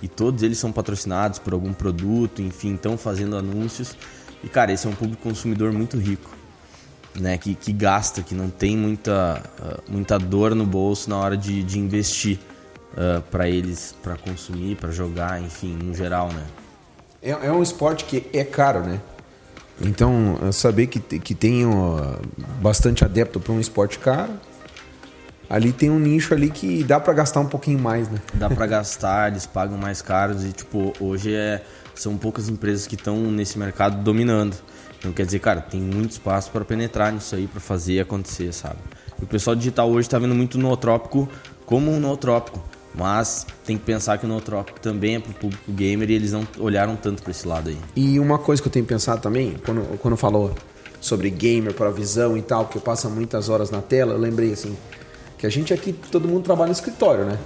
E 0.04 0.08
todos 0.08 0.42
eles 0.42 0.58
são 0.58 0.70
patrocinados 0.70 1.38
por 1.38 1.54
algum 1.54 1.72
produto, 1.72 2.42
enfim, 2.42 2.74
estão 2.74 2.98
fazendo 2.98 3.38
anúncios. 3.38 3.96
E 4.42 4.48
cara, 4.50 4.70
esse 4.70 4.86
é 4.86 4.90
um 4.90 4.94
público 4.94 5.22
consumidor 5.22 5.72
muito 5.72 5.96
rico, 5.96 6.30
né? 7.18 7.38
Que, 7.38 7.54
que 7.54 7.72
gasta, 7.72 8.20
que 8.22 8.34
não 8.34 8.50
tem 8.50 8.76
muita, 8.76 9.42
uh, 9.58 9.90
muita 9.90 10.18
dor 10.18 10.54
no 10.54 10.66
bolso 10.66 11.08
na 11.08 11.16
hora 11.16 11.38
de, 11.38 11.62
de 11.62 11.78
investir 11.78 12.38
uh, 12.92 13.22
para 13.30 13.48
eles, 13.48 13.94
para 14.02 14.14
consumir, 14.18 14.76
para 14.76 14.90
jogar, 14.90 15.40
enfim, 15.40 15.72
no 15.72 15.94
geral, 15.94 16.30
né? 16.30 16.44
É, 17.22 17.30
é 17.30 17.50
um 17.50 17.62
esporte 17.62 18.04
que 18.04 18.26
é 18.34 18.44
caro, 18.44 18.80
né? 18.80 19.00
Então, 19.80 20.38
saber 20.52 20.86
que, 20.86 21.00
que 21.00 21.34
tem 21.34 21.64
bastante 22.60 23.06
adepto 23.06 23.40
para 23.40 23.54
um 23.54 23.58
esporte 23.58 23.98
caro, 23.98 24.34
ali 25.48 25.72
tem 25.72 25.90
um 25.90 25.98
nicho 25.98 26.34
ali 26.34 26.50
que 26.50 26.82
dá 26.84 26.98
para 26.98 27.12
gastar 27.12 27.40
um 27.40 27.46
pouquinho 27.46 27.78
mais, 27.78 28.08
né? 28.08 28.20
Dá 28.34 28.48
para 28.48 28.66
gastar, 28.66 29.30
eles 29.30 29.46
pagam 29.46 29.76
mais 29.78 30.02
caros 30.02 30.44
e 30.44 30.52
tipo, 30.52 30.92
hoje 31.00 31.34
é, 31.34 31.62
são 31.94 32.16
poucas 32.16 32.48
empresas 32.48 32.86
que 32.86 32.94
estão 32.94 33.16
nesse 33.30 33.58
mercado 33.58 34.02
dominando. 34.02 34.56
Então 34.98 35.12
quer 35.12 35.26
dizer, 35.26 35.38
cara, 35.38 35.60
tem 35.60 35.80
muito 35.80 36.12
espaço 36.12 36.50
para 36.50 36.64
penetrar 36.64 37.12
nisso 37.12 37.34
aí, 37.34 37.46
para 37.46 37.60
fazer 37.60 38.00
acontecer, 38.00 38.52
sabe? 38.52 38.78
E 39.20 39.24
o 39.24 39.26
pessoal 39.26 39.54
digital 39.54 39.90
hoje 39.90 40.06
está 40.06 40.18
vendo 40.18 40.34
muito 40.34 40.58
nootrópico 40.58 41.28
como 41.66 41.90
um 41.90 42.00
nootrópico. 42.00 42.62
Mas 42.94 43.44
tem 43.66 43.76
que 43.76 43.84
pensar 43.84 44.18
que 44.18 44.24
o 44.24 44.28
Nootropic 44.28 44.78
também 44.78 45.16
é 45.16 45.18
para 45.18 45.32
o 45.32 45.34
público 45.34 45.72
gamer 45.72 46.08
e 46.10 46.14
eles 46.14 46.30
não 46.30 46.46
olharam 46.60 46.94
tanto 46.94 47.22
para 47.22 47.32
esse 47.32 47.46
lado 47.46 47.68
aí. 47.68 47.78
E 47.96 48.20
uma 48.20 48.38
coisa 48.38 48.62
que 48.62 48.68
eu 48.68 48.72
tenho 48.72 48.84
pensado 48.84 49.20
também, 49.20 49.56
quando, 49.66 49.98
quando 49.98 50.16
falou 50.16 50.54
sobre 51.00 51.28
gamer 51.28 51.74
para 51.74 51.90
visão 51.90 52.36
e 52.36 52.42
tal, 52.42 52.66
que 52.66 52.78
passa 52.78 53.08
muitas 53.08 53.48
horas 53.48 53.70
na 53.70 53.82
tela, 53.82 54.12
eu 54.12 54.18
lembrei 54.18 54.52
assim, 54.52 54.76
que 55.44 55.46
a 55.46 55.50
gente 55.50 55.74
aqui, 55.74 55.92
todo 55.92 56.26
mundo 56.26 56.42
trabalha 56.42 56.68
no 56.68 56.72
escritório, 56.72 57.24
né? 57.24 57.38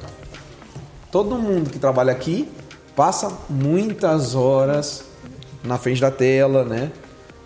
Todo 1.11 1.37
mundo 1.37 1.69
que 1.71 1.79
trabalha 1.79 2.13
aqui 2.13 2.49
passa 2.95 3.37
muitas 3.51 4.35
horas 4.35 5.05
na 5.65 5.79
frente 5.79 6.01
da 6.01 6.11
tela, 6.11 6.65
né? 6.65 6.93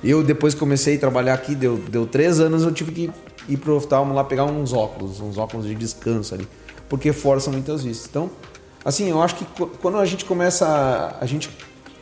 Eu, 0.04 0.22
depois 0.22 0.52
que 0.52 0.60
comecei 0.60 0.96
a 0.96 1.00
trabalhar 1.00 1.34
aqui, 1.34 1.54
deu, 1.54 1.76
deu 1.76 2.06
três 2.06 2.40
anos, 2.40 2.64
eu 2.64 2.72
tive 2.72 2.92
que 2.92 3.10
ir 3.48 3.56
pro 3.56 3.76
oftalmo 3.76 4.12
lá 4.12 4.24
pegar 4.24 4.44
uns 4.44 4.72
óculos, 4.72 5.20
uns 5.20 5.38
óculos 5.38 5.66
de 5.66 5.74
descanso 5.74 6.34
ali 6.34 6.46
porque 6.92 7.10
força 7.10 7.50
muitas 7.50 7.84
vezes. 7.84 8.04
Então, 8.04 8.30
assim, 8.84 9.08
eu 9.08 9.22
acho 9.22 9.36
que 9.36 9.46
quando 9.80 9.96
a 9.96 10.04
gente 10.04 10.26
começa, 10.26 11.16
a 11.18 11.24
gente 11.24 11.48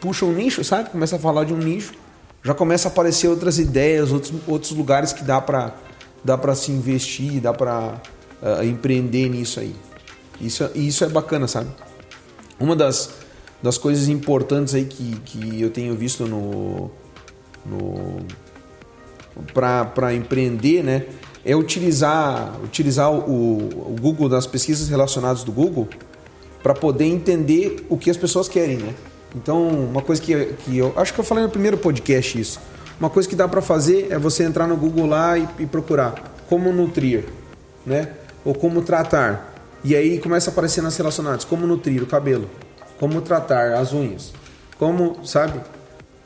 puxa 0.00 0.24
um 0.24 0.32
nicho, 0.32 0.64
sabe? 0.64 0.90
Começa 0.90 1.14
a 1.14 1.18
falar 1.20 1.44
de 1.44 1.54
um 1.54 1.58
nicho, 1.58 1.94
já 2.42 2.54
começa 2.54 2.88
a 2.88 2.90
aparecer 2.90 3.28
outras 3.28 3.60
ideias, 3.60 4.10
outros, 4.10 4.32
outros 4.48 4.72
lugares 4.72 5.12
que 5.12 5.22
dá 5.22 5.40
para 5.40 5.76
dá 6.24 6.36
para 6.36 6.56
se 6.56 6.72
investir, 6.72 7.40
dá 7.40 7.52
para 7.52 8.02
uh, 8.42 8.64
empreender 8.64 9.28
nisso 9.28 9.60
aí. 9.60 9.74
Isso, 10.40 10.68
isso 10.74 11.04
é 11.04 11.08
bacana, 11.08 11.46
sabe? 11.46 11.70
Uma 12.58 12.74
das, 12.74 13.10
das 13.62 13.76
coisas 13.76 14.08
importantes 14.08 14.74
aí 14.74 14.84
que, 14.84 15.16
que 15.24 15.60
eu 15.60 15.70
tenho 15.70 15.94
visto 15.94 16.26
no, 16.26 16.90
no 17.64 18.18
para 19.52 20.14
empreender, 20.14 20.82
né? 20.82 21.06
é 21.44 21.56
utilizar, 21.56 22.60
utilizar 22.62 23.10
o, 23.10 23.92
o 23.92 23.96
Google 24.00 24.28
nas 24.28 24.46
pesquisas 24.46 24.88
relacionadas 24.88 25.42
do 25.42 25.52
Google 25.52 25.88
para 26.62 26.74
poder 26.74 27.06
entender 27.06 27.86
o 27.88 27.96
que 27.96 28.10
as 28.10 28.16
pessoas 28.16 28.48
querem, 28.48 28.76
né? 28.76 28.94
Então, 29.34 29.68
uma 29.68 30.02
coisa 30.02 30.20
que, 30.20 30.34
que 30.64 30.76
eu 30.76 30.92
acho 30.96 31.14
que 31.14 31.20
eu 31.20 31.24
falei 31.24 31.44
no 31.44 31.50
primeiro 31.50 31.78
podcast 31.78 32.38
isso. 32.38 32.60
Uma 32.98 33.08
coisa 33.08 33.26
que 33.28 33.34
dá 33.34 33.48
para 33.48 33.62
fazer 33.62 34.08
é 34.10 34.18
você 34.18 34.44
entrar 34.44 34.66
no 34.66 34.76
Google 34.76 35.06
lá 35.06 35.38
e, 35.38 35.48
e, 35.60 35.66
procurar 35.66 36.34
como 36.48 36.70
nutrir, 36.72 37.24
né? 37.86 38.10
Ou 38.44 38.54
como 38.54 38.82
tratar. 38.82 39.54
E 39.82 39.96
aí 39.96 40.18
começa 40.18 40.50
a 40.50 40.52
aparecer 40.52 40.82
nas 40.82 40.96
relacionadas 40.96 41.44
como 41.44 41.66
nutrir 41.66 42.02
o 42.02 42.06
cabelo, 42.06 42.48
como 42.98 43.20
tratar 43.22 43.74
as 43.74 43.92
unhas, 43.92 44.32
como, 44.78 45.24
sabe? 45.26 45.60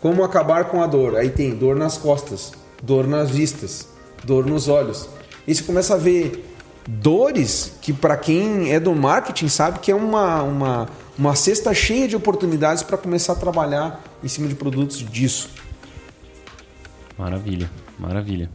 Como 0.01 0.25
acabar 0.25 0.67
com 0.67 0.83
a 0.83 0.87
dor. 0.87 1.17
Aí 1.17 1.31
tem 1.31 1.55
dor 1.55 1.77
nas 1.77 1.97
costas, 1.97 2.53
dor 2.83 3.07
nas 3.07 3.31
vistas, 3.31 3.89
dor 4.25 4.45
nos 4.47 4.69
olhos. 4.69 5.09
E 5.47 5.55
você 5.55 5.63
começa 5.63 5.95
a 5.95 5.97
ver 5.97 6.45
dores 6.87 7.73
que 7.81 7.93
para 7.93 8.17
quem 8.17 8.73
é 8.73 8.81
do 8.81 8.95
marketing 8.95 9.49
sabe 9.49 9.79
que 9.79 9.91
é 9.91 9.95
uma, 9.95 10.43
uma, 10.43 10.89
uma 11.19 11.35
cesta 11.35 11.73
cheia 11.73 12.07
de 12.07 12.17
oportunidades 12.17 12.83
para 12.83 12.99
começar 12.99 13.33
a 13.33 13.37
trabalhar 13.37 14.03
em 14.23 14.29
cima 14.29 14.49
de 14.49 14.55
produtos 14.55 14.99
disso. 14.99 15.51
Maravilha, 17.17 17.71
maravilha. 17.99 18.51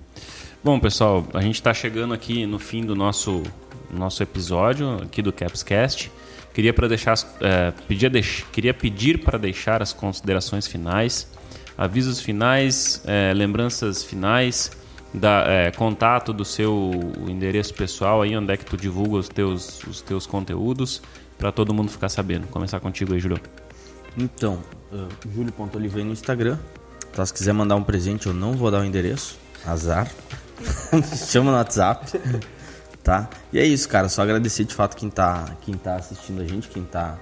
Bom, 0.62 0.78
pessoal, 0.78 1.26
a 1.34 1.41
gente 1.41 1.56
está 1.56 1.74
chegando 1.74 2.13
aqui 2.13 2.45
no 2.45 2.60
fim 2.60 2.86
do 2.86 2.93
nosso, 2.93 3.43
nosso 3.89 4.22
episódio 4.22 5.02
aqui 5.02 5.22
do 5.22 5.32
Capscast. 5.32 6.12
Queria, 6.54 6.74
para 6.74 6.86
deixar, 6.86 7.15
é, 7.39 7.72
pedir, 7.88 8.12
queria 8.52 8.74
pedir 8.74 9.24
para 9.24 9.38
deixar 9.38 9.82
as 9.82 9.93
considerações 9.93 10.67
finais, 10.67 11.32
avisos 11.78 12.19
finais, 12.19 13.02
é, 13.06 13.34
lembranças 13.34 14.04
finais 14.04 14.72
da, 15.13 15.45
é, 15.48 15.72
contato 15.72 16.34
do 16.34 16.43
seu 16.43 16.91
endereço 17.26 17.74
pessoal 17.74 18.22
aí, 18.22 18.36
onde 18.36 18.52
é 18.52 18.58
que 18.58 18.65
tu 18.65 18.76
divulga 18.76 19.15
os 19.15 19.30
teus, 19.30 19.82
os 19.84 20.02
teus 20.02 20.28
conteúdos, 20.28 21.02
para 21.38 21.54
todo 21.54 21.74
mundo 21.74 21.89
ficar 21.89 22.10
sabendo. 22.10 22.48
Começar 22.48 22.82
contigo 22.82 23.13
aí, 23.13 23.19
Júlio. 23.22 23.39
Então, 24.17 24.62
uh, 24.91 25.08
no 26.04 26.12
Instagram. 26.12 26.58
Tá, 27.13 27.26
se 27.26 27.34
quiser 27.34 27.54
mandar 27.54 27.78
um 27.78 27.84
presente, 27.84 28.28
eu 28.28 28.34
não 28.34 28.58
vou 28.58 28.69
dar 28.69 28.82
o 28.82 28.84
endereço. 28.84 29.38
Azar. 29.65 30.12
Chama 31.28 31.52
no 31.52 31.58
WhatsApp. 31.58 32.19
Tá? 33.04 33.30
E 33.52 33.60
é 33.60 33.65
isso, 33.65 33.88
cara. 33.88 34.10
Só 34.10 34.22
agradecer 34.22 34.65
de 34.65 34.74
fato 34.74 34.95
quem 34.95 35.10
tá, 35.10 35.56
quem 35.62 35.76
tá 35.76 35.95
assistindo 35.95 36.41
a 36.41 36.45
gente, 36.45 36.67
quem 36.67 36.84
tá 36.84 37.17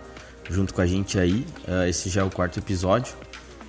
junto 0.50 0.74
com 0.74 0.82
a 0.82 0.88
gente 0.88 1.20
aí. 1.20 1.46
Uh, 1.68 1.88
esse 1.88 2.10
já 2.10 2.22
é 2.22 2.24
o 2.24 2.30
quarto 2.30 2.60
episódio. 2.60 3.14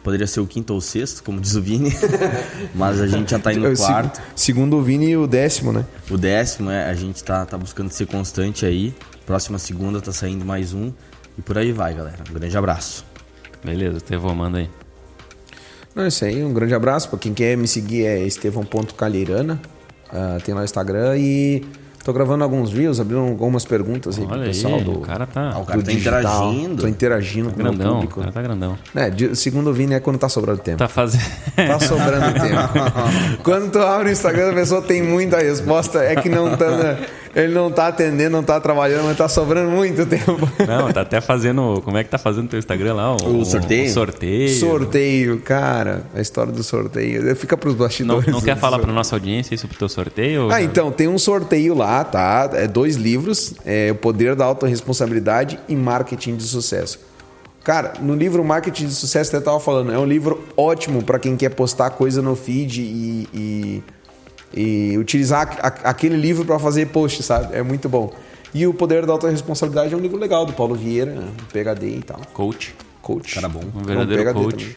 Poderia 0.03 0.27
ser 0.27 0.41
o 0.41 0.47
quinto 0.47 0.73
ou 0.73 0.79
o 0.79 0.83
sexto, 0.83 1.23
como 1.23 1.41
diz 1.41 1.55
o 1.55 1.63
Vini. 1.63 1.93
Mas 2.75 3.01
a 3.01 3.07
gente 3.07 3.31
já 3.31 3.39
tá 3.39 3.53
indo 3.53 3.69
no 3.69 3.77
quarto. 3.77 4.21
Segundo 4.35 4.77
o 4.77 4.83
Vini, 4.83 5.17
o 5.17 5.27
décimo, 5.27 5.73
né? 5.73 5.85
O 6.11 6.17
décimo, 6.17 6.71
é. 6.71 6.89
A 6.89 6.95
gente 6.95 7.23
tá, 7.23 7.45
tá 7.45 7.59
buscando 7.59 7.91
ser 7.91 8.07
constante 8.07 8.65
aí. 8.65 8.95
Próxima 9.27 9.59
segunda 9.59 10.01
tá 10.01 10.13
saindo 10.13 10.45
mais 10.45 10.73
um. 10.73 10.93
E 11.37 11.43
por 11.43 11.59
aí 11.59 11.73
vai, 11.73 11.95
galera. 11.95 12.25
Um 12.31 12.33
grande 12.33 12.57
abraço. 12.57 13.05
Beleza, 13.63 13.99
Estevão, 13.99 14.35
manda 14.35 14.59
aí. 14.59 14.88
Não, 15.99 16.05
é 16.05 16.09
isso 16.09 16.25
aí. 16.25 16.43
Um 16.45 16.53
grande 16.55 16.75
abraço. 16.75 17.09
Pra 17.09 17.19
quem 17.19 17.35
quer 17.35 17.57
me 17.57 17.67
seguir 17.69 18.07
é 18.07 18.21
estevão.calheirana. 18.25 19.61
Uh, 20.13 20.41
tem 20.43 20.55
lá 20.55 20.63
o 20.63 20.65
Instagram 20.65 21.17
e 21.19 21.63
Tô 22.05 22.13
gravando 22.15 22.43
alguns 22.43 22.73
reels, 22.73 22.99
abrindo 23.01 23.21
algumas 23.21 23.67
perguntas 23.67 24.19
aí 24.19 24.25
pro 24.25 24.35
Olha 24.37 24.47
pessoal 24.47 24.77
aí, 24.77 24.85
do, 24.85 24.93
o 24.93 25.01
cara 25.03 25.27
tá 25.27 25.51
Ah, 25.53 25.59
o 25.59 25.67
cara 25.67 25.83
tá 25.83 25.91
digital. 25.93 26.21
interagindo. 26.23 26.83
Tô 26.83 26.89
interagindo 26.89 27.51
com 27.51 27.61
o 27.61 27.63
meu 27.65 27.73
grandão. 27.73 27.91
O 27.91 27.95
público. 27.97 28.21
cara 28.21 28.33
tá 28.33 28.41
grandão. 28.41 28.79
É, 28.95 29.11
de- 29.11 29.37
segundo 29.37 29.69
o 29.69 29.75
Vini 29.75 29.93
é 29.93 30.01
quando 30.01 30.17
tá 30.19 30.27
sobrando 30.27 30.59
tempo. 30.63 30.79
Tá 30.79 30.89
fazendo. 30.89 31.23
Tá 31.55 31.79
sobrando 31.81 32.33
tempo. 32.41 33.43
Quando 33.43 33.71
tu 33.71 33.79
abre 33.81 34.09
o 34.09 34.13
Instagram, 34.13 34.53
a 34.53 34.55
pessoa 34.55 34.81
tem 34.81 35.03
muita 35.03 35.37
resposta, 35.39 35.99
é 36.03 36.17
que 36.17 36.31
não 36.31 36.57
tá, 36.57 36.71
na- 36.71 36.97
ele 37.35 37.53
não 37.53 37.71
tá 37.71 37.89
atendendo, 37.89 38.31
não 38.31 38.43
tá 38.43 38.61
trabalhando, 38.61 39.05
mas 39.05 39.17
tá 39.17 39.29
sobrando 39.29 39.71
muito 39.71 40.05
tempo. 40.07 40.39
Não, 40.67 40.93
tá 40.93 41.03
até 41.03 41.21
fazendo. 41.21 41.81
Como 41.85 41.97
é 41.97 42.05
que 42.05 42.11
tá 42.11 42.19
fazendo 42.19 42.49
teu 42.49 42.59
Instagram 42.59 42.95
lá? 42.95 43.15
O 43.15 43.45
sorteio? 43.45 43.87
O 43.87 43.93
sorteio. 43.93 44.49
Sorteio, 44.59 45.41
cara, 45.41 46.03
a 46.15 46.21
história 46.21 46.53
do 46.53 46.63
sorteio. 46.63 47.35
Fica 47.37 47.57
pros 47.57 47.75
Não, 47.75 47.81
bastidores. 47.81 48.27
não 48.33 48.41
quer 48.41 48.55
do 48.55 48.61
falar 48.61 48.77
sorteio. 48.77 48.87
pra 48.87 48.95
nossa 48.95 49.17
audiência 49.17 49.55
isso 49.55 49.69
pro 49.69 49.79
teu 49.79 49.89
sorteio? 49.89 50.51
Ah, 50.51 50.63
então, 50.63 50.91
tem 50.91 51.09
um 51.09 51.19
sorteio 51.19 51.75
lá, 51.75 52.05
tá? 52.05 52.51
É 52.55 52.67
dois 52.67 52.97
livros, 52.97 53.55
é 53.65 53.91
O 53.93 53.95
Poder 53.95 54.35
da 54.35 54.45
Autoresponsabilidade 54.45 55.59
e 55.69 55.75
Marketing 55.77 56.37
de 56.37 56.45
Sucesso. 56.45 56.99
Cara, 57.65 57.95
no 58.01 58.15
livro 58.15 58.43
Marketing 58.43 58.87
de 58.87 58.95
Sucesso, 58.95 59.35
eu 59.37 59.43
tava 59.43 59.61
falando, 59.61 59.93
é 59.93 59.99
um 59.99 60.07
livro 60.07 60.43
ótimo 60.57 61.03
para 61.03 61.19
quem 61.19 61.37
quer 61.37 61.51
postar 61.51 61.91
coisa 61.91 62.23
no 62.23 62.35
feed 62.35 62.81
e, 62.81 63.29
e, 63.35 63.83
e 64.55 64.97
utilizar 64.99 65.59
a- 65.61 65.91
aquele 65.91 66.17
livro 66.17 66.45
para 66.45 66.59
fazer 66.59 66.87
post, 66.87 67.23
sabe? 67.23 67.55
É 67.57 67.63
muito 67.63 67.89
bom. 67.89 68.13
E 68.55 68.67
O 68.67 68.73
Poder 68.73 69.05
da 69.05 69.13
Autoresponsabilidade 69.13 69.93
é 69.93 69.97
um 69.97 70.01
livro 70.01 70.17
legal, 70.19 70.47
do 70.47 70.53
Paulo 70.53 70.75
Vieira, 70.75 71.13
né? 71.13 71.29
um 71.31 71.45
PhD 71.53 71.89
e 71.99 72.03
tal. 72.03 72.21
Coach. 72.33 72.75
Coach. 73.03 73.35
Cara 73.35 73.49
bom. 73.49 73.61
Um 73.75 73.83
verdadeiro 73.83 74.25
PhD 74.25 74.35
coach. 74.45 74.57
também. 74.65 74.77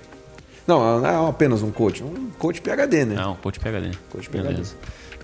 Não, 0.67 0.99
não 0.99 1.07
é 1.26 1.30
apenas 1.30 1.61
um 1.63 1.72
coach, 1.72 2.03
um 2.03 2.30
coach 2.38 2.61
PhD, 2.61 3.05
né? 3.05 3.15
Não, 3.15 3.36
coach 3.36 3.59
PHD. 3.59 3.91
Coach 4.09 4.30
PhD. 4.30 4.47
Beleza. 4.49 4.76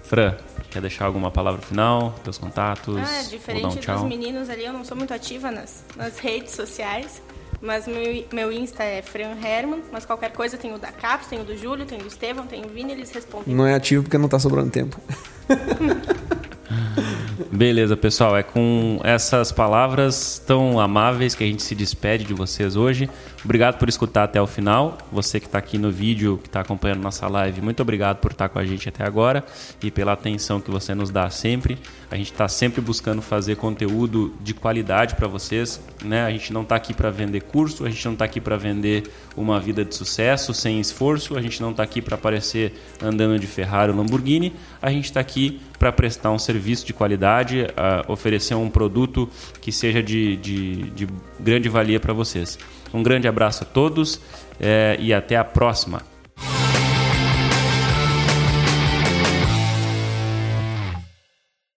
Fran, 0.03 0.35
quer 0.71 0.81
deixar 0.81 1.05
alguma 1.05 1.29
palavra 1.29 1.61
final? 1.61 2.15
Teus 2.23 2.37
contatos? 2.37 2.97
Ah, 2.97 3.23
um 3.25 3.29
diferente 3.29 3.77
tchau? 3.79 3.97
dos 3.99 4.07
meninos 4.07 4.49
ali, 4.49 4.63
eu 4.65 4.71
não 4.73 4.83
sou 4.85 4.95
muito 4.95 5.13
ativa 5.13 5.51
nas, 5.51 5.83
nas 5.95 6.17
redes 6.17 6.53
sociais. 6.53 7.21
Mas 7.61 7.87
meu, 7.87 8.25
meu 8.31 8.51
Insta 8.51 8.83
é 8.83 9.01
Fran 9.01 9.35
Herman, 9.43 9.81
mas 9.91 10.05
qualquer 10.05 10.31
coisa 10.31 10.57
tem 10.57 10.73
o 10.73 10.77
da 10.77 10.91
Caps, 10.91 11.27
tem 11.27 11.41
o 11.41 11.43
do 11.43 11.57
Júlio, 11.57 11.85
tem 11.85 11.97
o 11.97 12.01
do 12.01 12.07
Estevão, 12.07 12.45
tem 12.45 12.63
o 12.63 12.67
Vini, 12.67 12.91
eles 12.91 13.11
respondem. 13.11 13.53
Não 13.53 13.65
é 13.65 13.73
ativo 13.73 14.03
porque 14.03 14.17
não 14.17 14.29
tá 14.29 14.37
sobrando 14.37 14.69
tempo. 14.69 14.99
Beleza, 17.57 17.97
pessoal. 17.97 18.37
É 18.37 18.43
com 18.43 18.99
essas 19.03 19.51
palavras 19.51 20.39
tão 20.45 20.79
amáveis 20.79 21.33
que 21.33 21.43
a 21.43 21.47
gente 21.47 21.63
se 21.63 21.73
despede 21.73 22.23
de 22.23 22.31
vocês 22.31 22.75
hoje. 22.75 23.09
Obrigado 23.43 23.79
por 23.79 23.89
escutar 23.89 24.25
até 24.25 24.39
o 24.39 24.45
final. 24.45 24.97
Você 25.11 25.39
que 25.39 25.47
está 25.47 25.57
aqui 25.57 25.77
no 25.77 25.89
vídeo, 25.89 26.37
que 26.37 26.49
está 26.49 26.59
acompanhando 26.59 27.01
nossa 27.01 27.27
live, 27.27 27.61
muito 27.61 27.81
obrigado 27.81 28.17
por 28.17 28.31
estar 28.31 28.49
com 28.49 28.59
a 28.59 28.65
gente 28.65 28.89
até 28.89 29.03
agora 29.03 29.43
e 29.81 29.89
pela 29.89 30.11
atenção 30.13 30.61
que 30.61 30.69
você 30.69 30.93
nos 30.93 31.09
dá 31.09 31.29
sempre. 31.31 31.79
A 32.11 32.15
gente 32.15 32.31
está 32.31 32.47
sempre 32.47 32.79
buscando 32.79 33.21
fazer 33.21 33.55
conteúdo 33.55 34.35
de 34.41 34.53
qualidade 34.53 35.15
para 35.15 35.27
vocês. 35.27 35.81
Né? 36.03 36.25
A 36.25 36.29
gente 36.29 36.53
não 36.53 36.61
está 36.61 36.75
aqui 36.75 36.93
para 36.93 37.09
vender 37.09 37.41
curso, 37.41 37.85
a 37.85 37.89
gente 37.89 38.05
não 38.05 38.13
está 38.13 38.25
aqui 38.25 38.41
para 38.41 38.57
vender 38.57 39.03
uma 39.35 39.59
vida 39.59 39.85
de 39.85 39.95
sucesso 39.95 40.53
sem 40.53 40.79
esforço, 40.79 41.37
a 41.37 41.41
gente 41.41 41.61
não 41.61 41.71
está 41.71 41.83
aqui 41.83 42.01
para 42.01 42.15
aparecer 42.15 42.73
andando 43.01 43.39
de 43.39 43.47
Ferrari 43.47 43.91
ou 43.91 43.97
Lamborghini. 43.97 44.53
A 44.81 44.91
gente 44.91 45.05
está 45.05 45.19
aqui 45.19 45.61
para 45.79 45.91
prestar 45.91 46.31
um 46.31 46.39
serviço 46.39 46.85
de 46.85 46.93
qualidade, 46.93 47.46
ah, 47.75 48.03
oferecer 48.07 48.55
um 48.55 48.69
produto 48.69 49.29
que 49.61 49.71
seja 49.71 50.01
de, 50.01 50.37
de, 50.37 50.75
de 50.91 51.07
grande 51.39 51.69
valia 51.69 51.99
para 51.99 52.13
vocês. 52.13 52.57
Um 52.93 53.03
grande 53.03 53.27
abraço 53.27 53.63
a 53.63 53.65
todos 53.65 54.21
eh, 54.59 54.97
e 54.99 55.13
até 55.13 55.35
a 55.35 55.43
próxima. 55.43 56.01